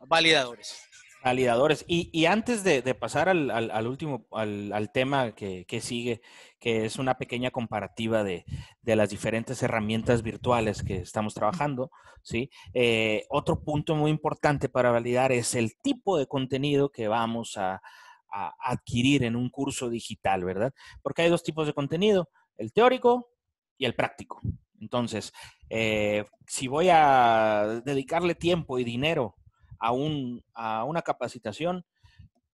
Validadores. 0.08 0.74
Validadores. 1.24 1.84
Y, 1.86 2.10
y 2.12 2.26
antes 2.26 2.64
de, 2.64 2.82
pasar 2.94 3.28
al, 3.28 3.86
último, 3.86 4.26
al, 4.32 4.90
tema 4.92 5.34
que, 5.34 5.80
sigue, 5.80 6.20
que 6.58 6.84
es 6.84 6.96
una 6.96 7.16
pequeña 7.16 7.50
comparativa 7.50 8.24
de, 8.24 8.44
de, 8.82 8.96
las 8.96 9.10
diferentes 9.10 9.62
herramientas 9.62 10.22
virtuales 10.22 10.82
que 10.82 10.96
estamos 10.96 11.34
trabajando, 11.34 11.90
¿sí? 12.22 12.50
Eh, 12.74 13.24
otro 13.30 13.62
punto 13.62 13.94
muy 13.94 14.10
importante 14.10 14.68
para 14.68 14.90
validar 14.90 15.32
es 15.32 15.54
el 15.54 15.76
tipo 15.80 16.18
de 16.18 16.26
contenido 16.26 16.90
que 16.90 17.08
vamos 17.08 17.56
a, 17.56 17.80
a 18.32 18.54
adquirir 18.60 19.22
en 19.22 19.36
un 19.36 19.50
curso 19.50 19.90
digital, 19.90 20.44
¿verdad? 20.44 20.72
Porque 21.02 21.22
hay 21.22 21.30
dos 21.30 21.42
tipos 21.42 21.66
de 21.66 21.74
contenido, 21.74 22.30
el 22.56 22.72
teórico 22.72 23.30
y 23.78 23.84
el 23.84 23.94
práctico. 23.94 24.40
Entonces, 24.80 25.32
eh, 25.70 26.24
si 26.46 26.66
voy 26.66 26.88
a 26.90 27.80
dedicarle 27.84 28.34
tiempo 28.34 28.78
y 28.78 28.84
dinero 28.84 29.36
a, 29.82 29.90
un, 29.90 30.42
a 30.54 30.84
una 30.84 31.02
capacitación, 31.02 31.84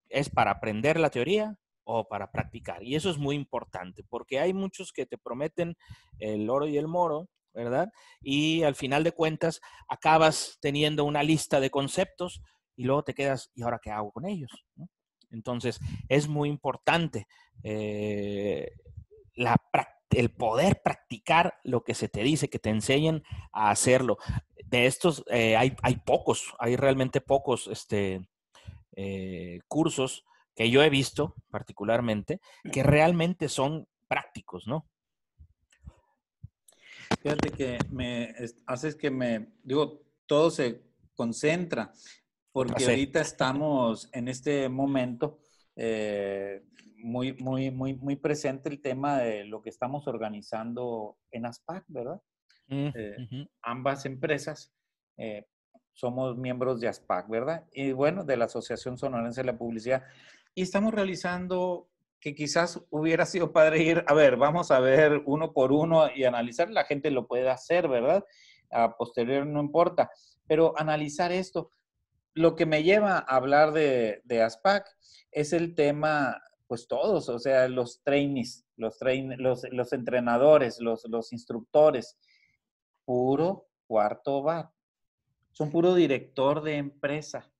es 0.09 0.31
para 0.31 0.51
aprender 0.51 0.99
la 0.99 1.11
teoría 1.11 1.59
o 1.85 2.09
para 2.09 2.31
practicar. 2.31 2.83
Y 2.83 2.97
eso 2.97 3.11
es 3.11 3.19
muy 3.19 3.37
importante, 3.37 4.03
porque 4.09 4.41
hay 4.41 4.55
muchos 4.55 4.93
que 4.93 5.05
te 5.05 5.19
prometen 5.19 5.77
el 6.19 6.49
oro 6.49 6.67
y 6.67 6.79
el 6.79 6.89
moro, 6.89 7.29
¿verdad? 7.53 7.91
Y 8.23 8.63
al 8.63 8.75
final 8.75 9.05
de 9.05 9.13
cuentas 9.13 9.61
acabas 9.89 10.57
teniendo 10.61 11.05
una 11.05 11.23
lista 11.23 11.61
de 11.61 11.71
conceptos 11.71 12.41
y 12.77 12.85
luego 12.85 13.05
te 13.05 13.15
quedas, 13.15 13.51
¿y 13.55 13.63
ahora 13.63 13.81
qué 13.83 13.91
hago 13.91 14.11
con 14.11 14.27
ellos? 14.27 14.51
Entonces, 15.31 15.81
es 16.09 16.29
muy 16.29 16.49
importante 16.49 17.27
eh, 17.63 18.73
el 20.11 20.31
poder 20.31 20.81
practicar 20.83 21.59
lo 21.63 21.85
que 21.85 21.95
se 21.95 22.09
te 22.09 22.23
dice, 22.23 22.49
que 22.49 22.59
te 22.59 22.71
enseñen 22.71 23.23
a 23.53 23.71
hacerlo. 23.71 24.17
De 24.69 24.87
estos 24.87 25.25
eh, 25.31 25.57
hay, 25.57 25.75
hay, 25.83 25.97
pocos, 25.97 26.55
hay 26.59 26.77
realmente 26.77 27.21
pocos 27.21 27.69
este, 27.69 28.29
eh, 28.97 29.61
cursos 29.67 30.25
que 30.55 30.71
yo 30.71 30.83
he 30.83 30.91
visto 30.91 31.35
particularmente 31.51 32.41
que 32.73 32.83
realmente 32.83 33.49
son 33.49 33.87
prácticos, 34.09 34.67
¿no? 34.67 34.87
Fíjate 37.23 37.51
que 37.51 37.79
me 37.91 38.35
haces 38.67 38.97
que 38.97 39.11
me, 39.11 39.53
digo, 39.63 40.03
todo 40.27 40.51
se 40.51 40.83
concentra 41.15 41.93
porque 42.53 42.85
ahorita 42.85 43.21
estamos 43.21 44.09
en 44.13 44.29
este 44.29 44.69
momento, 44.69 45.39
eh, 45.77 46.65
muy, 46.97 47.35
muy, 47.35 47.71
muy, 47.71 47.95
muy 47.95 48.17
presente 48.17 48.69
el 48.69 48.81
tema 48.81 49.19
de 49.19 49.45
lo 49.45 49.63
que 49.63 49.71
estamos 49.71 50.09
organizando 50.09 51.17
en 51.31 51.47
ASPAC, 51.47 51.85
¿verdad? 51.87 52.21
Eh, 52.71 53.17
ambas 53.63 54.05
empresas 54.05 54.73
eh, 55.17 55.47
somos 55.93 56.37
miembros 56.37 56.81
de 56.81 56.89
ASPAC, 56.89 57.29
¿verdad? 57.29 57.65
Y 57.73 57.93
bueno, 57.93 58.25
de 58.25 58.37
la 58.37 58.45
Asociación 58.45 58.99
Sonorense 58.99 59.41
de 59.41 59.47
la 59.47 59.59
Publicidad. 59.59 60.05
Y 60.55 60.63
estamos 60.63 60.95
realizando 60.95 61.89
que 62.21 62.35
quizás 62.35 62.81
hubiera 62.91 63.27
sido 63.27 63.53
padre 63.53 63.83
ir, 63.83 64.05
a 64.07 64.15
ver, 64.15 64.37
vamos 64.37 64.71
a 64.71 64.81
ver 64.81 65.23
uno 65.27 65.53
por 65.53 65.73
uno 65.73 66.09
y 66.15 66.25
analizar, 66.25 66.71
la 66.71 66.85
gente 66.85 67.11
lo 67.11 67.27
puede 67.27 67.51
hacer, 67.51 67.89
¿verdad? 67.89 68.25
A 68.71 68.97
posterior 68.97 69.47
no 69.47 69.61
importa, 69.61 70.11
pero 70.47 70.75
analizar 70.79 71.33
esto. 71.33 71.71
Lo 72.35 72.55
que 72.55 72.67
me 72.67 72.83
lleva 72.85 73.19
a 73.19 73.37
hablar 73.37 73.73
de, 73.73 74.21
de 74.25 74.43
ASPAC 74.43 74.87
es 75.33 75.53
el 75.53 75.75
tema, 75.75 76.41
pues 76.69 76.87
todos, 76.87 77.29
o 77.29 77.39
sea, 77.39 77.67
los 77.67 78.03
trainees, 78.05 78.67
los, 78.77 78.99
train, 78.99 79.35
los, 79.43 79.65
los 79.73 79.93
entrenadores, 79.93 80.79
los, 80.81 81.05
los 81.09 81.33
instructores, 81.33 82.17
puro 83.09 83.71
cuarto 83.87 84.43
bar. 84.43 84.69
Son 85.53 85.71
puro 85.71 85.95
director 85.95 86.63
de 86.63 86.77
empresa. 86.77 87.51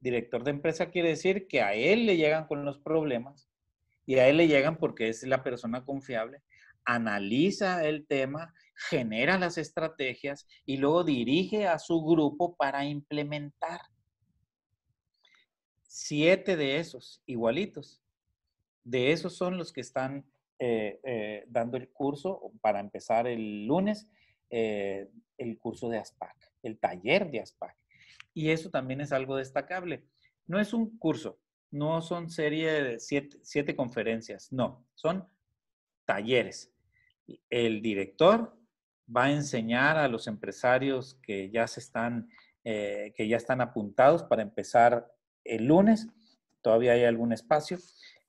Director 0.00 0.42
de 0.42 0.50
empresa 0.50 0.90
quiere 0.90 1.10
decir 1.10 1.46
que 1.46 1.62
a 1.62 1.72
él 1.72 2.04
le 2.04 2.16
llegan 2.16 2.48
con 2.48 2.64
los 2.64 2.80
problemas 2.80 3.48
y 4.06 4.16
a 4.16 4.26
él 4.26 4.38
le 4.38 4.48
llegan 4.48 4.76
porque 4.76 5.08
es 5.08 5.22
la 5.22 5.44
persona 5.44 5.84
confiable, 5.84 6.42
analiza 6.84 7.84
el 7.84 8.08
tema, 8.08 8.52
genera 8.74 9.38
las 9.38 9.56
estrategias 9.56 10.48
y 10.66 10.78
luego 10.78 11.04
dirige 11.04 11.68
a 11.68 11.78
su 11.78 12.02
grupo 12.02 12.56
para 12.56 12.84
implementar. 12.84 13.82
Siete 15.86 16.56
de 16.56 16.78
esos, 16.78 17.22
igualitos. 17.24 18.02
De 18.82 19.12
esos 19.12 19.36
son 19.36 19.58
los 19.58 19.72
que 19.72 19.80
están 19.80 20.28
eh, 20.58 20.98
eh, 21.04 21.44
dando 21.46 21.76
el 21.76 21.88
curso 21.90 22.50
para 22.60 22.80
empezar 22.80 23.28
el 23.28 23.64
lunes, 23.64 24.08
eh, 24.50 25.08
el 25.36 25.58
curso 25.58 25.88
de 25.88 25.98
ASPAC, 25.98 26.36
el 26.62 26.78
taller 26.78 27.30
de 27.30 27.40
ASPAC. 27.40 27.76
Y 28.34 28.50
eso 28.50 28.70
también 28.70 29.00
es 29.00 29.12
algo 29.12 29.36
destacable. 29.36 30.04
No 30.46 30.60
es 30.60 30.72
un 30.72 30.98
curso, 30.98 31.38
no 31.70 32.00
son 32.02 32.30
serie 32.30 32.82
de 32.82 33.00
siete, 33.00 33.76
conferencias, 33.76 34.52
no, 34.52 34.86
son 34.94 35.26
talleres. 36.06 36.72
El 37.50 37.82
director 37.82 38.56
va 39.14 39.24
a 39.24 39.32
enseñar 39.32 39.98
a 39.98 40.08
los 40.08 40.26
empresarios 40.26 41.18
que 41.22 41.50
ya 41.50 41.66
se 41.66 41.80
están, 41.80 42.28
eh, 42.64 43.12
que 43.16 43.28
ya 43.28 43.36
están 43.36 43.60
apuntados 43.60 44.22
para 44.22 44.42
empezar 44.42 45.10
el 45.44 45.66
lunes, 45.66 46.08
todavía 46.62 46.92
hay 46.92 47.04
algún 47.04 47.32
espacio, 47.32 47.78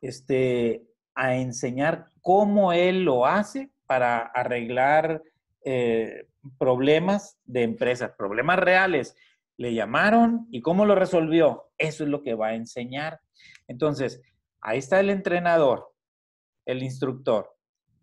este, 0.02 0.86
a 1.16 1.36
enseñar 1.36 2.08
cómo 2.22 2.72
él 2.72 3.04
lo 3.04 3.26
hace 3.26 3.72
para 3.86 4.20
arreglar 4.20 5.22
eh, 5.66 6.28
problemas 6.58 7.38
de 7.46 7.64
empresas, 7.64 8.12
problemas 8.18 8.60
reales. 8.60 9.16
Le 9.58 9.74
llamaron 9.74 10.48
y 10.52 10.62
cómo 10.62 10.86
lo 10.86 10.96
resolvió. 10.96 11.72
Eso 11.78 12.04
es 12.04 12.10
lo 12.10 12.22
que 12.22 12.34
va 12.34 12.48
a 12.48 12.56
enseñar. 12.56 13.20
Entonces, 13.68 14.22
ahí 14.62 14.80
está 14.80 15.00
el 15.00 15.10
entrenador, 15.10 15.94
el 16.66 16.84
instructor. 16.84 17.56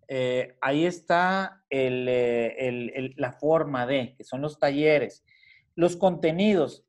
Eh, 0.09 0.57
ahí 0.61 0.87
está 0.87 1.65
eh, 1.71 2.55
el, 2.59 3.15
la 3.17 3.33
forma 3.33 3.87
de, 3.87 4.15
que 4.17 4.25
son 4.25 4.41
los 4.41 4.59
talleres, 4.59 5.25
los 5.75 5.97
contenidos, 5.97 6.85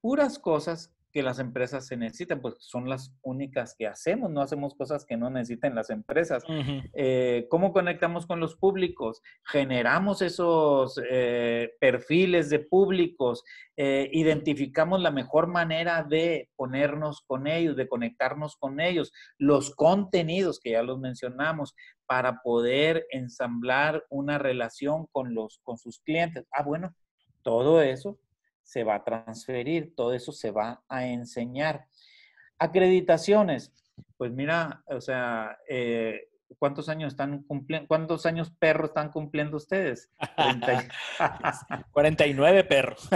puras 0.00 0.38
cosas 0.38 0.94
que 1.18 1.22
las 1.24 1.40
empresas 1.40 1.84
se 1.84 1.96
necesitan, 1.96 2.40
pues 2.40 2.54
son 2.60 2.88
las 2.88 3.12
únicas 3.22 3.74
que 3.76 3.88
hacemos, 3.88 4.30
no 4.30 4.40
hacemos 4.40 4.76
cosas 4.76 5.04
que 5.04 5.16
no 5.16 5.30
necesiten 5.30 5.74
las 5.74 5.90
empresas. 5.90 6.44
Uh 6.44 6.52
-huh. 6.52 6.90
eh, 6.94 7.46
¿Cómo 7.50 7.72
conectamos 7.72 8.24
con 8.24 8.38
los 8.38 8.54
públicos? 8.54 9.20
Generamos 9.42 10.22
esos 10.22 10.96
eh, 11.10 11.72
perfiles 11.80 12.50
de 12.50 12.60
públicos, 12.60 13.42
eh, 13.76 14.08
identificamos 14.12 15.00
la 15.00 15.10
mejor 15.10 15.48
manera 15.48 16.04
de 16.04 16.50
ponernos 16.54 17.22
con 17.26 17.48
ellos, 17.48 17.74
de 17.74 17.88
conectarnos 17.88 18.54
con 18.54 18.78
ellos, 18.78 19.12
los 19.38 19.74
contenidos 19.74 20.60
que 20.60 20.70
ya 20.70 20.84
los 20.84 21.00
mencionamos, 21.00 21.74
para 22.06 22.42
poder 22.42 23.08
ensamblar 23.10 24.04
una 24.08 24.38
relación 24.38 25.08
con, 25.10 25.34
los, 25.34 25.58
con 25.64 25.78
sus 25.78 25.98
clientes. 25.98 26.46
Ah, 26.52 26.62
bueno, 26.62 26.94
todo 27.42 27.82
eso 27.82 28.20
se 28.68 28.84
va 28.84 28.96
a 28.96 29.04
transferir, 29.04 29.94
todo 29.96 30.12
eso 30.12 30.30
se 30.30 30.50
va 30.50 30.82
a 30.90 31.06
enseñar. 31.06 31.86
Acreditaciones, 32.58 33.72
pues 34.18 34.30
mira, 34.30 34.82
o 34.88 35.00
sea, 35.00 35.56
eh, 35.66 36.28
¿cuántos 36.58 36.90
años 36.90 37.14
están 37.14 37.44
cumpliendo? 37.44 37.88
¿Cuántos 37.88 38.26
años 38.26 38.50
perros 38.50 38.90
están 38.90 39.10
cumpliendo 39.10 39.56
ustedes? 39.56 40.10
30... 40.36 40.86
49 41.92 42.64
perros. 42.64 43.08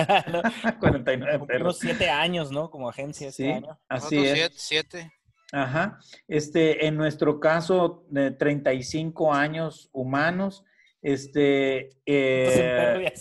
49 0.80 1.46
perros. 1.46 1.78
siete 1.78 2.08
años, 2.08 2.50
¿no? 2.50 2.70
Como 2.70 2.88
agencia 2.88 3.28
este 3.28 3.42
sí, 3.42 3.50
año. 3.50 3.78
Así 3.90 4.24
es. 4.24 4.32
Siete, 4.32 4.54
siete. 4.56 5.12
Ajá. 5.52 5.98
Este, 6.28 6.86
en 6.86 6.96
nuestro 6.96 7.40
caso, 7.40 8.06
de 8.08 8.30
35 8.30 9.34
años 9.34 9.90
humanos, 9.92 10.64
este... 11.02 11.90
Eh, 12.06 13.12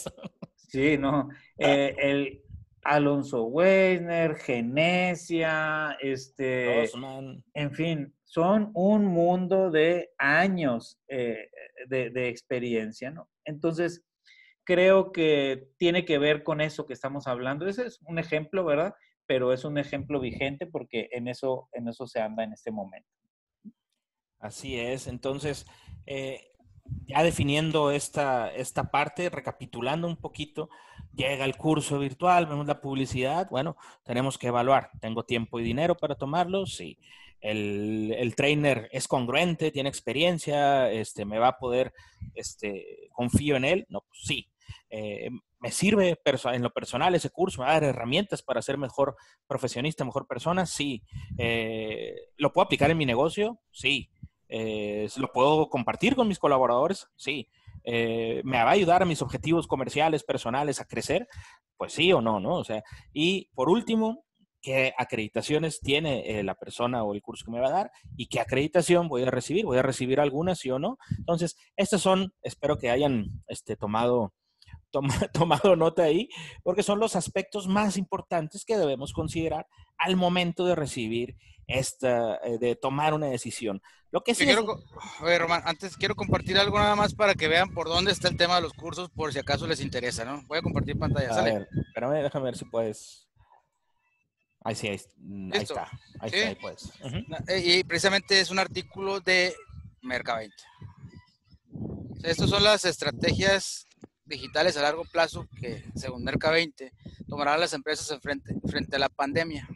sí, 0.72 0.98
no. 0.98 1.30
Eh, 1.58 1.96
el 2.00 2.42
Alonso 2.84 3.44
Weisner, 3.44 4.36
Genesia, 4.36 5.98
este, 6.02 6.84
Osman. 6.84 7.44
en 7.54 7.72
fin, 7.74 8.16
son 8.24 8.72
un 8.74 9.06
mundo 9.06 9.70
de 9.70 10.10
años 10.18 11.00
eh, 11.08 11.50
de, 11.88 12.10
de, 12.10 12.30
experiencia, 12.30 13.12
¿no? 13.12 13.30
Entonces, 13.46 14.04
creo 14.64 15.12
que 15.12 15.68
tiene 15.78 16.06
que 16.06 16.18
ver 16.18 16.44
con 16.44 16.62
eso 16.62 16.86
que 16.86 16.94
estamos 16.94 17.28
hablando. 17.28 17.68
Ese 17.68 17.86
es 17.86 18.00
un 18.06 18.20
ejemplo, 18.20 18.64
¿verdad? 18.64 18.94
Pero 19.28 19.54
es 19.54 19.64
un 19.66 19.78
ejemplo 19.78 20.20
vigente 20.20 20.66
porque 20.66 21.10
en 21.12 21.28
eso, 21.28 21.70
en 21.74 21.88
eso 21.88 22.08
se 22.08 22.20
anda 22.20 22.44
en 22.44 22.54
este 22.54 22.72
momento. 22.72 23.10
Así 24.40 24.80
es. 24.80 25.08
Entonces, 25.08 25.68
eh, 26.06 26.52
ya 27.08 27.24
definiendo 27.24 27.92
esta, 27.92 28.54
esta 28.54 28.92
parte, 28.92 29.30
recapitulando 29.30 30.08
un 30.08 30.18
poquito, 30.18 30.70
llega 31.14 31.46
el 31.46 31.58
curso 31.58 32.00
virtual, 32.00 32.46
vemos 32.46 32.68
la 32.68 32.82
publicidad, 32.82 33.50
bueno, 33.50 33.76
tenemos 34.04 34.38
que 34.38 34.48
evaluar, 34.48 34.92
¿tengo 35.00 35.24
tiempo 35.24 35.60
y 35.60 35.64
dinero 35.64 35.96
para 35.96 36.16
tomarlo? 36.16 36.66
Sí. 36.66 36.98
El, 37.40 38.14
el 38.18 38.36
trainer 38.36 38.88
es 38.92 39.08
congruente, 39.08 39.72
tiene 39.72 39.90
experiencia, 39.90 40.92
este, 40.92 41.26
me 41.26 41.40
va 41.40 41.50
a 41.50 41.58
poder, 41.58 41.92
este, 42.36 43.10
confío 43.12 43.56
en 43.56 43.66
él, 43.66 43.86
no, 43.90 44.02
pues 44.02 44.20
sí. 44.24 44.48
Eh, 44.90 45.30
me 45.60 45.72
sirve 45.72 46.20
en 46.26 46.64
lo 46.64 46.74
personal 46.74 47.14
ese 47.14 47.30
curso, 47.30 47.62
me 47.62 47.66
va 47.66 47.72
a 47.72 47.80
dar 47.80 47.84
herramientas 47.84 48.42
para 48.42 48.62
ser 48.62 48.78
mejor 48.78 49.16
profesionista, 49.48 50.04
mejor 50.04 50.28
persona, 50.28 50.66
sí. 50.66 51.04
Eh, 51.38 52.16
¿Lo 52.38 52.52
puedo 52.52 52.66
aplicar 52.66 52.90
en 52.90 52.98
mi 52.98 53.06
negocio? 53.06 53.60
Sí. 53.72 54.10
Eh, 54.54 55.08
¿Lo 55.16 55.32
puedo 55.32 55.70
compartir 55.70 56.16
con 56.16 56.28
mis 56.28 56.38
colaboradores? 56.38 57.08
Sí. 57.16 57.48
Eh, 57.86 58.42
¿Me 58.44 58.58
va 58.58 58.70
a 58.70 58.74
ayudar 58.74 59.02
a 59.02 59.06
mis 59.06 59.22
objetivos 59.22 59.66
comerciales, 59.66 60.24
personales 60.24 60.82
a 60.82 60.86
crecer? 60.86 61.28
Pues 61.78 61.94
sí 61.94 62.12
o 62.12 62.22
no, 62.22 62.40
¿no? 62.42 62.58
O 62.58 62.64
sea, 62.66 62.84
y 63.14 63.50
por 63.56 63.70
último, 63.70 64.26
¿qué 64.62 64.94
acreditaciones 64.98 65.80
tiene 65.80 66.40
eh, 66.40 66.44
la 66.44 66.56
persona 66.56 67.02
o 67.04 67.14
el 67.14 67.22
curso 67.22 67.46
que 67.46 67.52
me 67.52 67.62
va 67.62 67.70
a 67.70 67.72
dar? 67.72 67.92
¿Y 68.18 68.28
qué 68.28 68.42
acreditación 68.42 69.08
voy 69.08 69.24
a 69.24 69.32
recibir? 69.32 69.66
¿Voy 69.66 69.78
a 69.78 69.84
recibir 69.84 70.20
alguna, 70.20 70.54
sí 70.54 70.70
o 70.70 70.80
no? 70.80 70.98
Entonces, 71.18 71.56
estas 71.78 72.02
son, 72.02 72.34
espero 72.42 72.78
que 72.78 72.90
hayan 72.90 73.28
este, 73.48 73.78
tomado, 73.78 74.34
tom, 74.92 75.08
tomado 75.34 75.78
nota 75.78 76.04
ahí, 76.04 76.28
porque 76.62 76.84
son 76.84 77.00
los 77.00 77.16
aspectos 77.16 77.70
más 77.70 77.96
importantes 77.96 78.66
que 78.66 78.78
debemos 78.78 79.14
considerar 79.14 79.66
al 79.98 80.18
momento 80.18 80.66
de 80.66 80.76
recibir 80.76 81.38
esta, 81.72 82.36
eh, 82.44 82.58
de 82.60 82.76
tomar 82.76 83.14
una 83.14 83.28
decisión. 83.28 83.82
Lo 84.12 84.22
que 84.22 84.36
sí 84.36 84.46
quiero, 84.46 84.62
es... 84.62 85.22
oye, 85.22 85.40
Román, 85.40 85.62
antes 85.66 85.96
quiero 85.96 86.16
compartir 86.16 86.58
algo 86.58 86.78
nada 86.78 86.96
más 86.96 87.14
para 87.14 87.34
que 87.34 87.48
vean 87.48 87.74
por 87.74 87.88
dónde 87.88 88.12
está 88.12 88.28
el 88.28 88.38
tema 88.38 88.56
de 88.56 88.62
los 88.62 88.74
cursos, 88.74 89.10
por 89.10 89.32
si 89.32 89.40
acaso 89.40 89.68
les 89.68 89.80
interesa, 89.82 90.26
¿no? 90.26 90.44
Voy 90.48 90.58
a 90.58 90.62
compartir 90.62 91.00
pantalla, 91.00 91.32
a 91.32 91.34
¿sale? 91.34 91.54
Ver, 91.54 91.70
espérame, 91.88 92.24
déjame 92.24 92.46
ver 92.46 92.58
si 92.58 92.66
puedes. 92.66 93.28
Ahí 94.64 94.76
sí, 94.76 94.88
ahí, 94.90 95.02
ahí 95.54 95.62
está. 95.62 95.90
Ahí 96.20 96.30
¿Sí? 96.30 96.36
está, 96.38 96.50
ahí 96.50 96.56
puedes. 96.56 96.86
Uh 97.02 97.08
-huh. 97.08 97.66
Y 97.66 97.84
precisamente 97.84 98.40
es 98.40 98.52
un 98.52 98.60
artículo 98.60 99.20
de 99.22 99.56
Merca20. 100.04 100.52
Estas 102.24 102.50
son 102.50 102.64
las 102.64 102.86
estrategias 102.86 103.88
digitales 104.26 104.78
a 104.78 104.82
largo 104.82 105.06
plazo 105.06 105.48
que, 105.60 105.84
según 105.96 106.26
Merca20, 106.26 106.92
tomarán 107.28 107.60
las 107.60 107.74
empresas 107.74 108.10
en 108.12 108.22
frente, 108.22 108.54
frente 108.68 108.96
a 108.96 109.00
la 109.00 109.10
pandemia. 109.10 109.68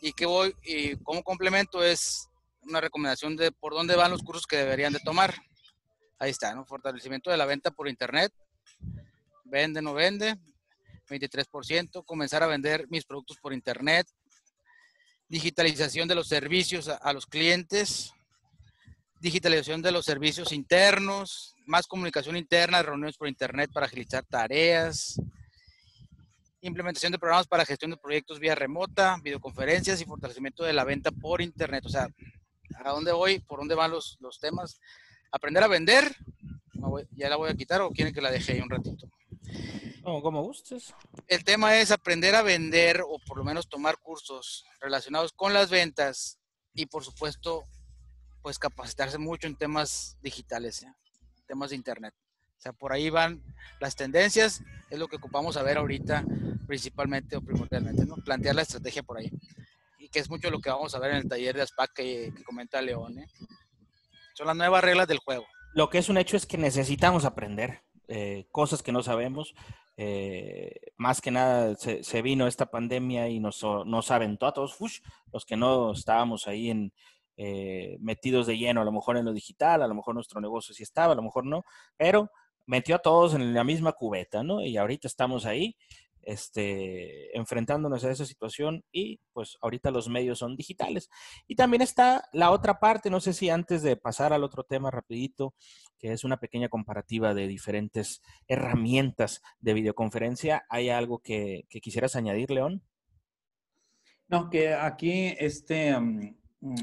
Y 0.00 0.12
que 0.12 0.26
voy, 0.26 0.54
y 0.62 0.96
como 0.96 1.22
complemento 1.22 1.84
es 1.84 2.28
una 2.62 2.80
recomendación 2.80 3.36
de 3.36 3.52
por 3.52 3.74
dónde 3.74 3.96
van 3.96 4.10
los 4.10 4.22
cursos 4.22 4.46
que 4.46 4.56
deberían 4.56 4.92
de 4.92 5.00
tomar. 5.00 5.34
Ahí 6.18 6.30
está, 6.30 6.54
¿no? 6.54 6.64
Fortalecimiento 6.64 7.30
de 7.30 7.36
la 7.36 7.46
venta 7.46 7.70
por 7.70 7.88
internet. 7.88 8.32
Vende, 9.44 9.82
no 9.82 9.94
vende. 9.94 10.36
23%. 11.08 12.04
Comenzar 12.04 12.42
a 12.42 12.46
vender 12.46 12.86
mis 12.88 13.04
productos 13.04 13.38
por 13.38 13.52
internet. 13.52 14.06
digitalización 15.28 16.08
de 16.08 16.16
los 16.16 16.26
servicios 16.26 16.88
a, 16.88 17.12
los 17.12 17.24
clientes, 17.24 18.12
digitalización 19.20 19.80
de 19.80 19.92
los 19.92 20.04
servicios 20.04 20.50
internos, 20.50 21.54
más 21.66 21.86
comunicación 21.86 22.36
interna, 22.36 22.82
reuniones 22.82 23.16
por 23.16 23.28
internet 23.28 23.70
para 23.72 23.86
agilizar 23.86 24.24
tareas, 24.24 25.20
implementación 26.60 27.12
de 27.12 27.18
programas 27.18 27.46
para 27.46 27.64
gestión 27.64 27.90
de 27.90 27.96
proyectos 27.96 28.38
vía 28.38 28.54
remota, 28.54 29.16
videoconferencias 29.22 30.00
y 30.00 30.04
fortalecimiento 30.04 30.64
de 30.64 30.72
la 30.72 30.84
venta 30.84 31.10
por 31.10 31.40
internet. 31.40 31.84
O 31.86 31.88
sea, 31.88 32.08
¿a 32.84 32.90
dónde 32.90 33.12
voy? 33.12 33.38
¿Por 33.40 33.58
dónde 33.58 33.74
van 33.74 33.90
los, 33.90 34.16
los 34.20 34.38
temas? 34.38 34.80
Aprender 35.32 35.62
a 35.62 35.68
vender, 35.68 36.16
ya 37.12 37.28
la 37.28 37.36
voy 37.36 37.50
a 37.50 37.54
quitar 37.54 37.80
o 37.80 37.90
quieren 37.90 38.12
que 38.12 38.20
la 38.20 38.30
deje 38.30 38.52
ahí 38.52 38.60
un 38.60 38.70
ratito. 38.70 39.08
No, 40.02 40.22
como 40.22 40.42
gustes. 40.42 40.94
El 41.28 41.44
tema 41.44 41.76
es 41.76 41.90
aprender 41.90 42.34
a 42.34 42.42
vender 42.42 43.02
o 43.02 43.18
por 43.26 43.36
lo 43.36 43.44
menos 43.44 43.68
tomar 43.68 43.98
cursos 43.98 44.64
relacionados 44.80 45.32
con 45.32 45.52
las 45.52 45.70
ventas 45.70 46.38
y 46.74 46.86
por 46.86 47.04
supuesto, 47.04 47.64
pues 48.42 48.58
capacitarse 48.58 49.18
mucho 49.18 49.46
en 49.46 49.56
temas 49.56 50.16
digitales, 50.22 50.86
temas 51.46 51.70
de 51.70 51.76
internet. 51.76 52.14
O 52.60 52.62
sea, 52.62 52.74
por 52.74 52.92
ahí 52.92 53.08
van 53.08 53.42
las 53.80 53.96
tendencias, 53.96 54.62
es 54.90 54.98
lo 54.98 55.08
que 55.08 55.16
ocupamos 55.16 55.56
a 55.56 55.62
ver 55.62 55.78
ahorita 55.78 56.26
principalmente 56.66 57.34
o 57.34 57.40
primordialmente, 57.40 58.04
¿no? 58.04 58.16
Plantear 58.16 58.54
la 58.54 58.60
estrategia 58.60 59.02
por 59.02 59.16
ahí. 59.16 59.30
Y 59.98 60.10
que 60.10 60.18
es 60.18 60.28
mucho 60.28 60.50
lo 60.50 60.60
que 60.60 60.68
vamos 60.68 60.94
a 60.94 60.98
ver 60.98 61.12
en 61.12 61.16
el 61.16 61.28
taller 61.28 61.56
de 61.56 61.62
ASPAC 61.62 61.94
que, 61.94 62.34
comenta 62.44 62.82
León, 62.82 63.18
¿eh? 63.18 63.26
Son 64.34 64.46
las 64.46 64.56
nuevas 64.56 64.84
reglas 64.84 65.08
del 65.08 65.20
juego. 65.20 65.46
Lo 65.72 65.88
que 65.88 65.96
es 65.96 66.10
un 66.10 66.18
hecho 66.18 66.36
es 66.36 66.44
que 66.44 66.58
necesitamos 66.58 67.24
aprender 67.24 67.80
eh, 68.08 68.46
cosas 68.52 68.82
que 68.82 68.92
no 68.92 69.02
sabemos. 69.02 69.54
Eh, 69.96 70.92
más 70.98 71.22
que 71.22 71.30
nada 71.30 71.74
se, 71.76 72.22
vino 72.22 72.46
esta 72.46 72.66
pandemia 72.66 73.26
y 73.30 73.40
nos, 73.40 73.62
nos 73.86 74.10
aventó 74.10 74.46
a 74.46 74.52
todos, 74.52 74.76
los 75.32 75.46
que 75.46 75.56
no 75.56 75.92
estábamos 75.92 76.46
ahí 76.46 76.68
en, 76.68 76.92
eh, 77.42 77.96
metidos 78.00 78.46
de 78.46 78.58
lleno, 78.58 78.82
a 78.82 78.84
lo 78.84 78.92
mejor 78.92 79.16
en 79.16 79.24
lo 79.24 79.32
digital, 79.32 79.82
a 79.82 79.88
lo 79.88 79.94
mejor 79.94 80.14
nuestro 80.14 80.42
negocio 80.42 80.74
sí 80.74 80.82
estaba, 80.82 81.14
a 81.14 81.16
lo 81.16 81.22
mejor 81.22 81.46
no, 81.46 81.64
pero 81.96 82.30
metió 82.66 82.96
a 82.96 83.00
todos 83.00 83.34
en 83.34 83.54
la 83.54 83.64
misma 83.64 83.92
cubeta, 83.92 84.42
¿no? 84.42 84.62
Y 84.62 84.76
ahorita 84.76 85.08
estamos 85.08 85.46
ahí 85.46 85.76
este, 86.22 87.36
enfrentándonos 87.36 88.04
a 88.04 88.10
esa 88.10 88.24
situación 88.24 88.84
y 88.92 89.20
pues 89.32 89.56
ahorita 89.62 89.90
los 89.90 90.08
medios 90.08 90.38
son 90.38 90.56
digitales. 90.56 91.10
Y 91.46 91.56
también 91.56 91.82
está 91.82 92.28
la 92.32 92.50
otra 92.50 92.78
parte, 92.78 93.10
no 93.10 93.20
sé 93.20 93.32
si 93.32 93.50
antes 93.50 93.82
de 93.82 93.96
pasar 93.96 94.32
al 94.32 94.44
otro 94.44 94.64
tema 94.64 94.90
rapidito, 94.90 95.54
que 95.98 96.12
es 96.12 96.24
una 96.24 96.38
pequeña 96.38 96.68
comparativa 96.68 97.34
de 97.34 97.46
diferentes 97.46 98.22
herramientas 98.48 99.42
de 99.60 99.74
videoconferencia, 99.74 100.64
¿hay 100.68 100.90
algo 100.90 101.18
que, 101.18 101.66
quisieras 101.68 102.16
añadir, 102.16 102.50
León? 102.50 102.82
No, 104.28 104.48
que 104.48 104.74
aquí 104.74 105.34
este, 105.38 105.98
mm, 105.98 106.36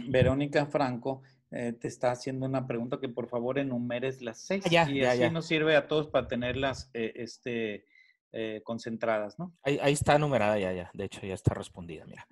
Verónica 0.09 0.65
Franco 0.65 1.21
eh, 1.51 1.73
te 1.79 1.87
está 1.87 2.11
haciendo 2.11 2.45
una 2.45 2.67
pregunta 2.67 2.99
que 2.99 3.07
por 3.07 3.29
favor 3.29 3.57
enumeres 3.57 4.21
las 4.21 4.39
seis. 4.39 4.65
Ah, 4.65 4.89
y 4.89 5.03
así 5.03 5.29
nos 5.29 5.45
sirve 5.45 5.77
a 5.77 5.87
todos 5.87 6.07
para 6.07 6.27
tenerlas 6.27 6.89
eh, 6.93 7.13
este, 7.15 7.85
eh, 8.33 8.61
concentradas, 8.65 9.39
¿no? 9.39 9.53
Ahí, 9.63 9.79
está 9.93 10.19
numerada 10.19 10.59
ya, 10.59 10.73
ya. 10.73 10.91
De 10.93 11.05
hecho, 11.05 11.21
ya 11.25 11.33
está 11.33 11.53
respondida, 11.53 12.05
mira. 12.05 12.27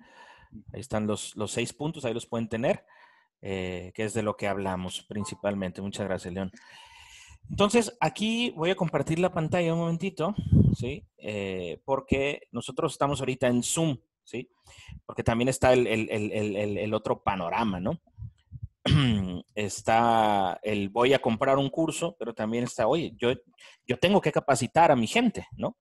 Ahí 0.72 0.80
están 0.80 1.06
los, 1.06 1.34
los 1.36 1.50
seis 1.50 1.72
puntos, 1.72 2.04
ahí 2.04 2.12
los 2.12 2.26
pueden 2.26 2.48
tener, 2.48 2.84
que 3.40 3.92
es 3.96 4.14
de 4.14 4.22
lo 4.22 4.36
que 4.36 4.48
hablamos 4.48 5.02
principalmente. 5.02 5.82
Muchas 5.82 6.06
gracias, 6.06 6.32
León. 6.32 6.50
Entonces, 7.50 7.96
aquí 8.00 8.50
voy 8.56 8.70
a 8.70 8.76
compartir 8.76 9.18
la 9.18 9.32
pantalla 9.32 9.72
un 9.72 9.80
momentito, 9.80 10.34
¿sí? 10.74 11.06
Porque 11.84 12.48
nosotros 12.52 12.92
estamos 12.92 13.20
ahorita 13.20 13.48
en 13.48 13.62
Zoom, 13.62 13.98
¿sí? 14.24 14.50
Porque 15.04 15.22
también 15.22 15.48
está 15.48 15.72
el, 15.72 15.86
el 15.86 16.94
otro 16.94 17.22
panorama, 17.22 17.80
¿no? 17.80 18.00
está 19.54 20.58
el 20.62 20.88
voy 20.88 21.12
a 21.12 21.18
comprar 21.18 21.58
un 21.58 21.70
curso, 21.70 22.16
pero 22.18 22.34
también 22.34 22.64
está, 22.64 22.86
oye, 22.86 23.12
yo, 23.18 23.32
yo 23.86 23.98
tengo 23.98 24.20
que 24.20 24.32
capacitar 24.32 24.90
a 24.90 24.96
mi 24.96 25.06
gente, 25.06 25.46
¿no? 25.56 25.76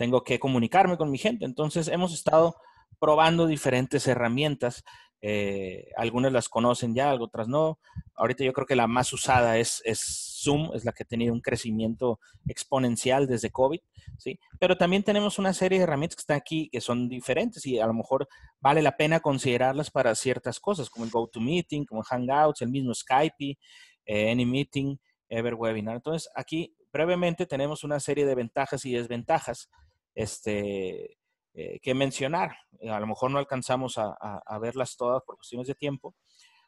tengo 0.00 0.24
que 0.24 0.40
comunicarme 0.40 0.96
con 0.96 1.10
mi 1.10 1.18
gente. 1.18 1.44
Entonces 1.44 1.86
hemos 1.88 2.14
estado 2.14 2.56
probando 2.98 3.46
diferentes 3.46 4.06
herramientas. 4.08 4.82
Eh, 5.20 5.90
algunas 5.94 6.32
las 6.32 6.48
conocen 6.48 6.94
ya, 6.94 7.12
otras 7.12 7.48
no. 7.48 7.78
Ahorita 8.14 8.42
yo 8.42 8.54
creo 8.54 8.66
que 8.66 8.76
la 8.76 8.86
más 8.86 9.12
usada 9.12 9.58
es, 9.58 9.82
es, 9.84 10.29
Zoom, 10.42 10.70
es 10.74 10.84
la 10.84 10.92
que 10.92 11.02
ha 11.02 11.06
tenido 11.06 11.32
un 11.32 11.40
crecimiento 11.40 12.20
exponencial 12.46 13.26
desde 13.26 13.50
COVID, 13.50 13.80
¿sí? 14.18 14.38
Pero 14.58 14.76
también 14.76 15.02
tenemos 15.02 15.38
una 15.38 15.52
serie 15.52 15.78
de 15.78 15.84
herramientas 15.84 16.16
que 16.16 16.20
están 16.20 16.36
aquí 16.36 16.68
que 16.70 16.80
son 16.80 17.08
diferentes 17.08 17.66
y 17.66 17.78
a 17.78 17.86
lo 17.86 17.94
mejor 17.94 18.28
vale 18.60 18.82
la 18.82 18.96
pena 18.96 19.20
considerarlas 19.20 19.90
para 19.90 20.14
ciertas 20.14 20.60
cosas, 20.60 20.88
como 20.88 21.04
el 21.04 21.10
GoToMeeting, 21.10 21.84
como 21.84 22.02
Hangouts, 22.02 22.62
el 22.62 22.70
mismo 22.70 22.94
Skype, 22.94 23.58
eh, 24.06 24.30
AnyMeeting, 24.30 24.98
EverWebinar. 25.28 25.96
Entonces, 25.96 26.30
aquí 26.34 26.74
brevemente 26.92 27.46
tenemos 27.46 27.84
una 27.84 28.00
serie 28.00 28.26
de 28.26 28.34
ventajas 28.34 28.84
y 28.84 28.92
desventajas 28.92 29.70
este, 30.14 31.16
eh, 31.54 31.80
que 31.80 31.94
mencionar. 31.94 32.56
A 32.88 33.00
lo 33.00 33.06
mejor 33.06 33.30
no 33.30 33.38
alcanzamos 33.38 33.98
a, 33.98 34.58
verlas 34.60 34.96
todas 34.96 35.22
por 35.24 35.36
cuestiones 35.36 35.66
de 35.66 35.74
tiempo. 35.74 36.14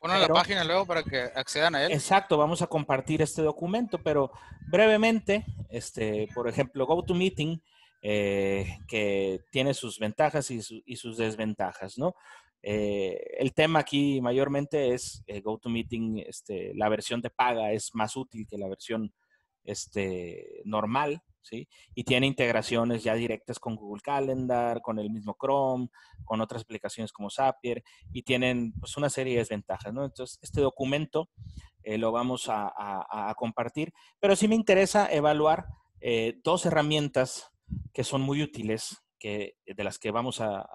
Ponen 0.02 0.20
la 0.20 0.26
página 0.26 0.64
luego 0.64 0.84
para 0.84 1.04
que 1.04 1.30
accedan 1.36 1.76
a 1.76 1.84
él. 1.84 1.92
Exacto, 1.92 2.36
vamos 2.36 2.60
a 2.60 2.66
compartir 2.66 3.22
este 3.22 3.40
documento, 3.40 3.98
pero 4.02 4.32
brevemente, 4.66 5.46
este, 5.70 6.26
por 6.34 6.48
ejemplo, 6.48 6.86
GoToMeeting, 6.86 7.62
eh, 8.02 8.78
que 8.88 9.42
tiene 9.52 9.74
sus 9.74 10.00
ventajas 10.00 10.50
y, 10.50 10.60
sus 10.60 11.16
desventajas, 11.16 11.98
¿no? 11.98 12.16
Eh, 12.64 13.16
el 13.38 13.54
tema 13.54 13.78
aquí 13.78 14.20
mayormente 14.20 14.92
es 14.92 15.22
eh, 15.28 15.40
GoToMeeting, 15.40 16.18
este, 16.26 16.74
la 16.74 16.88
versión 16.88 17.20
de 17.20 17.30
paga 17.30 17.70
es 17.70 17.94
más 17.94 18.16
útil 18.16 18.44
que 18.48 18.58
la 18.58 18.66
versión 18.66 19.14
este, 19.62 20.62
normal, 20.64 21.22
¿sí? 21.42 21.68
Y 21.94 22.04
tiene 22.04 22.26
integraciones 22.26 23.04
ya 23.04 23.14
directas 23.14 23.58
con 23.58 23.76
Google 23.76 24.02
Calendar, 24.02 24.80
con 24.80 24.98
el 24.98 25.10
mismo 25.10 25.36
Chrome, 25.40 25.88
con 26.24 26.40
otras 26.40 26.62
aplicaciones 26.62 27.12
como 27.12 27.30
Zapier, 27.30 27.82
y 28.12 28.22
tienen 28.22 28.72
pues 28.78 28.96
una 28.96 29.10
serie 29.10 29.34
de 29.34 29.40
desventajas, 29.40 29.92
¿no? 29.92 30.04
Entonces, 30.04 30.38
este 30.42 30.60
documento 30.60 31.28
eh, 31.82 31.98
lo 31.98 32.12
vamos 32.12 32.46
a, 32.48 33.34
compartir, 33.36 33.92
pero 34.20 34.36
sí 34.36 34.46
me 34.46 34.54
interesa 34.54 35.10
evaluar 35.10 35.66
eh, 36.00 36.34
dos 36.44 36.64
herramientas 36.66 37.50
que 37.92 38.04
son 38.04 38.22
muy 38.22 38.42
útiles 38.42 39.02
que, 39.18 39.56
de 39.64 39.84
las 39.84 39.98
que 39.98 40.10
vamos 40.10 40.40
a, 40.40 40.66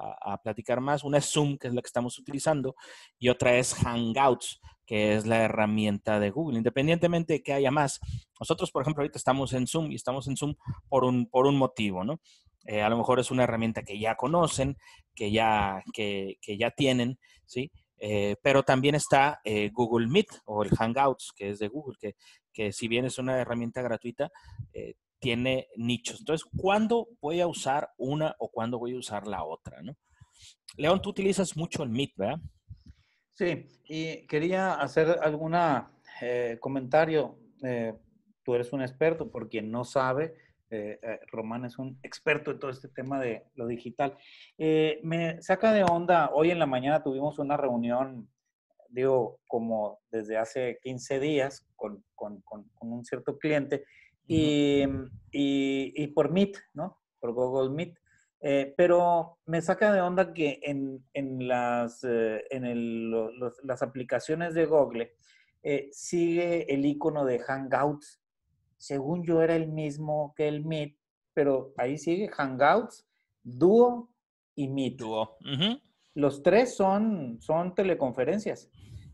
platicar 0.44 0.80
más. 0.80 1.04
Una 1.04 1.18
es 1.18 1.26
Zoom, 1.26 1.58
que 1.58 1.68
es 1.68 1.74
la 1.74 1.82
que 1.82 1.88
estamos 1.88 2.18
utilizando, 2.18 2.76
y 3.20 3.30
otra 3.30 3.58
es 3.58 3.74
Hangouts, 3.74 4.62
que 4.88 5.16
es 5.16 5.28
la 5.28 5.44
herramienta 5.44 6.20
de 6.20 6.32
Google, 6.32 6.58
independientemente 6.58 7.34
de 7.34 7.44
que 7.44 7.54
haya 7.54 7.70
más. 7.70 8.00
Nosotros, 8.40 8.72
por 8.72 8.82
ejemplo, 8.82 9.02
ahorita 9.02 9.18
estamos 9.18 9.54
en 9.54 9.68
Zoom 9.68 9.92
y 9.92 9.96
estamos 9.96 10.28
en 10.28 10.38
Zoom 10.38 10.56
por 10.88 11.04
un, 11.04 11.28
por 11.28 11.46
un 11.46 11.58
motivo, 11.58 12.06
¿no? 12.06 12.22
Eh, 12.66 12.82
a 12.82 12.90
lo 12.90 12.98
mejor 12.98 13.20
es 13.20 13.30
una 13.30 13.44
herramienta 13.44 13.84
que 13.84 14.00
ya 14.00 14.16
conocen, 14.16 14.78
que 15.14 15.32
ya, 15.32 15.84
que, 15.94 16.38
ya 16.58 16.72
tienen, 16.72 17.20
¿sí? 17.46 17.70
Eh, 17.98 18.38
pero 18.42 18.64
también 18.64 18.96
está 18.96 19.42
eh, 19.44 19.70
Google 19.74 20.08
Meet 20.08 20.28
o 20.46 20.64
el 20.64 20.70
Hangouts, 20.70 21.34
que 21.36 21.50
es 21.50 21.60
de 21.60 21.68
Google, 21.68 21.98
que, 22.00 22.16
que 22.54 22.72
si 22.72 22.88
bien 22.88 23.06
es 23.06 23.20
una 23.20 23.38
herramienta 23.38 23.82
gratuita, 23.82 24.32
tiene 25.20 25.68
nichos. 25.76 26.20
Entonces, 26.20 26.48
¿cuándo 26.56 27.08
voy 27.20 27.42
a 27.42 27.48
usar 27.48 27.90
una 27.98 28.36
o 28.40 28.50
cuándo 28.50 28.78
voy 28.78 28.94
a 28.94 29.00
usar 29.00 29.28
la 29.28 29.44
otra, 29.44 29.82
no? 29.82 29.98
León, 30.78 31.02
tú 31.02 31.10
utilizas 31.10 31.58
mucho 31.58 31.84
el 31.84 31.90
Meet, 31.90 32.12
¿verdad? 32.16 32.40
Sí, 33.38 33.68
y 33.88 34.26
quería 34.26 34.74
hacer 34.74 35.20
algún 35.22 35.56
eh, 36.22 36.58
comentario. 36.60 37.38
Eh, 37.62 37.94
tú 38.42 38.56
eres 38.56 38.74
un 38.74 38.82
experto, 38.82 39.30
por 39.30 39.48
quien 39.48 39.70
no 39.70 39.84
sabe, 39.84 40.34
eh, 40.72 41.00
Román 41.32 41.64
es 41.64 41.78
un 41.78 42.00
experto 42.02 42.50
en 42.50 42.60
todo 42.60 42.72
este 42.72 42.88
tema 42.88 43.20
de 43.20 43.46
lo 43.54 43.68
digital. 43.68 44.18
me 44.58 45.40
saca 45.44 45.72
de 45.72 45.84
onda, 45.84 46.32
hoy 46.34 46.50
en 46.50 46.58
la 46.58 46.66
mañana 46.66 47.04
tuvimos 47.04 47.38
una 47.38 47.58
reunión, 47.58 48.28
digo, 48.90 49.40
como 49.48 50.00
desde 50.10 50.38
hace 50.38 50.80
15 50.82 51.20
días 51.20 51.64
con, 51.76 52.04
un 52.80 53.06
cierto 53.06 53.38
cliente 53.38 53.84
y, 54.26 54.84
y, 55.32 56.08
por 56.08 56.32
Meet, 56.32 56.58
¿no? 56.74 57.00
Por 57.20 57.34
Google 57.34 57.70
Meet. 57.70 58.00
Eh, 58.40 58.74
pero 58.78 59.40
me 59.46 59.62
saca 59.62 59.92
de 59.92 60.02
onda 60.02 60.32
que 60.32 60.60
en, 60.62 61.04
en 61.14 61.48
las, 61.48 62.04
eh, 62.04 62.44
en 62.52 63.12
las 63.64 63.82
aplicaciones 63.82 64.54
de 64.54 64.66
Google 64.66 65.16
eh, 65.64 65.90
sigue 65.92 66.72
el 66.72 66.86
icono 66.86 67.26
de 67.26 67.40
Hangouts. 67.40 68.22
Según 68.78 69.24
yo 69.24 69.42
era 69.42 69.56
el 69.56 69.68
mismo 69.68 70.34
que 70.36 70.48
el 70.48 70.64
Meet, 70.64 70.98
pero 71.34 71.74
ahí 71.78 71.98
sigue 71.98 72.30
Hangouts, 72.30 73.08
Duo 73.42 74.12
y 74.56 74.68
Meet. 74.68 74.98
Duo. 74.98 75.38
Los 76.14 76.44
tres 76.44 76.76
son, 76.76 77.40
son 77.42 77.74
teleconferencias. 77.74 78.70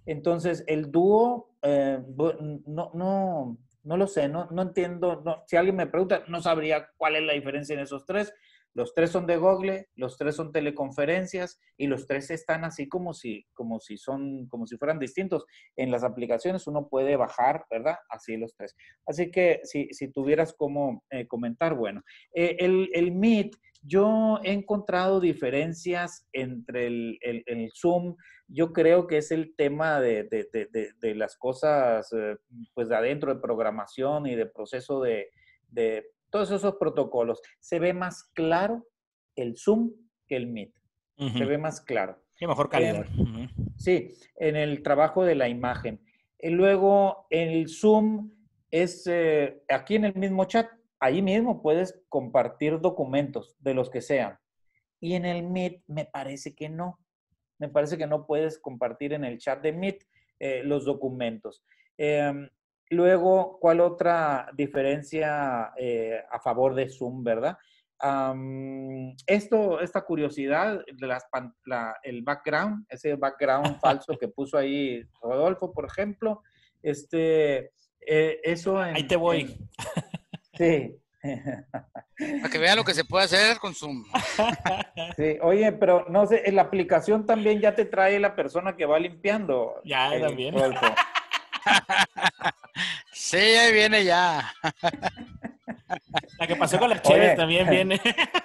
Entonces, 0.06 0.66
el 0.68 0.92
Duo 0.92 1.56
no, 1.64 2.92
no, 2.94 3.58
No 3.84 3.98
lo 3.98 4.08
sé, 4.08 4.28
no, 4.28 4.50
no 4.52 4.64
entiendo. 4.64 5.22
No, 5.24 5.44
si 5.48 5.56
alguien 5.56 5.78
me 5.78 5.88
pregunta, 5.88 6.24
no 6.28 6.42
sabría 6.42 6.90
cuál 6.98 7.16
es 7.16 7.24
la 7.24 7.34
diferencia 7.34 7.74
en 7.74 7.80
esos 7.80 8.06
tres. 8.06 8.34
Los 8.74 8.94
tres 8.94 9.12
son 9.12 9.28
de 9.28 9.38
Google, 9.38 9.90
los 9.96 10.18
tres 10.18 10.36
son 10.36 10.52
teleconferencias 10.52 11.60
y 11.78 11.88
los 11.88 12.08
tres 12.08 12.32
están 12.32 12.64
así 12.64 12.88
como 12.88 13.14
si, 13.14 13.46
como 13.54 13.80
si 13.80 13.98
son, 13.98 14.48
como 14.48 14.66
si 14.66 14.78
fueran 14.78 15.00
distintos. 15.00 15.46
En 15.76 15.92
las 15.92 16.04
aplicaciones 16.04 16.66
uno 16.66 16.88
puede 16.90 17.16
bajar, 17.16 17.66
¿verdad? 17.70 17.98
Así 18.10 18.36
los 18.36 18.56
tres. 18.56 18.76
Así 19.06 19.30
que 19.30 19.62
si, 19.64 19.90
si 19.92 20.12
tuvieras 20.12 20.54
como 20.54 21.04
eh, 21.12 21.28
comentar, 21.28 21.76
bueno, 21.76 22.02
eh, 22.34 22.58
el, 22.60 22.90
el, 22.94 23.12
Meet, 23.12 23.56
yo 23.84 24.40
he 24.44 24.52
encontrado 24.52 25.20
diferencias 25.20 26.28
entre 26.32 26.88
el, 26.88 27.20
el, 27.22 27.72
Zoom. 27.76 28.16
Yo 28.48 28.74
creo 28.74 29.08
que 29.08 29.18
es 29.18 29.32
el 29.32 29.56
tema 29.56 30.00
de, 30.00 30.24
de, 30.24 30.48
de, 30.52 30.94
de 31.00 31.16
las 31.16 31.36
cosas, 31.38 32.12
eh, 32.14 32.38
pues 32.74 32.90
de 32.90 32.96
adentro 32.96 33.34
de 33.34 33.42
programación 33.42 34.26
y 34.26 34.36
de 34.36 34.46
proceso 34.46 35.02
de, 35.02 35.30
de 35.68 36.06
todos 36.34 36.50
esos 36.50 36.78
protocolos. 36.78 37.40
Se 37.60 37.78
ve 37.78 37.94
más 37.94 38.24
claro 38.34 38.88
el 39.36 39.56
Zoom 39.56 39.92
que 40.28 40.36
el 40.36 40.48
Meet. 40.48 40.74
Se 41.38 41.46
ve 41.46 41.60
más 41.60 41.80
claro. 41.80 42.20
Qué 42.36 42.48
mejor 42.48 42.70
calidad. 42.70 43.06
Sí, 43.78 44.10
en 44.38 44.56
el 44.56 44.82
trabajo 44.82 45.24
de 45.24 45.36
la 45.36 45.48
imagen. 45.48 46.04
Y 46.40 46.50
luego 46.50 47.28
el 47.30 47.70
Zoom 47.70 48.32
es 48.72 49.06
eh, 49.06 49.62
aquí 49.70 49.96
en 49.96 50.06
el 50.06 50.16
mismo 50.16 50.46
chat. 50.46 50.68
Ahí 51.00 51.22
mismo 51.22 51.62
puedes 51.62 52.04
compartir 52.10 52.80
documentos 52.80 53.56
de 53.60 53.76
los 53.76 53.92
que 53.92 54.02
sean. 54.02 54.40
Y 55.00 55.14
en 55.14 55.26
el 55.26 55.44
Meet 55.44 55.84
me 55.86 56.06
parece 56.06 56.56
que 56.56 56.68
no. 56.68 57.00
Me 57.60 57.70
parece 57.70 57.96
que 57.96 58.08
no 58.08 58.26
puedes 58.26 58.58
compartir 58.58 59.14
en 59.14 59.24
el 59.24 59.38
chat 59.38 59.62
de 59.62 59.72
Meet 59.72 60.04
eh, 60.40 60.64
los 60.64 60.84
documentos. 60.84 61.64
Em, 61.96 62.50
Luego, 62.94 63.58
¿cuál 63.60 63.82
otra 63.82 64.50
diferencia 64.54 65.74
eh, 65.78 66.24
a 66.32 66.40
favor 66.40 66.76
de 66.76 66.90
Zoom, 66.90 67.24
verdad? 67.24 67.58
esto, 69.28 69.80
esta 69.80 70.02
curiosidad, 70.02 70.82
las, 70.98 71.26
el 72.04 72.22
background, 72.22 72.86
ese 72.90 73.16
background 73.16 73.80
falso 73.80 74.18
que 74.18 74.28
puso 74.28 74.58
ahí 74.58 75.02
Rodolfo, 75.22 75.72
por 75.72 75.86
ejemplo, 75.86 76.42
este, 76.82 77.72
eh, 78.06 78.42
eso... 78.44 78.78
ahí 78.78 79.08
te 79.08 79.16
voy. 79.16 79.58
sí. 80.58 81.00
Para 82.42 82.50
que 82.52 82.60
vean 82.60 82.76
lo 82.76 82.84
que 82.84 82.94
se 82.94 83.06
puede 83.06 83.26
hacer 83.26 83.58
con 83.58 83.74
Zoom. 83.74 84.04
Sí, 85.16 85.38
oye, 85.42 85.72
pero 85.72 86.06
no 86.10 86.26
sé, 86.26 86.44
en 86.46 86.56
la 86.56 86.64
aplicación 86.64 87.26
también 87.26 87.60
ya 87.60 87.76
te 87.76 87.86
trae 87.86 88.20
la 88.20 88.36
persona 88.36 88.76
que 88.76 88.86
va 88.86 89.00
limpiando. 89.00 89.82
Ya, 89.84 90.16
eh, 90.16 90.20
también. 90.22 90.54
Rodolfo. 90.54 90.86
Sí, 93.24 93.38
ahí 93.38 93.72
viene 93.72 94.04
ya. 94.04 94.54
La 96.40 96.46
que 96.46 96.58
pasó 96.58 96.78
con 96.78 96.90
la 96.90 97.02
chévere 97.02 97.38
también 97.38 97.70
viene. 97.70 98.02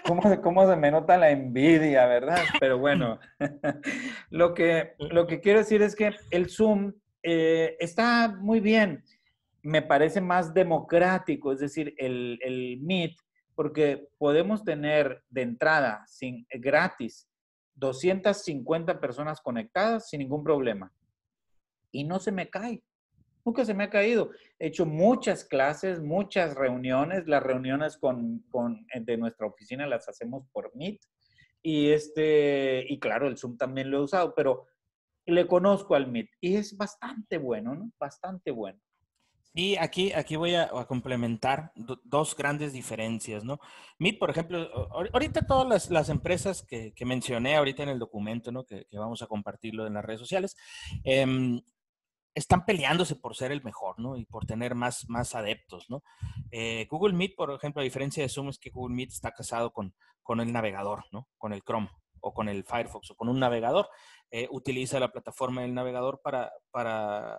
¿cómo, 0.07 0.23
¿Cómo 0.41 0.71
se 0.71 0.77
me 0.77 0.93
nota 0.93 1.19
la 1.19 1.31
envidia, 1.31 2.07
verdad? 2.07 2.45
Pero 2.61 2.79
bueno, 2.79 3.19
lo 4.31 4.55
que, 4.55 4.95
lo 4.99 5.27
que 5.27 5.41
quiero 5.41 5.59
decir 5.59 5.83
es 5.83 5.97
que 5.97 6.15
el 6.31 6.49
Zoom 6.49 6.93
eh, 7.25 7.77
está 7.81 8.29
muy 8.29 8.61
bien. 8.61 9.03
Me 9.63 9.83
parece 9.83 10.21
más 10.21 10.55
democrático, 10.55 11.51
es 11.53 11.59
decir, 11.59 11.95
el, 11.99 12.39
el 12.43 12.79
Meet, 12.81 13.17
porque 13.57 14.07
podemos 14.17 14.63
tener 14.63 15.25
de 15.29 15.43
entrada, 15.43 16.05
sin, 16.07 16.47
gratis, 16.51 17.29
250 17.75 19.01
personas 19.01 19.41
conectadas 19.41 20.09
sin 20.09 20.21
ningún 20.21 20.45
problema. 20.45 20.93
Y 21.91 22.05
no 22.05 22.21
se 22.21 22.31
me 22.31 22.49
cae. 22.49 22.81
Nunca 23.49 23.65
se 23.65 23.73
me 23.73 23.85
ha 23.85 23.89
caído. 23.89 24.31
He 24.59 24.67
hecho 24.67 24.85
muchas 24.85 25.43
clases, 25.43 26.03
muchas 26.03 26.55
reuniones. 26.55 27.27
Las 27.27 27.43
reuniones 27.43 27.97
con, 27.97 28.45
con, 28.51 28.87
de 28.95 29.17
nuestra 29.17 29.47
oficina 29.47 29.87
las 29.87 30.07
hacemos 30.07 30.47
por 30.53 30.71
Meet. 30.77 31.01
Y, 31.63 31.89
este, 31.89 32.85
y 32.87 32.99
claro, 33.01 33.27
el 33.27 33.39
Zoom 33.39 33.57
también 33.57 33.91
lo 33.91 33.97
he 33.97 34.03
usado, 34.03 34.35
pero 34.35 34.67
le 35.25 35.47
conozco 35.47 35.95
al 35.95 36.09
Meet 36.09 36.29
y 36.43 36.57
es 36.57 36.77
bastante 36.77 37.39
bueno, 37.39 37.75
¿no? 37.75 37.91
Bastante 37.99 38.51
bueno. 38.51 38.79
Y 39.55 39.77
aquí, 39.77 40.13
aquí 40.13 40.37
voy 40.37 40.55
a, 40.55 40.69
complementar 40.87 41.73
dos 42.05 42.37
grandes 42.37 42.75
diferencias, 42.75 43.45
¿no? 43.45 43.59
Meet, 43.99 44.19
por 44.19 44.29
ejemplo, 44.29 44.59
ahorita 44.91 45.47
todas 45.47 45.67
las, 45.67 45.91
las 45.91 46.11
empresas 46.11 46.67
que, 46.69 46.93
que, 46.93 47.07
mencioné 47.07 47.57
ahorita 47.57 47.83
en 47.83 47.89
el 47.89 47.99
documento, 47.99 48.53
¿no? 48.53 48.67
Que, 48.67 48.85
que, 48.85 48.99
vamos 48.99 49.23
a 49.23 49.27
compartirlo 49.27 49.87
en 49.87 49.95
las 49.95 50.05
redes 50.05 50.21
sociales, 50.21 50.55
eh, 51.03 51.63
están 52.39 52.65
peleándose 52.65 53.17
por 53.17 53.37
ser 53.37 53.53
el 53.53 53.63
mejor, 53.63 53.99
¿no? 53.99 54.17
Y 54.17 54.25
por 54.25 54.47
tener 54.47 54.75
más, 54.75 55.09
más 55.09 55.35
adeptos, 55.35 55.91
¿no? 55.91 56.03
Eh, 56.51 56.87
Google 56.89 57.15
Meet, 57.15 57.35
por 57.37 57.51
ejemplo, 57.53 57.81
a 57.81 57.85
diferencia 57.85 58.23
de 58.23 58.29
Zoom, 58.29 58.49
es 58.49 58.59
que 58.59 58.71
Google 58.71 58.95
Meet 58.95 59.11
está 59.11 59.33
casado 59.33 59.73
con, 59.73 59.95
con 60.23 60.41
el 60.41 60.53
navegador, 60.53 61.05
¿no? 61.13 61.29
Con 61.37 61.53
el 61.53 61.63
Chrome 61.63 61.91
o 62.21 62.33
con 62.33 62.49
el 62.49 62.65
Firefox 62.65 63.11
o 63.11 63.17
con 63.17 63.29
un 63.29 63.39
navegador. 63.41 63.89
Eh, 64.31 64.49
utiliza 64.51 65.01
la 65.01 65.11
plataforma 65.11 65.63
del 65.63 65.75
navegador 65.75 66.21
para, 66.23 66.53
para, 66.71 67.39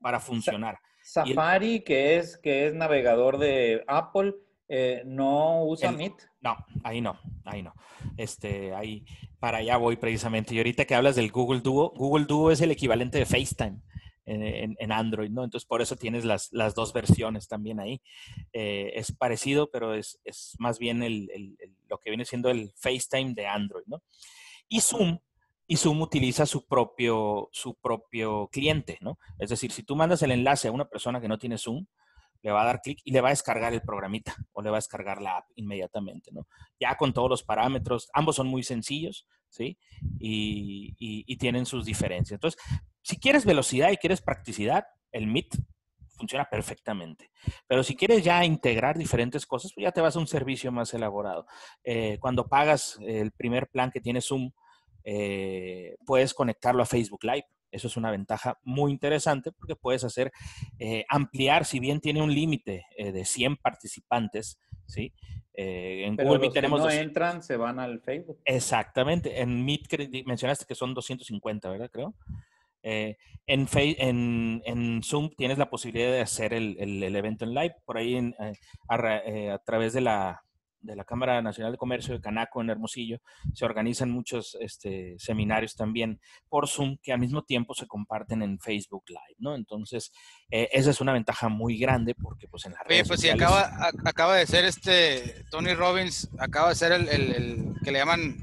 para 0.00 0.20
funcionar. 0.20 0.78
Safari, 1.02 1.80
que, 1.82 2.16
es, 2.16 2.36
que 2.36 2.66
es 2.66 2.74
navegador 2.74 3.38
de 3.38 3.84
Apple, 3.86 4.34
eh, 4.68 5.02
no 5.06 5.64
usa 5.64 5.92
Meet. 5.92 6.14
No, 6.40 6.56
ahí 6.84 7.00
no, 7.00 7.18
ahí 7.44 7.62
no. 7.62 7.74
Este, 8.16 8.74
ahí, 8.74 9.04
para 9.38 9.58
allá 9.58 9.76
voy 9.76 9.96
precisamente. 9.96 10.54
Y 10.54 10.58
ahorita 10.58 10.84
que 10.84 10.94
hablas 10.94 11.16
del 11.16 11.30
Google 11.30 11.60
Duo, 11.60 11.92
Google 11.96 12.24
Duo 12.24 12.50
es 12.50 12.60
el 12.60 12.70
equivalente 12.70 13.18
de 13.18 13.26
FaceTime 13.26 13.80
en, 14.26 14.92
Android, 14.92 15.30
¿no? 15.30 15.44
Entonces, 15.44 15.66
por 15.66 15.82
eso 15.82 15.96
tienes 15.96 16.24
las, 16.24 16.52
las 16.52 16.74
dos 16.74 16.92
versiones 16.92 17.48
también 17.48 17.80
ahí. 17.80 18.00
Eh, 18.52 18.92
es 18.94 19.12
parecido, 19.12 19.70
pero 19.70 19.94
es, 19.94 20.20
es 20.24 20.54
más 20.58 20.78
bien 20.78 21.02
el, 21.02 21.56
lo 21.88 21.98
que 21.98 22.10
viene 22.10 22.24
siendo 22.24 22.50
el 22.50 22.72
FaceTime 22.76 23.34
de 23.34 23.46
Android, 23.46 23.84
¿no? 23.86 24.02
Y 24.68 24.80
Zoom, 24.80 25.18
y 25.66 25.76
Zoom 25.76 26.02
utiliza 26.02 26.46
su 26.46 26.66
propio, 26.66 27.48
su 27.52 27.74
propio 27.74 28.48
cliente, 28.52 28.98
¿no? 29.00 29.18
Es 29.38 29.50
decir, 29.50 29.72
si 29.72 29.82
tú 29.82 29.96
mandas 29.96 30.22
el 30.22 30.32
enlace 30.32 30.68
a 30.68 30.72
una 30.72 30.88
persona 30.88 31.20
que 31.20 31.28
no 31.28 31.38
tiene 31.38 31.58
Zoom, 31.58 31.86
le 32.42 32.50
va 32.50 32.62
a 32.62 32.66
dar 32.66 32.80
clic 32.80 33.00
y 33.04 33.12
le 33.12 33.20
va 33.20 33.28
a 33.28 33.32
descargar 33.32 33.72
el 33.72 33.82
programita 33.82 34.34
o 34.52 34.62
le 34.62 34.70
va 34.70 34.76
a 34.76 34.78
descargar 34.78 35.20
la 35.20 35.38
app 35.38 35.46
inmediatamente, 35.56 36.30
¿no? 36.32 36.46
Ya 36.78 36.96
con 36.96 37.12
todos 37.12 37.28
los 37.28 37.42
parámetros, 37.42 38.08
ambos 38.14 38.36
son 38.36 38.46
muy 38.46 38.62
sencillos, 38.62 39.26
¿sí? 39.48 39.78
Y, 40.18 40.94
y, 40.98 41.36
tienen 41.36 41.66
sus 41.66 41.84
diferencias. 41.84 42.36
Entonces, 42.36 42.60
si 43.02 43.18
quieres 43.18 43.44
velocidad 43.44 43.90
y 43.90 43.96
quieres 43.96 44.20
practicidad, 44.20 44.84
el 45.12 45.26
Meet 45.26 45.56
funciona 46.16 46.44
perfectamente. 46.44 47.30
Pero 47.66 47.82
si 47.82 47.96
quieres 47.96 48.22
ya 48.22 48.44
integrar 48.44 48.98
diferentes 48.98 49.46
cosas, 49.46 49.72
pues 49.74 49.84
ya 49.84 49.92
te 49.92 50.00
vas 50.00 50.16
a 50.16 50.18
un 50.18 50.26
servicio 50.26 50.70
más 50.70 50.92
elaborado. 50.92 51.46
Eh, 51.82 52.18
cuando 52.20 52.46
pagas 52.46 52.98
el 53.02 53.32
primer 53.32 53.68
plan 53.68 53.90
que 53.90 54.00
tiene 54.00 54.20
Zoom, 54.20 54.50
eh, 55.04 55.96
puedes 56.04 56.34
conectarlo 56.34 56.82
a 56.82 56.86
Facebook 56.86 57.24
Live. 57.24 57.46
Eso 57.70 57.86
es 57.86 57.96
una 57.96 58.10
ventaja 58.10 58.58
muy 58.64 58.90
interesante 58.90 59.52
porque 59.52 59.76
puedes 59.76 60.04
hacer 60.04 60.32
eh, 60.78 61.04
ampliar, 61.08 61.64
si 61.64 61.78
bien 61.78 62.00
tiene 62.00 62.20
un 62.20 62.34
límite 62.34 62.84
de 62.98 63.24
100 63.24 63.56
participantes, 63.58 64.58
¿sí? 64.86 65.14
Eh, 65.54 66.06
en 66.06 66.16
Google 66.16 66.38
Meet 66.38 66.52
tenemos... 66.54 66.80
Que 66.80 66.94
no 66.94 67.02
entran, 67.02 67.42
se 67.42 67.56
van 67.56 67.78
al 67.78 68.00
Facebook. 68.00 68.38
Exactamente. 68.44 69.40
En 69.40 69.64
Meet 69.64 70.24
mencionaste 70.24 70.64
que 70.64 70.74
son 70.74 70.94
250, 70.94 71.68
¿verdad? 71.68 71.90
Creo. 71.92 72.14
En, 72.82 73.16
en, 73.46 74.62
en, 74.64 75.02
Zoom 75.02 75.30
tienes 75.36 75.58
la 75.58 75.70
posibilidad 75.70 76.10
de 76.10 76.20
hacer 76.20 76.54
el, 76.54 76.76
el, 76.78 77.16
evento 77.16 77.44
en 77.44 77.54
live. 77.54 77.74
Por 77.84 77.98
ahí 77.98 78.34
a 78.88 79.58
través 79.64 79.92
de 79.92 80.00
la, 80.00 80.42
de 80.80 80.96
la 80.96 81.04
Cámara 81.04 81.40
Nacional 81.42 81.72
de 81.72 81.78
Comercio 81.78 82.14
de 82.14 82.20
Canaco 82.20 82.60
en 82.60 82.70
Hermosillo, 82.70 83.18
se 83.54 83.64
organizan 83.64 84.10
muchos 84.10 84.56
este, 84.60 85.14
seminarios 85.18 85.76
también 85.76 86.20
por 86.48 86.68
Zoom 86.68 86.96
que 87.02 87.12
al 87.12 87.20
mismo 87.20 87.42
tiempo 87.42 87.74
se 87.74 87.86
comparten 87.86 88.42
en 88.42 88.58
Facebook 88.58 89.04
Live, 89.08 89.36
¿no? 89.38 89.54
Entonces, 89.54 90.12
eh, 90.50 90.68
esa 90.72 90.90
es 90.90 91.00
una 91.00 91.12
ventaja 91.12 91.48
muy 91.48 91.78
grande 91.78 92.14
porque 92.14 92.48
pues 92.48 92.64
en 92.64 92.72
las 92.72 92.86
redes 92.86 93.08
pues 93.08 93.20
sociales... 93.20 93.40
sí, 93.40 93.44
acaba, 93.44 93.90
acaba 94.04 94.36
de 94.36 94.46
ser 94.46 94.64
este, 94.64 95.44
Tony 95.50 95.74
Robbins, 95.74 96.30
acaba 96.38 96.70
de 96.70 96.74
ser 96.74 96.92
el, 96.92 97.08
el, 97.08 97.74
que 97.84 97.92
le 97.92 97.98
llaman 97.98 98.36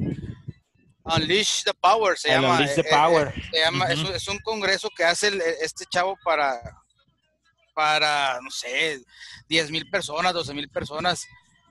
Unleash 1.16 1.64
the 1.64 1.74
Power, 1.74 2.18
se 2.18 2.30
llama. 2.30 2.54
Unleash 2.54 2.76
the 2.76 2.82
eh, 2.82 2.90
Power. 2.90 3.34
Eh, 3.36 3.50
se 3.52 3.60
llama 3.60 3.86
es, 3.86 4.00
un, 4.00 4.16
es, 4.16 4.28
un, 4.28 4.40
congreso 4.40 4.90
que 4.96 5.04
hace 5.04 5.32
este 5.62 5.86
chavo 5.86 6.18
para, 6.24 6.60
para, 7.74 8.40
no 8.42 8.50
sé, 8.50 9.02
10 9.48 9.72
mil 9.72 9.90
personas, 9.90 10.34
12 10.34 10.54
mil 10.54 10.70
personas 10.70 11.26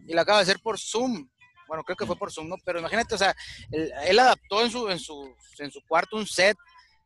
y 0.07 0.15
lo 0.15 0.21
acaba 0.21 0.39
de 0.39 0.43
hacer 0.45 0.61
por 0.61 0.79
Zoom. 0.79 1.29
Bueno, 1.67 1.83
creo 1.83 1.97
que 1.97 2.07
fue 2.07 2.17
por 2.17 2.33
Zoom, 2.33 2.49
¿no? 2.49 2.57
Pero 2.65 2.79
imagínate, 2.79 3.15
o 3.15 3.19
sea, 3.19 3.35
él, 3.71 4.19
adaptó 4.19 4.63
en 4.63 4.71
su, 4.71 4.89
en, 4.89 4.99
su, 4.99 5.35
en 5.59 5.71
su 5.71 5.81
cuarto 5.87 6.17
un 6.17 6.27
set 6.27 6.57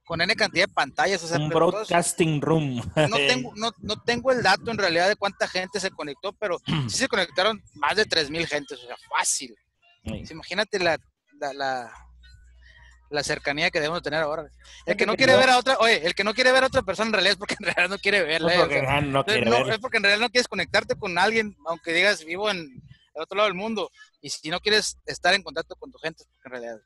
con 0.05 0.21
N 0.21 0.35
cantidad 0.37 0.67
de 0.67 0.73
pantallas. 0.73 1.23
O 1.25 1.27
sea, 1.27 1.39
un 1.39 1.49
broadcasting 1.49 2.43
room. 2.43 2.77
No 2.95 3.17
tengo, 3.17 3.53
no, 3.57 3.71
no 3.79 4.03
tengo 4.03 4.33
el 4.33 4.43
dato 4.43 4.71
en 4.71 4.77
realidad 4.77 5.09
de 5.09 5.17
cuánta 5.17 5.49
gente 5.49 5.81
se 5.81 5.91
conectó, 5.91 6.33
pero 6.35 6.59
sí 6.89 6.99
se 6.99 7.09
conectaron 7.09 7.63
más 7.75 7.97
de 7.97 8.07
3.000 8.07 8.47
gentes, 8.47 8.79
o 8.83 8.87
sea, 8.87 8.97
fácil. 9.09 9.55
Imagínate 10.03 10.79
la, 10.79 10.99
la, 11.39 11.53
la 11.53 12.10
cercanía 13.23 13.71
que 13.71 13.81
debemos 13.81 14.03
tener 14.03 14.21
ahora. 14.21 14.51
El 14.87 14.97
que 14.97 15.05
no 15.05 15.17
quiere 15.17 15.37
ver 15.37 15.51
a 15.51 15.59
otra, 15.59 15.77
oye, 15.79 16.07
el 16.07 16.15
que 16.15 16.25
no 16.25 16.33
quiere 16.33 16.53
ver 16.53 16.65
a 16.65 16.69
otra 16.69 16.83
persona 16.83 17.09
en 17.09 17.13
realidad 17.15 17.33
es 17.33 17.39
porque 17.39 17.57
en 17.59 17.67
realidad 17.67 17.89
no 17.89 17.99
quiere 17.99 18.23
verla. 18.23 18.55
No, 18.55 18.61
porque 18.61 18.83
no 19.11 19.25
quiere 19.25 19.71
es 19.71 19.79
porque 19.79 19.97
en 19.97 20.03
realidad 20.05 20.27
no 20.27 20.31
quieres 20.31 20.49
conectarte 20.49 20.97
con 20.97 21.19
alguien, 21.19 21.57
aunque 21.67 21.93
digas 21.93 22.25
vivo 22.25 22.51
en 22.51 22.59
el 22.59 23.23
otro 23.23 23.37
lado 23.37 23.49
del 23.49 23.57
mundo. 23.57 23.91
Y 24.21 24.31
si 24.31 24.49
no 24.49 24.61
quieres 24.61 24.99
estar 25.07 25.35
en 25.35 25.43
contacto 25.43 25.75
con 25.77 25.91
tu 25.91 25.99
gente, 25.99 26.23
es 26.23 26.29
porque 26.29 26.49
en 26.49 26.53
realidad 26.53 26.83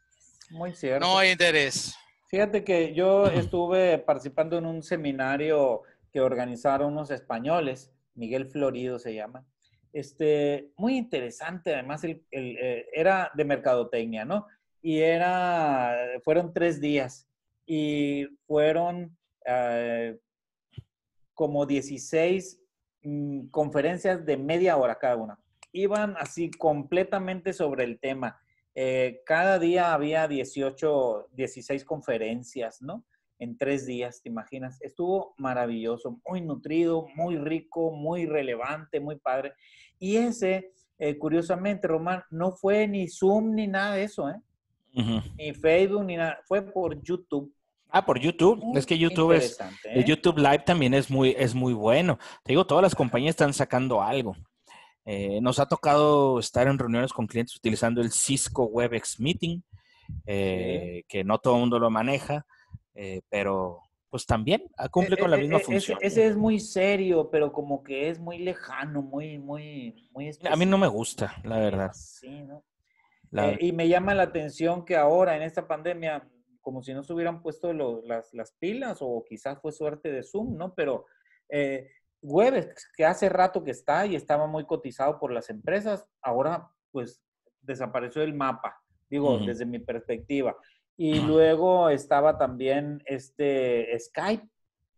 Muy 0.50 0.74
cierto. 0.74 1.06
no 1.06 1.18
hay 1.18 1.30
interés. 1.30 1.94
Fíjate 2.28 2.64
que 2.64 2.94
yo 2.94 3.26
estuve 3.26 3.98
participando 3.98 4.58
en 4.58 4.66
un 4.66 4.82
seminario 4.82 5.82
que 6.12 6.20
organizaron 6.20 6.92
unos 6.92 7.10
españoles, 7.10 7.92
Miguel 8.14 8.46
Florido 8.46 8.98
se 8.98 9.14
llama. 9.14 9.44
Este, 9.92 10.72
muy 10.76 10.96
interesante, 10.96 11.74
además 11.74 12.02
el, 12.02 12.24
eh, 12.32 12.86
era 12.92 13.30
de 13.34 13.44
mercadotecnia, 13.44 14.24
¿no? 14.24 14.46
Y 14.84 15.00
era, 15.00 15.96
fueron 16.22 16.52
tres 16.52 16.78
días 16.78 17.26
y 17.64 18.26
fueron 18.46 19.16
eh, 19.46 20.18
como 21.32 21.64
16 21.64 22.60
mm, 23.02 23.46
conferencias 23.46 24.26
de 24.26 24.36
media 24.36 24.76
hora 24.76 24.98
cada 24.98 25.16
una. 25.16 25.40
Iban 25.72 26.16
así 26.18 26.50
completamente 26.50 27.54
sobre 27.54 27.84
el 27.84 27.98
tema. 27.98 28.38
Eh, 28.74 29.22
cada 29.24 29.58
día 29.58 29.94
había 29.94 30.28
18, 30.28 31.30
16 31.32 31.82
conferencias, 31.86 32.82
¿no? 32.82 33.06
En 33.38 33.56
tres 33.56 33.86
días, 33.86 34.20
¿te 34.20 34.28
imaginas? 34.28 34.76
Estuvo 34.82 35.34
maravilloso, 35.38 36.20
muy 36.28 36.42
nutrido, 36.42 37.06
muy 37.14 37.38
rico, 37.38 37.90
muy 37.90 38.26
relevante, 38.26 39.00
muy 39.00 39.16
padre. 39.16 39.54
Y 39.98 40.16
ese, 40.16 40.74
eh, 40.98 41.16
curiosamente, 41.16 41.88
Román, 41.88 42.22
no 42.30 42.52
fue 42.52 42.86
ni 42.86 43.08
Zoom 43.08 43.54
ni 43.54 43.66
nada 43.66 43.94
de 43.94 44.04
eso, 44.04 44.28
¿eh? 44.28 44.42
Ni 45.36 45.52
Facebook, 45.54 46.04
ni 46.04 46.16
nada. 46.16 46.38
Fue 46.46 46.62
por 46.62 47.02
YouTube. 47.02 47.52
Ah, 47.90 48.04
por 48.04 48.18
YouTube. 48.18 48.76
es 48.76 48.86
que 48.86 48.98
YouTube 48.98 49.32
es. 49.32 49.56
El 49.84 50.00
¿eh? 50.00 50.04
YouTube 50.04 50.38
Live 50.38 50.64
también 50.66 50.94
es 50.94 51.10
muy, 51.10 51.34
es 51.38 51.54
muy 51.54 51.72
bueno. 51.72 52.18
Te 52.42 52.52
digo, 52.52 52.66
todas 52.66 52.82
las 52.82 52.94
compañías 52.94 53.30
están 53.30 53.52
sacando 53.52 54.02
algo. 54.02 54.36
Eh, 55.04 55.40
nos 55.40 55.60
ha 55.60 55.66
tocado 55.66 56.40
estar 56.40 56.66
en 56.66 56.76
reuniones 56.76 57.12
con 57.12 57.26
clientes 57.26 57.54
utilizando 57.54 58.00
el 58.00 58.10
Cisco 58.10 58.64
WebEx 58.64 59.20
Meeting, 59.20 59.62
eh, 60.26 61.04
que 61.06 61.22
no 61.22 61.38
todo 61.38 61.54
el 61.54 61.60
mundo 61.60 61.78
lo 61.78 61.88
maneja, 61.88 62.44
pero 63.28 63.80
pues 64.10 64.26
también 64.26 64.62
cumple 64.90 65.16
con 65.16 65.30
la 65.30 65.36
misma 65.36 65.60
función. 65.60 65.98
Ese, 66.00 66.26
es 66.26 66.36
muy 66.36 66.58
serio, 66.58 67.28
pero 67.30 67.52
como 67.52 67.82
que 67.84 68.08
es 68.08 68.18
muy 68.18 68.38
lejano, 68.38 69.02
muy, 69.02 69.38
muy, 69.38 70.08
muy 70.12 70.30
A 70.50 70.56
mí 70.56 70.66
no 70.66 70.78
me 70.78 70.88
gusta, 70.88 71.36
la 71.44 71.58
verdad. 71.58 71.92
Sí, 71.94 72.42
¿no? 72.42 72.64
Eh, 73.32 73.56
y 73.60 73.72
me 73.72 73.88
llama 73.88 74.14
la 74.14 74.24
atención 74.24 74.84
que 74.84 74.96
ahora 74.96 75.36
en 75.36 75.42
esta 75.42 75.66
pandemia, 75.66 76.28
como 76.60 76.82
si 76.82 76.94
no 76.94 77.02
se 77.02 77.12
hubieran 77.12 77.42
puesto 77.42 77.72
las, 77.72 78.32
las, 78.32 78.52
pilas 78.52 78.98
o 79.00 79.24
quizás 79.28 79.60
fue 79.60 79.72
suerte 79.72 80.12
de 80.12 80.22
Zoom, 80.22 80.56
¿no? 80.56 80.74
Pero 80.74 81.06
eh, 81.48 81.90
Webex, 82.22 82.90
que 82.96 83.04
hace 83.04 83.28
rato 83.28 83.62
que 83.64 83.72
está 83.72 84.06
y 84.06 84.14
estaba 84.16 84.46
muy 84.46 84.64
cotizado 84.64 85.18
por 85.18 85.32
las 85.32 85.50
empresas, 85.50 86.06
ahora 86.22 86.70
pues 86.90 87.22
desapareció 87.60 88.22
el 88.22 88.34
mapa, 88.34 88.80
digo, 89.10 89.38
desde 89.38 89.66
mi 89.66 89.78
perspectiva. 89.78 90.56
Y 90.96 91.20
luego 91.20 91.90
estaba 91.90 92.38
también 92.38 93.02
este 93.06 93.98
Skype, 93.98 94.48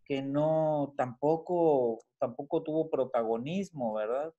que 0.05 0.21
no 0.21 0.93
tampoco, 0.95 1.99
tampoco 2.19 2.63
tuvo 2.63 2.89
protagonismo, 2.89 3.95
¿verdad? 3.95 4.33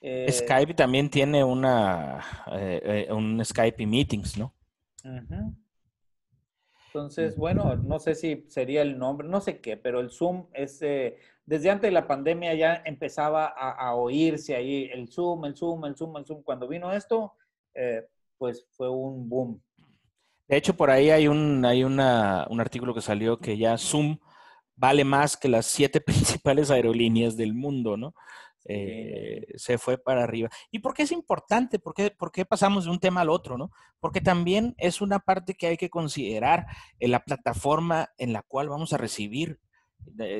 Eh, 0.00 0.32
Skype 0.32 0.74
también 0.74 1.10
tiene 1.10 1.44
una 1.44 2.24
eh, 2.52 3.06
eh, 3.08 3.12
un 3.12 3.44
Skype 3.44 3.82
y 3.82 3.86
meetings, 3.86 4.38
¿no? 4.38 4.54
Entonces, 6.86 7.36
bueno, 7.36 7.76
no 7.76 7.98
sé 7.98 8.14
si 8.14 8.44
sería 8.48 8.82
el 8.82 8.98
nombre, 8.98 9.28
no 9.28 9.40
sé 9.40 9.60
qué, 9.60 9.76
pero 9.76 10.00
el 10.00 10.10
Zoom 10.10 10.46
es, 10.52 10.80
desde 10.80 11.70
antes 11.70 11.88
de 11.88 11.92
la 11.92 12.06
pandemia 12.08 12.54
ya 12.54 12.82
empezaba 12.84 13.46
a, 13.46 13.94
oírse 13.94 14.56
ahí 14.56 14.90
el 14.92 15.08
Zoom, 15.08 15.44
el 15.44 15.56
Zoom, 15.56 15.84
el 15.84 15.96
Zoom, 15.96 16.16
el 16.16 16.26
Zoom. 16.26 16.42
Cuando 16.42 16.66
vino 16.66 16.92
esto, 16.92 17.34
pues 18.38 18.66
fue 18.72 18.90
un 18.90 19.28
boom. 19.28 19.62
De 20.48 20.56
hecho, 20.56 20.74
por 20.74 20.90
ahí 20.90 21.10
hay 21.10 21.28
un, 21.28 21.64
hay 21.64 21.84
una, 21.84 22.46
un 22.50 22.60
artículo 22.60 22.92
que 22.92 23.00
salió 23.00 23.38
que 23.38 23.56
ya 23.56 23.78
Zoom 23.78 24.18
vale 24.74 25.04
más 25.04 25.36
que 25.36 25.48
las 25.48 25.66
siete 25.66 26.00
principales 26.00 26.70
aerolíneas 26.70 27.36
del 27.36 27.54
mundo, 27.54 27.96
¿no? 27.96 28.14
Eh, 28.66 29.46
se 29.56 29.78
fue 29.78 29.98
para 29.98 30.24
arriba. 30.24 30.50
¿Y 30.70 30.80
por 30.80 30.94
qué 30.94 31.04
es 31.04 31.12
importante? 31.12 31.78
¿Por 31.78 31.94
qué, 31.94 32.10
¿Por 32.10 32.30
qué, 32.30 32.44
pasamos 32.44 32.84
de 32.84 32.90
un 32.90 33.00
tema 33.00 33.22
al 33.22 33.30
otro? 33.30 33.56
¿no? 33.56 33.70
Porque 34.00 34.20
también 34.20 34.74
es 34.78 35.00
una 35.00 35.20
parte 35.20 35.54
que 35.54 35.66
hay 35.66 35.76
que 35.76 35.90
considerar 35.90 36.66
en 36.98 37.10
la 37.10 37.24
plataforma 37.24 38.10
en 38.18 38.32
la 38.32 38.42
cual 38.42 38.68
vamos 38.68 38.92
a 38.92 38.98
recibir 38.98 39.60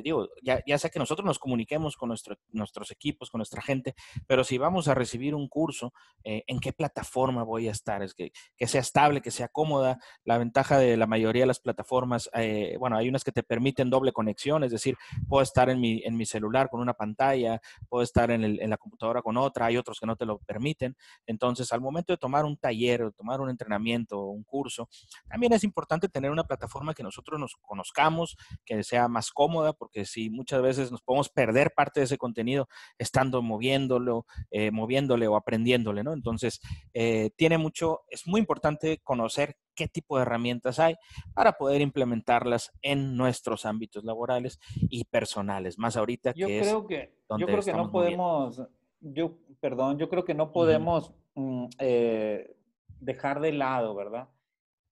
digo, 0.02 0.28
ya, 0.42 0.62
ya, 0.66 0.78
sea 0.78 0.90
que 0.90 0.98
nosotros 0.98 1.24
nos 1.24 1.38
comuniquemos 1.38 1.96
con 1.96 2.08
nuestros 2.08 2.90
equipos, 2.90 3.30
con 3.30 3.38
nuestra 3.38 3.62
gente, 3.62 3.94
pero 4.26 4.44
si 4.44 4.58
vamos 4.58 4.88
a 4.88 4.94
recibir 4.94 5.34
un 5.34 5.48
curso, 5.48 5.92
eh, 6.24 6.44
¿en 6.46 6.60
qué 6.60 6.72
plataforma 6.72 7.42
voy 7.42 7.68
a 7.68 7.70
estar? 7.70 8.02
Es 8.02 8.14
que, 8.14 8.32
que, 8.56 8.66
sea 8.66 8.80
estable, 8.80 9.20
que 9.20 9.30
sea 9.30 9.48
cómoda. 9.48 9.98
La 10.24 10.38
ventaja 10.38 10.78
de 10.78 10.96
la 10.96 11.06
mayoría 11.06 11.42
de 11.42 11.48
las 11.48 11.60
plataformas, 11.60 12.30
eh, 12.34 12.76
bueno, 12.78 12.96
hay 12.96 13.08
unas 13.08 13.24
que 13.24 13.32
te 13.32 13.42
permiten 13.42 13.90
doble 13.90 14.12
conexión, 14.12 14.64
es 14.64 14.72
decir, 14.72 14.96
puedo 15.28 15.42
estar 15.42 15.68
en 15.70 15.80
mi, 15.80 16.02
en 16.04 16.16
mi 16.16 16.26
celular 16.26 16.68
con 16.70 16.80
una 16.80 16.94
pantalla, 16.94 17.60
puedo 17.88 18.02
estar 18.02 18.30
en, 18.30 18.44
el, 18.44 18.60
en 18.60 18.70
la 18.70 18.76
computadora 18.76 19.22
con 19.22 19.36
otra, 19.36 19.66
hay 19.66 19.76
otros 19.76 19.98
que 20.00 20.06
no 20.06 20.16
te 20.16 20.26
lo 20.26 20.38
permiten. 20.38 20.96
Entonces, 21.26 21.72
al 21.72 21.80
momento 21.80 22.12
de 22.12 22.16
tomar 22.18 22.44
un 22.44 22.56
taller 22.56 23.02
o 23.02 23.12
tomar 23.12 23.40
un 23.40 23.50
entrenamiento 23.50 24.18
o 24.18 24.30
un 24.30 24.44
curso, 24.44 24.88
también 25.28 25.52
es 25.52 25.64
importante 25.64 26.08
tener 26.08 26.30
una 26.30 26.44
plataforma 26.44 26.94
que 26.94 27.02
nosotros 27.02 27.38
nos 27.38 27.56
conozcamos, 27.60 28.36
que 28.64 28.82
sea 28.82 29.08
más 29.08 29.30
cómoda 29.30 29.49
porque 29.78 30.04
si 30.04 30.30
muchas 30.30 30.62
veces 30.62 30.90
nos 30.90 31.02
podemos 31.02 31.28
perder 31.28 31.72
parte 31.74 32.00
de 32.00 32.04
ese 32.04 32.18
contenido 32.18 32.68
estando 32.98 33.42
moviéndolo, 33.42 34.26
eh, 34.50 34.70
moviéndole 34.70 35.26
o 35.28 35.36
aprendiéndole, 35.36 36.02
¿no? 36.02 36.12
Entonces, 36.12 36.60
eh, 36.94 37.30
tiene 37.36 37.58
mucho, 37.58 38.02
es 38.08 38.26
muy 38.26 38.40
importante 38.40 38.98
conocer 39.02 39.56
qué 39.74 39.88
tipo 39.88 40.16
de 40.16 40.22
herramientas 40.22 40.78
hay 40.78 40.96
para 41.34 41.52
poder 41.52 41.80
implementarlas 41.80 42.72
en 42.82 43.16
nuestros 43.16 43.64
ámbitos 43.64 44.04
laborales 44.04 44.58
y 44.76 45.04
personales, 45.04 45.78
más 45.78 45.96
ahorita 45.96 46.32
yo 46.34 46.46
que 46.46 46.60
creo 46.60 46.86
que, 46.86 47.14
yo 47.38 47.46
creo 47.46 47.62
que 47.62 47.72
no 47.72 47.90
podemos, 47.90 48.62
yo, 49.00 49.38
perdón, 49.60 49.98
yo 49.98 50.08
creo 50.08 50.24
que 50.24 50.34
no 50.34 50.52
podemos 50.52 51.14
mm, 51.34 51.66
eh, 51.78 52.56
dejar 53.00 53.40
de 53.40 53.52
lado, 53.52 53.94
¿verdad? 53.94 54.28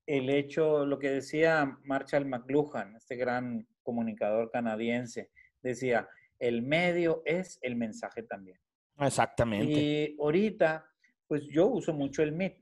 El 0.07 0.31
hecho, 0.31 0.87
lo 0.87 0.99
que 0.99 1.11
decía 1.11 1.79
Marshall 1.85 2.25
McLuhan, 2.25 2.97
este 2.97 3.17
gran 3.17 3.67
comunicador 3.89 4.51
canadiense, 4.51 5.31
decía, 5.63 6.07
el 6.39 6.61
medio 6.61 7.23
es 7.25 7.59
el 7.63 7.75
mensaje 7.75 8.23
también. 8.23 8.59
Exactamente. 8.99 9.73
Y 9.73 10.17
ahorita, 10.21 10.87
pues 11.27 11.47
yo 11.47 11.69
uso 11.69 11.95
mucho 11.95 12.23
el 12.23 12.33
Meet, 12.33 12.59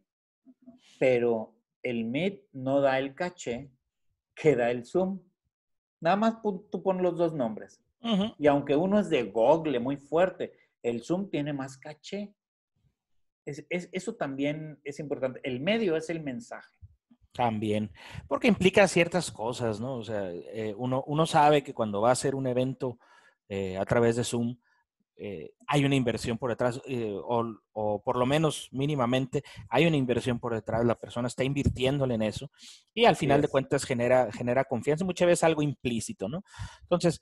pero 1.00 1.56
el 1.82 2.04
Meet 2.04 2.44
no 2.52 2.80
da 2.80 3.00
el 3.00 3.16
caché 3.16 3.72
que 4.36 4.54
da 4.54 4.70
el 4.70 4.84
Zoom. 4.84 5.20
Nada 6.00 6.14
más 6.14 6.34
tú 6.70 6.80
pones 6.80 7.02
los 7.02 7.16
dos 7.16 7.34
nombres. 7.34 7.82
Y 8.38 8.46
aunque 8.46 8.76
uno 8.76 9.00
es 9.00 9.10
de 9.10 9.24
Google 9.24 9.80
muy 9.80 9.96
fuerte, 9.96 10.52
el 10.80 11.02
Zoom 11.02 11.28
tiene 11.28 11.52
más 11.52 11.76
caché. 11.76 12.32
eso 13.44 14.14
también 14.14 14.78
es 14.84 15.00
importante. 15.00 15.40
El 15.42 15.58
medio 15.58 15.96
es 15.96 16.08
el 16.08 16.22
mensaje. 16.22 16.75
También, 17.36 17.90
porque 18.28 18.48
implica 18.48 18.88
ciertas 18.88 19.30
cosas, 19.30 19.80
¿no? 19.80 19.96
O 19.96 20.04
sea, 20.04 20.30
eh, 20.32 20.74
uno, 20.76 21.04
uno, 21.06 21.26
sabe 21.26 21.62
que 21.62 21.74
cuando 21.74 22.00
va 22.00 22.08
a 22.08 22.12
hacer 22.12 22.34
un 22.34 22.46
evento 22.46 22.98
eh, 23.48 23.76
a 23.76 23.84
través 23.84 24.16
de 24.16 24.24
Zoom, 24.24 24.56
eh, 25.18 25.52
hay 25.66 25.84
una 25.84 25.96
inversión 25.96 26.38
por 26.38 26.50
detrás, 26.50 26.80
o, 27.24 27.54
o, 27.72 28.02
por 28.02 28.16
lo 28.16 28.26
menos 28.26 28.68
mínimamente 28.72 29.42
hay 29.68 29.86
una 29.86 29.96
inversión 29.96 30.38
por 30.38 30.54
detrás, 30.54 30.84
la 30.84 30.94
persona 30.94 31.28
está 31.28 31.44
invirtiéndole 31.44 32.14
en 32.14 32.22
eso 32.22 32.50
y 32.92 33.06
al 33.06 33.16
final 33.16 33.40
de 33.40 33.48
cuentas 33.48 33.84
genera, 33.84 34.30
genera 34.30 34.64
confianza, 34.64 35.04
muchas 35.04 35.26
veces 35.26 35.44
algo 35.44 35.62
implícito, 35.62 36.28
¿no? 36.28 36.42
Entonces, 36.82 37.20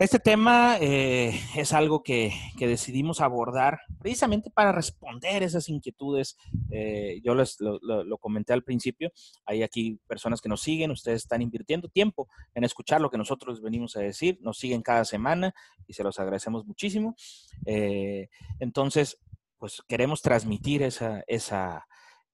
este 0.00 0.18
tema 0.18 0.78
eh, 0.80 1.38
es 1.54 1.74
algo 1.74 2.02
que, 2.02 2.32
decidimos 2.58 3.20
abordar 3.20 3.80
precisamente 3.98 4.50
para 4.50 4.72
responder 4.72 5.42
esas 5.42 5.68
inquietudes. 5.68 6.38
Eh, 6.70 7.20
yo 7.22 7.34
les 7.34 7.58
lo, 7.60 8.16
comenté 8.16 8.54
al 8.54 8.64
principio, 8.64 9.12
hay 9.44 9.62
aquí 9.62 10.00
personas 10.06 10.40
que 10.40 10.48
nos 10.48 10.62
siguen, 10.62 10.90
ustedes 10.90 11.22
están 11.22 11.42
invirtiendo 11.42 11.90
tiempo 11.90 12.28
en 12.54 12.64
escuchar 12.64 13.02
lo 13.02 13.10
que 13.10 13.18
nosotros 13.18 13.60
venimos 13.60 13.94
a 13.94 14.00
decir, 14.00 14.38
nos 14.40 14.56
siguen 14.56 14.80
cada 14.80 15.04
semana 15.04 15.54
y 15.86 15.92
se 15.92 16.02
los 16.02 16.18
agradecemos 16.18 16.64
muchísimo. 16.64 17.14
Eh, 17.66 18.30
entonces, 18.58 19.18
pues 19.58 19.82
queremos 19.86 20.22
transmitir 20.22 20.82
esa, 20.82 21.22
esa, 21.26 21.84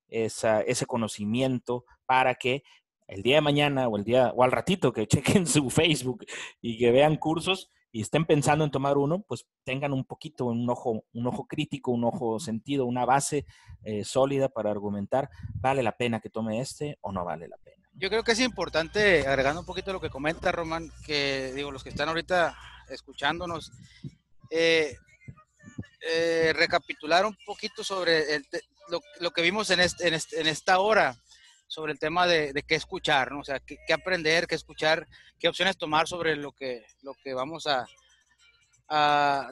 ese 0.08 0.86
conocimiento 0.86 1.84
para 2.06 2.36
que 2.36 2.62
el 3.08 3.22
día 3.22 3.36
de 3.36 3.40
mañana 3.40 3.88
o 3.88 3.96
el 3.96 4.04
día 4.04 4.32
o 4.34 4.42
al 4.42 4.52
ratito 4.52 4.92
que 4.92 5.06
chequen 5.08 5.46
su 5.46 5.70
Facebook 5.70 6.24
y 6.60 6.78
que 6.78 6.90
vean 6.90 7.16
cursos 7.16 7.70
y 7.92 8.02
estén 8.02 8.26
pensando 8.26 8.64
en 8.64 8.70
tomar 8.70 8.98
uno, 8.98 9.22
pues 9.22 9.46
tengan 9.64 9.92
un 9.92 10.04
poquito 10.04 10.44
un 10.44 10.68
ojo, 10.68 11.04
un 11.12 11.26
ojo 11.26 11.46
crítico, 11.46 11.92
un 11.92 12.04
ojo 12.04 12.38
sentido, 12.38 12.84
una 12.84 13.06
base 13.06 13.46
eh, 13.84 14.04
sólida 14.04 14.50
para 14.50 14.70
argumentar, 14.70 15.30
¿vale 15.54 15.82
la 15.82 15.96
pena 15.96 16.20
que 16.20 16.28
tome 16.28 16.60
este 16.60 16.98
o 17.00 17.10
no 17.10 17.24
vale 17.24 17.48
la 17.48 17.56
pena? 17.56 17.86
yo 17.98 18.10
creo 18.10 18.22
que 18.22 18.32
es 18.32 18.40
importante, 18.40 19.26
agregando 19.26 19.60
un 19.60 19.66
poquito 19.66 19.92
lo 19.92 20.00
que 20.00 20.10
comenta 20.10 20.52
Román, 20.52 20.90
que 21.04 21.52
digo, 21.54 21.70
los 21.70 21.82
que 21.82 21.88
están 21.88 22.08
ahorita 22.08 22.56
escuchándonos, 22.90 23.72
eh, 24.50 24.96
eh, 26.02 26.52
recapitular 26.54 27.24
un 27.24 27.36
poquito 27.46 27.82
sobre 27.82 28.42
lo, 29.20 29.30
que 29.30 29.42
vimos 29.42 29.70
en, 29.70 29.80
este, 29.80 30.08
en, 30.08 30.46
esta 30.46 30.78
hora, 30.78 31.16
sobre 31.66 31.92
el 31.92 31.98
tema 31.98 32.26
de, 32.26 32.52
qué 32.66 32.74
escuchar, 32.74 33.32
¿no? 33.32 33.40
O 33.40 33.44
sea, 33.44 33.60
qué, 33.60 33.92
aprender, 33.92 34.46
qué 34.46 34.54
escuchar, 34.54 35.06
qué 35.38 35.48
opciones 35.48 35.76
tomar 35.76 36.06
sobre 36.06 36.36
lo 36.36 36.52
que, 36.52 36.84
lo 37.02 37.14
que 37.14 37.34
vamos 37.34 37.66
a, 37.66 37.86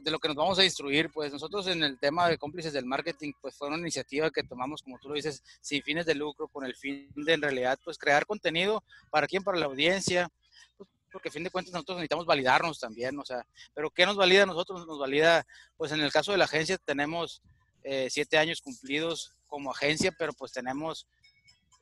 de 0.00 0.10
lo 0.10 0.18
que 0.20 0.28
nos 0.28 0.36
vamos 0.36 0.58
a 0.58 0.64
instruir, 0.64 1.10
pues 1.10 1.32
nosotros 1.32 1.66
en 1.66 1.82
el 1.82 1.98
tema 1.98 2.28
de 2.28 2.38
cómplices 2.38 2.72
del 2.72 2.86
marketing, 2.86 3.32
pues 3.40 3.56
fue 3.56 3.68
una 3.68 3.78
iniciativa 3.78 4.30
que 4.30 4.44
tomamos, 4.44 4.82
como 4.82 4.98
tú 4.98 5.08
lo 5.08 5.14
dices, 5.14 5.42
sin 5.60 5.82
fines 5.82 6.06
de 6.06 6.14
lucro, 6.14 6.46
con 6.48 6.64
el 6.64 6.76
fin 6.76 7.10
de 7.16 7.32
en 7.32 7.42
realidad, 7.42 7.78
pues 7.84 7.98
crear 7.98 8.26
contenido 8.26 8.84
para 9.10 9.26
quién, 9.26 9.42
para 9.42 9.58
la 9.58 9.66
audiencia, 9.66 10.30
pues, 10.76 10.88
porque 11.10 11.30
a 11.30 11.32
fin 11.32 11.42
de 11.42 11.50
cuentas 11.50 11.72
nosotros 11.72 11.96
necesitamos 11.96 12.26
validarnos 12.26 12.78
también, 12.78 13.18
o 13.18 13.24
sea, 13.24 13.44
pero 13.74 13.90
¿qué 13.90 14.06
nos 14.06 14.16
valida 14.16 14.44
a 14.44 14.46
nosotros? 14.46 14.86
Nos 14.86 15.00
valida, 15.00 15.44
pues 15.76 15.90
en 15.90 16.00
el 16.00 16.12
caso 16.12 16.30
de 16.30 16.38
la 16.38 16.44
agencia 16.44 16.78
tenemos 16.78 17.42
eh, 17.82 18.08
siete 18.10 18.38
años 18.38 18.60
cumplidos 18.60 19.36
como 19.48 19.72
agencia, 19.72 20.12
pero 20.16 20.32
pues 20.32 20.52
tenemos 20.52 21.06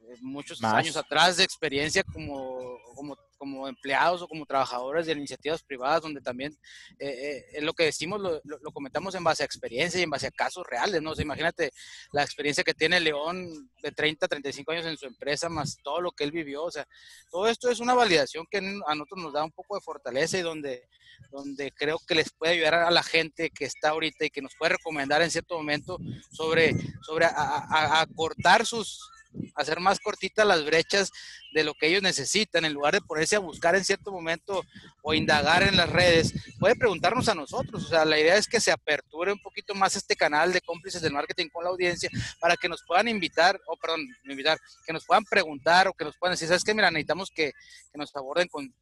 eh, 0.08 0.16
muchos 0.20 0.62
años 0.64 0.96
atrás 0.96 1.36
de 1.36 1.44
experiencia 1.44 2.02
como, 2.02 2.76
como, 2.94 3.16
como, 3.38 3.68
empleados 3.68 4.22
o 4.22 4.28
como 4.28 4.46
trabajadores 4.46 5.06
de 5.06 5.12
iniciativas 5.12 5.62
privadas, 5.62 6.02
donde 6.02 6.20
también 6.20 6.56
eh, 6.98 7.44
eh, 7.52 7.60
lo 7.60 7.72
que 7.72 7.84
decimos 7.84 8.20
lo, 8.20 8.40
lo, 8.44 8.72
comentamos 8.72 9.14
en 9.14 9.22
base 9.22 9.42
a 9.42 9.46
experiencia 9.46 10.00
y 10.00 10.02
en 10.02 10.10
base 10.10 10.26
a 10.26 10.32
casos 10.32 10.66
reales, 10.66 11.02
¿no? 11.02 11.12
imagínate 11.18 11.72
la 12.12 12.22
experiencia 12.22 12.64
que 12.64 12.74
tiene 12.74 12.98
León 13.00 13.70
de 13.80 13.92
30, 13.92 14.26
35 14.26 14.72
años 14.72 14.86
en 14.86 14.96
su 14.96 15.06
empresa, 15.06 15.48
más 15.48 15.76
todo 15.82 16.00
lo 16.00 16.10
que 16.10 16.24
él 16.24 16.32
vivió, 16.32 16.64
o 16.64 16.70
sea, 16.70 16.86
todo 17.30 17.48
esto 17.48 17.70
es 17.70 17.78
una 17.78 17.94
validación 17.94 18.46
que 18.50 18.58
a 18.58 18.94
nosotros 18.94 19.22
nos 19.22 19.32
da 19.32 19.44
un 19.44 19.52
poco 19.52 19.76
de 19.76 19.82
fortaleza 19.82 20.38
y 20.38 20.42
donde, 20.42 20.88
donde 21.30 21.70
creo 21.72 21.98
que 22.06 22.16
les 22.16 22.32
puede 22.32 22.54
ayudar 22.54 22.74
a 22.74 22.90
la 22.90 23.02
gente 23.02 23.50
que 23.50 23.66
está 23.66 23.90
ahorita 23.90 24.24
y 24.24 24.30
que 24.30 24.42
nos 24.42 24.54
puede 24.56 24.74
recomendar 24.74 25.22
en 25.22 25.30
cierto 25.30 25.56
momento 25.56 25.98
sobre, 26.32 26.74
sobre 27.02 27.26
a, 27.26 28.00
a 28.00 28.06
cortar 28.14 28.66
sus 28.66 29.12
hacer 29.54 29.80
más 29.80 30.00
cortitas 30.00 30.46
las 30.46 30.64
brechas 30.64 31.10
de 31.52 31.64
lo 31.64 31.74
que 31.74 31.88
ellos 31.88 32.02
necesitan, 32.02 32.64
en 32.64 32.72
lugar 32.72 32.94
de 32.94 33.00
ponerse 33.00 33.36
a 33.36 33.40
buscar 33.40 33.74
en 33.74 33.84
cierto 33.84 34.12
momento 34.12 34.64
o 35.02 35.14
indagar 35.14 35.62
en 35.62 35.76
las 35.76 35.90
redes, 35.90 36.32
puede 36.58 36.76
preguntarnos 36.76 37.28
a 37.28 37.34
nosotros. 37.34 37.84
O 37.84 37.88
sea, 37.88 38.04
la 38.04 38.18
idea 38.18 38.36
es 38.36 38.46
que 38.46 38.60
se 38.60 38.72
aperture 38.72 39.32
un 39.32 39.40
poquito 39.40 39.74
más 39.74 39.96
este 39.96 40.16
canal 40.16 40.52
de 40.52 40.60
cómplices 40.60 41.02
del 41.02 41.12
marketing 41.12 41.48
con 41.48 41.64
la 41.64 41.70
audiencia 41.70 42.10
para 42.40 42.56
que 42.56 42.68
nos 42.68 42.82
puedan 42.86 43.08
invitar, 43.08 43.60
o 43.66 43.76
perdón, 43.76 44.06
invitar, 44.24 44.58
que 44.86 44.92
nos 44.92 45.04
puedan 45.04 45.24
preguntar 45.24 45.88
o 45.88 45.92
que 45.92 46.04
nos 46.04 46.16
puedan 46.16 46.34
decir, 46.34 46.48
¿sabes 46.48 46.64
qué? 46.64 46.74
Mira, 46.74 46.90
necesitamos 46.90 47.30
que, 47.30 47.52
que 47.92 47.98
nos 47.98 48.14
aborden 48.16 48.48
con 48.48 48.72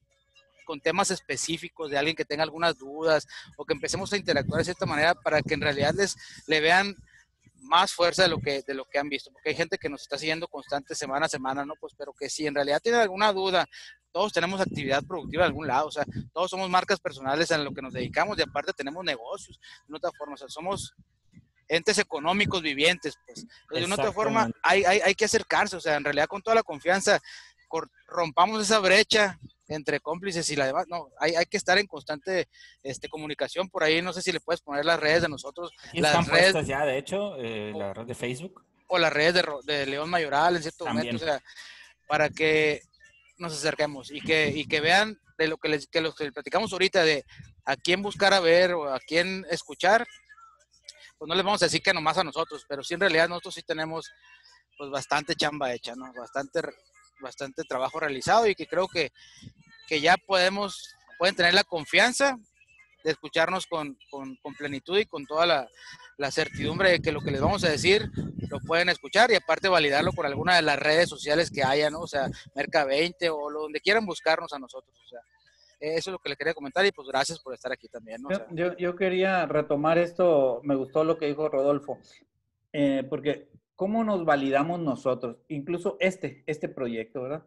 con 0.70 0.80
temas 0.80 1.11
específicos 1.11 1.90
de 1.90 1.98
alguien 1.98 2.14
que 2.14 2.24
tenga 2.24 2.44
algunas 2.44 2.78
dudas 2.78 3.26
o 3.57 3.64
que 3.64 3.72
empecemos 3.72 4.12
a 4.12 4.16
interactuar 4.16 4.59
de 4.59 4.66
cierta 4.66 4.86
manera 4.86 5.16
para 5.16 5.42
que 5.42 5.55
en 5.55 5.61
realidad 5.61 5.92
les 5.96 6.16
le 6.46 6.61
vean 6.61 6.94
más 7.62 7.92
fuerza 7.92 8.22
de 8.22 8.28
lo 8.28 8.38
que 8.38 8.62
de 8.66 8.74
lo 8.74 8.84
que 8.84 8.98
han 8.98 9.08
visto, 9.08 9.30
porque 9.30 9.50
hay 9.50 9.54
gente 9.54 9.78
que 9.78 9.88
nos 9.88 10.02
está 10.02 10.18
siguiendo 10.18 10.48
constante 10.48 10.94
semana 10.94 11.26
a 11.26 11.28
semana, 11.28 11.64
¿no? 11.64 11.74
Pues 11.80 11.94
pero 11.96 12.12
que 12.12 12.28
si 12.28 12.46
en 12.46 12.54
realidad 12.54 12.80
tiene 12.82 12.98
alguna 12.98 13.32
duda, 13.32 13.66
todos 14.12 14.32
tenemos 14.32 14.61
actividad 14.61 15.02
productiva 15.04 15.44
de 15.44 15.48
algún 15.48 15.66
lado, 15.66 15.88
o 15.88 15.90
sea, 15.90 16.04
todos 16.32 16.50
somos 16.50 16.68
marcas 16.68 17.00
personales 17.00 17.50
en 17.50 17.64
lo 17.64 17.72
que 17.72 17.82
nos 17.82 17.92
dedicamos 17.92 18.38
y 18.38 18.42
aparte 18.42 18.72
tenemos 18.72 19.04
negocios, 19.04 19.61
de 19.86 19.96
otra 19.96 20.11
forma, 20.16 20.34
o 20.34 20.36
sea, 20.36 20.48
somos 20.48 20.94
entes 21.68 21.98
económicos 21.98 22.62
vivientes, 22.62 23.14
pues. 23.24 23.46
De 23.70 23.84
una 23.84 23.94
otra 23.94 24.12
forma, 24.12 24.50
hay, 24.62 24.84
hay, 24.84 25.00
hay 25.00 25.14
que 25.14 25.24
acercarse, 25.24 25.76
o 25.76 25.80
sea, 25.80 25.96
en 25.96 26.04
realidad 26.04 26.26
con 26.26 26.42
toda 26.42 26.56
la 26.56 26.62
confianza, 26.64 27.20
rompamos 28.06 28.62
esa 28.62 28.78
brecha 28.78 29.38
entre 29.68 30.00
cómplices 30.00 30.50
y 30.50 30.56
la 30.56 30.66
demás. 30.66 30.86
No, 30.88 31.08
hay, 31.18 31.34
hay 31.34 31.46
que 31.46 31.56
estar 31.56 31.78
en 31.78 31.86
constante 31.86 32.48
este, 32.82 33.08
comunicación 33.08 33.68
por 33.68 33.84
ahí. 33.84 34.02
No 34.02 34.12
sé 34.12 34.22
si 34.22 34.32
le 34.32 34.40
puedes 34.40 34.60
poner 34.60 34.84
las 34.84 34.98
redes 34.98 35.22
de 35.22 35.28
nosotros. 35.28 35.70
las 35.92 36.26
redes 36.26 36.66
ya, 36.66 36.84
de 36.84 36.98
hecho, 36.98 37.36
eh, 37.36 37.72
la 37.74 37.94
red 37.94 38.06
de 38.06 38.14
Facebook. 38.14 38.64
O 38.88 38.98
las 38.98 39.12
redes 39.12 39.34
de, 39.34 39.44
de 39.64 39.86
León 39.86 40.10
Mayoral 40.10 40.56
en 40.56 40.62
cierto 40.62 40.84
momento, 40.84 41.16
o 41.16 41.18
sea, 41.18 41.40
para 42.08 42.28
que 42.28 42.82
nos 43.38 43.52
acerquemos 43.52 44.10
y 44.10 44.20
que, 44.20 44.48
y 44.48 44.66
que 44.66 44.80
vean 44.80 45.18
de 45.38 45.48
lo 45.48 45.56
que 45.56 45.68
les 45.68 45.86
que 45.86 46.00
lo 46.00 46.12
que 46.12 46.30
platicamos 46.32 46.72
ahorita 46.72 47.02
de 47.02 47.24
a 47.64 47.76
quién 47.76 48.02
buscar 48.02 48.34
a 48.34 48.40
ver 48.40 48.74
o 48.74 48.92
a 48.92 48.98
quién 49.00 49.46
escuchar, 49.50 50.06
pues 51.16 51.28
no 51.28 51.34
les 51.34 51.44
vamos 51.44 51.62
a 51.62 51.66
decir 51.66 51.82
que 51.82 51.94
nomás 51.94 52.18
a 52.18 52.24
nosotros, 52.24 52.66
pero 52.68 52.82
sí 52.82 52.94
en 52.94 53.00
realidad 53.00 53.28
nosotros 53.28 53.54
sí 53.54 53.62
tenemos 53.62 54.10
pues 54.76 54.90
bastante 54.90 55.34
chamba 55.34 55.72
hecha, 55.72 55.94
¿no? 55.94 56.12
Bastante 56.12 56.60
bastante 57.20 57.64
trabajo 57.64 58.00
realizado 58.00 58.46
y 58.46 58.54
que 58.54 58.66
creo 58.66 58.88
que, 58.88 59.12
que 59.86 60.00
ya 60.00 60.16
podemos, 60.16 60.94
pueden 61.18 61.36
tener 61.36 61.54
la 61.54 61.64
confianza 61.64 62.36
de 63.04 63.10
escucharnos 63.10 63.66
con, 63.66 63.96
con, 64.10 64.36
plenitud 64.58 64.98
y 64.98 65.06
con 65.06 65.24
toda 65.24 65.46
la, 65.46 65.68
la, 66.18 66.30
certidumbre 66.30 66.90
de 66.90 67.00
que 67.00 67.12
lo 67.12 67.20
que 67.20 67.30
les 67.30 67.40
vamos 67.40 67.64
a 67.64 67.70
decir 67.70 68.10
lo 68.50 68.60
pueden 68.60 68.90
escuchar 68.90 69.30
y 69.30 69.36
aparte 69.36 69.68
validarlo 69.68 70.12
por 70.12 70.26
alguna 70.26 70.56
de 70.56 70.62
las 70.62 70.78
redes 70.78 71.08
sociales 71.08 71.50
que 71.50 71.64
haya, 71.64 71.88
¿no? 71.88 72.00
O 72.00 72.06
sea, 72.06 72.28
Merca 72.54 72.84
20 72.84 73.30
o 73.30 73.50
donde 73.50 73.80
quieran 73.80 74.04
buscarnos 74.04 74.52
a 74.52 74.58
nosotros, 74.58 74.94
o 75.02 75.08
sea. 75.08 75.20
Eso 75.80 76.10
es 76.10 76.12
lo 76.12 76.18
que 76.18 76.28
le 76.28 76.36
quería 76.36 76.52
comentar 76.52 76.84
y 76.84 76.92
pues 76.92 77.08
gracias 77.08 77.38
por 77.40 77.54
estar 77.54 77.72
aquí 77.72 77.88
también. 77.88 78.20
¿no? 78.20 78.28
yo, 78.50 78.76
yo, 78.76 78.94
quería 78.96 79.46
retomar 79.46 79.96
esto, 79.96 80.60
me 80.62 80.74
gustó 80.74 81.04
lo 81.04 81.16
que 81.16 81.24
dijo 81.24 81.48
Rodolfo, 81.48 81.98
eh, 82.74 83.02
porque 83.08 83.48
¿cómo 83.81 84.05
nos 84.05 84.26
validamos 84.26 84.78
nosotros? 84.78 85.39
Incluso 85.49 85.97
este, 86.01 86.45
este 86.47 86.68
proyecto, 86.68 87.22
¿verdad? 87.22 87.47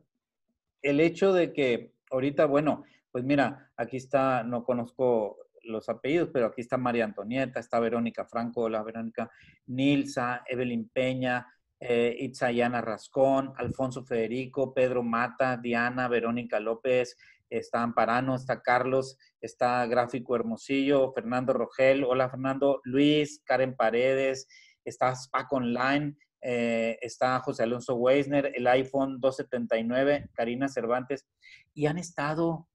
El 0.81 0.99
hecho 0.99 1.31
de 1.31 1.53
que 1.53 1.93
ahorita, 2.09 2.47
bueno, 2.47 2.85
pues 3.11 3.23
mira, 3.23 3.71
aquí 3.77 3.97
está, 3.97 4.41
no 4.43 4.63
conozco 4.63 5.37
los 5.61 5.89
apellidos, 5.89 6.31
pero 6.33 6.47
aquí 6.47 6.61
está 6.61 6.75
María 6.75 7.05
Antonieta, 7.05 7.59
está 7.59 7.79
Verónica 7.79 8.25
Franco, 8.25 8.67
la 8.67 8.81
Verónica 8.81 9.29
Nilsa, 9.67 10.41
Evelyn 10.47 10.89
Peña, 10.89 11.45
eh, 11.79 12.15
Itzayana 12.17 12.81
Rascón, 12.81 13.53
Alfonso 13.55 14.03
Federico, 14.03 14.73
Pedro 14.73 15.03
Mata, 15.03 15.57
Diana, 15.57 16.07
Verónica 16.07 16.59
López, 16.59 17.15
está 17.47 17.83
Amparano, 17.83 18.33
está 18.33 18.63
Carlos, 18.63 19.19
está 19.39 19.85
Gráfico 19.85 20.35
Hermosillo, 20.35 21.13
Fernando 21.13 21.53
Rogel, 21.53 22.03
hola 22.03 22.27
Fernando, 22.27 22.81
Luis, 22.85 23.43
Karen 23.45 23.75
Paredes, 23.75 24.47
está 24.85 25.15
SPAC 25.15 25.51
Online, 25.53 26.15
eh, 26.41 26.97
está 27.01 27.39
José 27.39 27.63
Alonso 27.63 27.95
Weisner, 27.95 28.51
el 28.53 28.67
iPhone 28.67 29.19
279, 29.19 30.29
Karina 30.33 30.67
Cervantes, 30.67 31.25
y 31.73 31.85
han 31.85 31.97
estado 31.97 32.67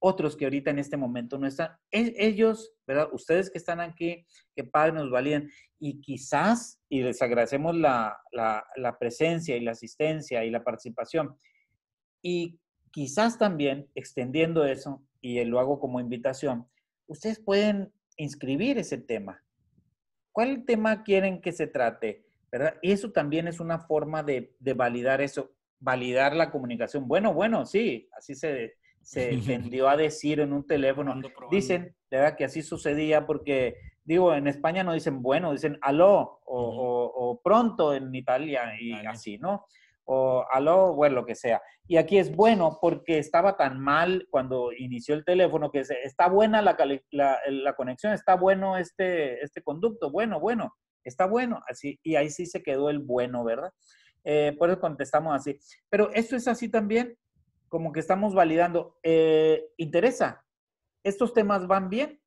otros 0.00 0.36
que 0.36 0.44
ahorita 0.44 0.70
en 0.70 0.80
este 0.80 0.96
momento 0.96 1.38
no 1.38 1.46
están. 1.46 1.70
E, 1.90 2.14
ellos, 2.18 2.72
¿verdad? 2.86 3.08
Ustedes 3.12 3.50
que 3.50 3.58
están 3.58 3.80
aquí, 3.80 4.26
que 4.54 4.64
padre 4.64 4.92
nos 4.92 5.10
valían, 5.10 5.48
y 5.78 6.00
quizás, 6.00 6.80
y 6.88 7.02
les 7.02 7.22
agradecemos 7.22 7.76
la, 7.76 8.16
la 8.32 8.98
presencia 8.98 9.56
y 9.56 9.60
la 9.60 9.72
asistencia 9.72 10.44
y 10.44 10.50
la 10.50 10.64
participación, 10.64 11.36
y 12.20 12.60
quizás 12.90 13.38
también 13.38 13.88
extendiendo 13.94 14.64
eso, 14.64 15.02
y 15.20 15.42
lo 15.44 15.60
hago 15.60 15.78
como 15.78 16.00
invitación, 16.00 16.68
ustedes 17.06 17.38
pueden 17.40 17.92
inscribir 18.16 18.78
ese 18.78 18.98
tema. 18.98 19.41
¿Cuál 20.32 20.64
tema 20.64 21.02
quieren 21.02 21.40
que 21.40 21.52
se 21.52 21.66
trate? 21.66 22.24
¿verdad? 22.52 22.74
Y 22.82 22.92
eso 22.92 23.10
también 23.10 23.48
es 23.48 23.60
una 23.60 23.78
forma 23.78 24.22
de, 24.22 24.54
validar 24.76 25.22
eso, 25.22 25.52
validar 25.80 26.36
la 26.36 26.50
comunicación. 26.50 27.08
Bueno, 27.08 27.32
bueno, 27.32 27.64
sí, 27.64 28.08
así 28.16 28.34
se, 28.34 28.74
se 29.00 29.36
tendió 29.46 29.88
a 29.88 29.96
decir 29.96 30.40
en 30.40 30.52
un 30.52 30.66
teléfono. 30.66 31.18
Dicen, 31.50 31.96
¿verdad? 32.10 32.36
Que 32.36 32.44
así 32.44 32.62
sucedía 32.62 33.26
porque, 33.26 33.76
digo, 34.04 34.34
en 34.34 34.46
España 34.46 34.84
no 34.84 34.92
dicen 34.92 35.22
bueno, 35.22 35.52
dicen 35.52 35.78
aló 35.80 36.40
o, 36.44 37.40
pronto 37.42 37.94
en 37.94 38.14
Italia 38.14 38.74
y 38.78 38.92
así, 38.92 39.38
¿no? 39.38 39.64
O 40.04 40.44
aló, 40.50 40.94
bueno, 40.94 41.16
lo 41.16 41.26
que 41.26 41.34
sea. 41.34 41.62
Y 41.86 41.96
aquí 41.96 42.18
es 42.18 42.34
bueno 42.34 42.78
porque 42.80 43.18
estaba 43.18 43.56
tan 43.56 43.78
mal 43.80 44.26
cuando 44.30 44.72
inició 44.72 45.14
el 45.14 45.24
teléfono 45.24 45.70
que 45.70 45.80
está 46.04 46.28
buena 46.28 46.60
la, 46.62 46.76
la, 47.10 47.38
la 47.48 47.74
conexión, 47.74 48.12
está 48.12 48.34
bueno 48.34 48.76
este, 48.76 49.42
este 49.42 49.62
conducto, 49.62 50.10
bueno, 50.10 50.40
bueno 50.40 50.74
está 51.04 51.26
bueno, 51.26 51.60
así, 51.68 51.98
y 52.02 52.16
ahí 52.16 52.30
sí 52.30 52.46
se 52.46 52.62
quedó 52.62 52.90
el 52.90 52.98
bueno, 53.00 53.44
¿verdad? 53.44 53.72
Eh, 54.24 54.54
por 54.58 54.70
eso 54.70 54.80
contestamos 54.80 55.34
así. 55.34 55.58
Pero 55.88 56.10
esto 56.12 56.36
es 56.36 56.46
así 56.48 56.68
también, 56.68 57.16
como 57.68 57.92
que 57.92 58.00
estamos 58.00 58.34
validando, 58.34 58.98
eh, 59.02 59.64
interesa, 59.76 60.44
estos 61.02 61.32
temas 61.32 61.66
van 61.66 61.88
bien. 61.88 62.20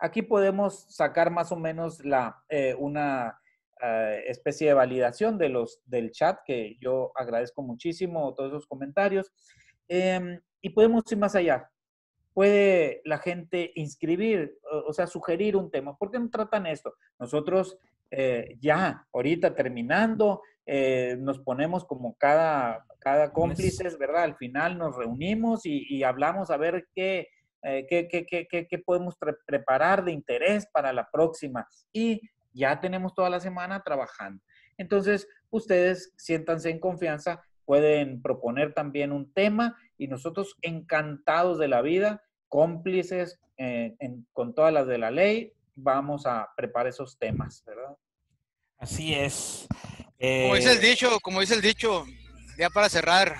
Aquí 0.00 0.22
podemos 0.22 0.94
sacar 0.94 1.30
más 1.30 1.52
o 1.52 1.56
menos 1.56 2.04
la, 2.04 2.42
eh, 2.48 2.74
una 2.78 3.40
especie 4.26 4.68
de 4.68 4.74
validación 4.74 5.38
de 5.38 5.48
los, 5.48 5.80
del 5.84 6.10
chat, 6.10 6.38
que 6.44 6.76
yo 6.80 7.12
agradezco 7.14 7.62
muchísimo 7.62 8.34
todos 8.34 8.50
esos 8.50 8.66
comentarios. 8.66 9.30
Em, 9.88 10.40
y 10.60 10.70
podemos 10.70 11.04
ir 11.10 11.18
más 11.18 11.34
allá 11.34 11.70
puede 12.38 13.00
la 13.04 13.18
gente 13.18 13.72
inscribir, 13.74 14.60
o, 14.86 14.92
sea, 14.92 15.08
sugerir 15.08 15.56
un 15.56 15.72
tema. 15.72 15.96
¿Por 15.96 16.12
qué 16.12 16.20
no 16.20 16.30
tratan 16.30 16.66
esto? 16.66 16.94
Nosotros 17.18 17.76
eh, 18.12 18.56
ya, 18.60 19.08
ahorita 19.12 19.56
terminando, 19.56 20.42
eh, 20.64 21.16
nos 21.18 21.40
ponemos 21.40 21.84
como 21.84 22.14
cada, 22.14 22.86
cada 23.00 23.32
cómplices, 23.32 23.98
¿verdad? 23.98 24.22
Al 24.22 24.36
final 24.36 24.78
nos 24.78 24.96
reunimos 24.96 25.62
y, 25.64 26.04
hablamos 26.04 26.52
a 26.52 26.56
ver 26.56 26.86
qué, 26.94 27.26
eh, 27.64 27.86
qué, 27.88 28.06
qué, 28.06 28.46
qué, 28.46 28.78
podemos 28.78 29.16
preparar 29.44 30.04
de 30.04 30.12
interés 30.12 30.68
para 30.72 30.92
la 30.92 31.08
próxima. 31.10 31.66
Y 31.92 32.20
ya 32.58 32.80
tenemos 32.80 33.14
toda 33.14 33.30
la 33.30 33.40
semana 33.40 33.82
trabajando. 33.82 34.42
Entonces, 34.76 35.28
ustedes 35.50 36.12
siéntanse 36.16 36.70
en 36.70 36.80
confianza, 36.80 37.42
pueden 37.64 38.20
proponer 38.20 38.74
también 38.74 39.12
un 39.12 39.32
tema 39.32 39.76
y 39.96 40.08
nosotros 40.08 40.56
encantados 40.62 41.58
de 41.58 41.68
la 41.68 41.80
vida, 41.80 42.22
cómplices 42.48 43.40
con 44.32 44.54
todas 44.54 44.72
las 44.72 44.86
de 44.86 44.98
la 44.98 45.10
ley, 45.10 45.52
vamos 45.74 46.26
a 46.26 46.48
preparar 46.56 46.88
esos 46.88 47.18
temas, 47.18 47.64
¿verdad? 47.66 47.96
Así 48.78 49.14
es. 49.14 49.66
Como 50.18 50.54
dice 50.54 50.72
el 50.72 50.78
eh, 50.78 50.88
dicho, 50.88 51.20
como 51.20 51.40
dice 51.40 51.54
el 51.54 51.60
dicho, 51.60 52.04
ya 52.56 52.70
para 52.70 52.88
cerrar. 52.88 53.36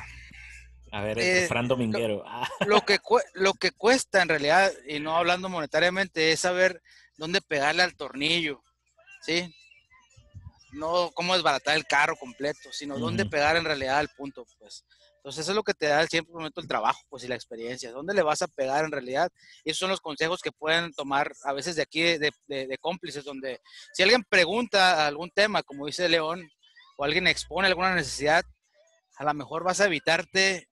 A 0.90 1.02
ver, 1.02 1.18
eh, 1.18 1.46
Fran 1.46 1.68
Dominguero. 1.68 2.24
Ah. 2.26 2.48
Lo, 2.66 2.80
que, 2.80 2.98
lo 3.34 3.52
que 3.54 3.72
cuesta 3.72 4.22
en 4.22 4.28
realidad, 4.28 4.72
y 4.86 5.00
no 5.00 5.16
hablando 5.16 5.48
monetariamente, 5.48 6.32
es 6.32 6.40
saber 6.40 6.82
dónde 7.16 7.40
pegarle 7.40 7.82
al 7.82 7.94
tornillo, 7.94 8.62
¿sí? 9.20 9.54
No 10.72 11.10
cómo 11.14 11.34
desbaratar 11.34 11.76
el 11.76 11.86
carro 11.86 12.16
completo, 12.16 12.70
sino 12.72 12.98
dónde 12.98 13.26
pegar 13.26 13.56
en 13.56 13.64
realidad 13.64 13.98
al 13.98 14.08
punto, 14.08 14.44
pues. 14.58 14.84
Entonces 15.16 15.42
eso 15.42 15.52
es 15.52 15.56
lo 15.56 15.62
que 15.62 15.74
te 15.74 15.86
da 15.86 16.00
el 16.00 16.08
siempre 16.08 16.32
momento 16.32 16.60
el 16.60 16.68
trabajo, 16.68 17.00
pues 17.08 17.24
y 17.24 17.28
la 17.28 17.34
experiencia. 17.34 17.90
¿Dónde 17.90 18.14
le 18.14 18.22
vas 18.22 18.42
a 18.42 18.48
pegar 18.48 18.84
en 18.84 18.92
realidad? 18.92 19.30
Y 19.64 19.70
esos 19.70 19.80
son 19.80 19.90
los 19.90 20.00
consejos 20.00 20.40
que 20.40 20.52
pueden 20.52 20.92
tomar 20.92 21.32
a 21.44 21.52
veces 21.52 21.76
de 21.76 21.82
aquí 21.82 22.02
de, 22.02 22.32
de 22.46 22.78
cómplices, 22.80 23.24
donde 23.24 23.60
si 23.92 24.02
alguien 24.02 24.24
pregunta 24.28 25.06
algún 25.06 25.30
tema, 25.30 25.62
como 25.62 25.86
dice 25.86 26.08
León, 26.08 26.48
o 26.96 27.04
alguien 27.04 27.26
expone 27.26 27.68
alguna 27.68 27.94
necesidad, 27.94 28.44
a 29.16 29.24
lo 29.24 29.34
mejor 29.34 29.64
vas 29.64 29.80
a 29.80 29.86
evitarte 29.86 30.68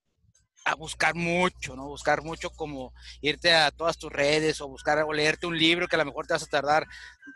a 0.66 0.74
buscar 0.74 1.14
mucho, 1.14 1.76
¿no? 1.76 1.86
Buscar 1.86 2.22
mucho 2.22 2.50
como 2.50 2.92
irte 3.20 3.54
a 3.54 3.70
todas 3.70 3.96
tus 3.96 4.12
redes 4.12 4.60
o 4.60 4.66
buscar 4.66 4.98
o 4.98 5.12
leerte 5.12 5.46
un 5.46 5.56
libro 5.56 5.86
que 5.86 5.94
a 5.94 6.00
lo 6.00 6.04
mejor 6.04 6.26
te 6.26 6.34
vas 6.34 6.42
a 6.42 6.46
tardar 6.46 6.84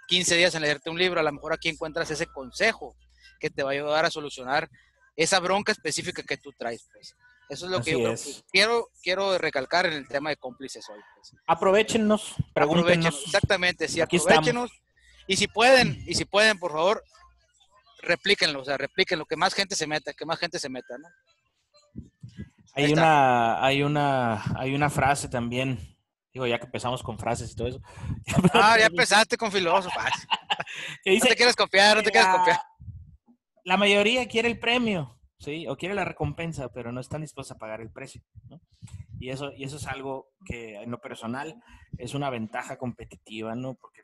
15 0.09 0.37
días 0.37 0.55
en 0.57 0.63
leerte 0.63 0.91
un 0.91 0.99
libro, 0.99 1.21
a 1.21 1.23
lo 1.23 1.33
mejor 1.33 1.53
aquí 1.53 1.69
encuentras 1.69 2.11
ese 2.11 2.27
consejo 2.27 2.97
que 3.39 3.49
te 3.49 3.63
va 3.63 3.71
a 3.71 3.73
ayudar 3.75 4.05
a 4.05 4.11
solucionar 4.11 4.69
esa 5.15 5.39
bronca 5.39 5.71
específica 5.71 6.25
que 6.25 6.39
tú 6.39 6.53
traes, 6.59 6.89
pues. 6.93 7.15
Eso 7.49 7.67
es 7.67 7.73
lo 7.73 7.83
que 7.83 7.93
yo 7.93 8.15
quiero, 8.53 8.89
quiero 9.01 9.39
recalcar 9.39 9.87
en 9.87 9.93
el 9.93 10.09
tema 10.09 10.31
de 10.31 10.37
cómplices 10.37 10.89
hoy. 10.89 11.01
Pues. 11.15 11.33
Aprovechenos, 11.47 12.35
pregúntenos. 12.53 13.23
exactamente, 13.27 13.87
sí, 13.87 14.01
aprovechenos. 14.01 14.73
Y 15.29 15.37
si 15.37 15.47
pueden, 15.47 16.03
y 16.05 16.15
si 16.15 16.25
pueden, 16.25 16.59
por 16.59 16.73
favor, 16.73 17.05
replíquenlo, 18.03 18.63
o 18.63 18.65
sea, 18.65 18.77
replíquenlo, 18.77 19.25
que 19.25 19.37
más 19.37 19.55
gente 19.55 19.77
se 19.77 19.87
meta, 19.87 20.13
que 20.15 20.27
más 20.27 20.39
gente 20.41 20.59
se 20.59 20.69
meta, 20.69 20.99
¿no? 20.99 21.09
Hay 22.75 22.93
una, 22.93 23.65
hay 23.65 23.83
una, 23.83 24.43
hay 24.57 24.75
una 24.75 24.91
frase 24.91 25.29
también, 25.29 25.79
digo, 26.33 26.47
ya 26.47 26.59
que 26.59 26.67
empezamos 26.67 27.03
con 27.03 27.19
frases 27.19 27.53
y 27.53 27.57
todo 27.57 27.69
eso. 27.69 27.81
Ah, 28.55 28.77
ya 28.79 28.87
empezaste 28.87 29.37
con 29.37 29.51
filósofos. 29.51 30.03
no 31.07 31.27
te 31.27 31.37
quieres 31.37 31.57
copiar, 31.57 31.97
no 31.97 32.03
te 32.03 32.11
quieres 32.11 32.31
copiar. 32.31 32.61
La 33.65 33.77
mayoría 33.77 34.27
quiere 34.27 34.49
el 34.49 34.59
premio, 34.59 35.19
¿sí? 35.39 35.67
O 35.67 35.77
quiere 35.77 35.95
la 35.95 36.05
recompensa, 36.05 36.69
pero 36.73 36.93
no 36.93 37.01
están 37.01 37.23
dispuestos 37.23 37.57
a 37.57 37.59
pagar 37.59 37.81
el 37.81 37.91
precio, 37.91 38.23
¿no? 38.49 38.61
Y 39.19 39.31
eso, 39.31 39.53
y 39.55 39.65
eso 39.65 39.77
es 39.77 39.87
algo 39.87 40.29
que 40.47 40.77
en 40.77 40.91
lo 40.91 41.01
personal 41.01 41.63
es 41.99 42.15
una 42.15 42.31
ventaja 42.31 42.79
competitiva, 42.79 43.55
¿no? 43.55 43.75
Porque 43.75 44.01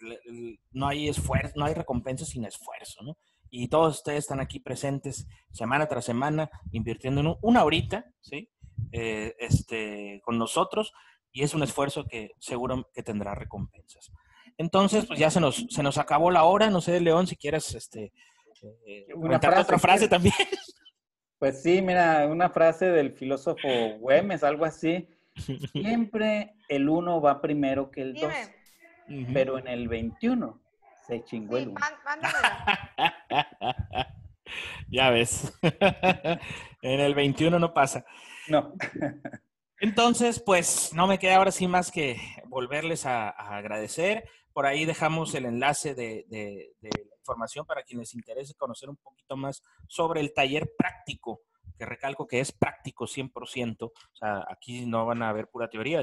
no 0.72 0.88
hay 0.88 1.08
esfuerzo, 1.08 1.54
no 1.56 1.64
hay 1.64 1.72
recompensa 1.72 2.26
sin 2.26 2.44
esfuerzo, 2.44 3.02
¿no? 3.02 3.16
y 3.50 3.68
todos 3.68 3.96
ustedes 3.96 4.20
están 4.20 4.40
aquí 4.40 4.60
presentes 4.60 5.26
semana 5.52 5.86
tras 5.86 6.04
semana, 6.04 6.50
invirtiendo 6.72 7.20
en 7.20 7.36
una 7.42 7.64
horita, 7.64 8.04
¿sí? 8.20 8.50
Eh, 8.92 9.34
este, 9.38 10.20
con 10.24 10.38
nosotros 10.38 10.92
y 11.32 11.42
es 11.42 11.54
un 11.54 11.62
esfuerzo 11.62 12.06
que 12.06 12.32
seguro 12.38 12.88
que 12.94 13.02
tendrá 13.02 13.34
recompensas. 13.34 14.10
Entonces, 14.58 15.04
pues 15.04 15.18
ya 15.18 15.30
se 15.30 15.40
nos, 15.40 15.66
se 15.68 15.82
nos 15.82 15.98
acabó 15.98 16.30
la 16.30 16.44
hora. 16.44 16.70
No 16.70 16.80
sé, 16.80 16.98
León, 17.00 17.26
si 17.26 17.36
quieres 17.36 17.74
este, 17.74 18.12
eh, 18.86 19.06
una 19.14 19.36
otra 19.36 19.78
frase 19.78 20.08
también. 20.08 20.34
Pues 21.38 21.62
sí, 21.62 21.82
mira, 21.82 22.26
una 22.28 22.48
frase 22.48 22.86
del 22.86 23.12
filósofo 23.12 23.68
Güemes, 23.98 24.42
algo 24.42 24.64
así. 24.64 25.06
Siempre 25.70 26.54
el 26.66 26.88
uno 26.88 27.20
va 27.20 27.42
primero 27.42 27.90
que 27.90 28.00
el 28.00 28.14
dos, 28.14 28.32
pero 29.34 29.58
en 29.58 29.68
el 29.68 29.86
21 29.86 30.58
se 31.06 31.22
chingó 31.24 31.58
el 31.58 31.74
ya 34.88 35.10
ves. 35.10 35.52
en 36.82 37.00
el 37.00 37.14
21 37.14 37.58
no 37.58 37.74
pasa. 37.74 38.06
No. 38.48 38.74
Entonces, 39.78 40.40
pues 40.40 40.92
no 40.94 41.06
me 41.06 41.18
queda 41.18 41.36
ahora 41.36 41.52
sí 41.52 41.68
más 41.68 41.90
que 41.90 42.18
volverles 42.46 43.04
a, 43.06 43.28
agradecer. 43.28 44.28
Por 44.52 44.64
ahí 44.66 44.84
dejamos 44.86 45.34
el 45.34 45.44
enlace 45.44 45.94
de, 45.94 46.24
de, 46.28 46.74
información 47.18 47.66
para 47.66 47.82
quienes 47.82 48.08
les 48.08 48.14
interese 48.14 48.54
conocer 48.54 48.88
un 48.88 48.96
poquito 48.96 49.36
más 49.36 49.62
sobre 49.88 50.20
el 50.20 50.32
taller 50.32 50.70
práctico, 50.78 51.42
que 51.76 51.84
recalco 51.84 52.26
que 52.26 52.40
es 52.40 52.52
práctico 52.52 53.06
100%. 53.06 53.82
O 53.82 53.92
sea, 54.14 54.46
aquí 54.48 54.86
no 54.86 55.04
van 55.04 55.22
a 55.22 55.32
ver 55.32 55.48
pura 55.48 55.68
teoría, 55.68 56.02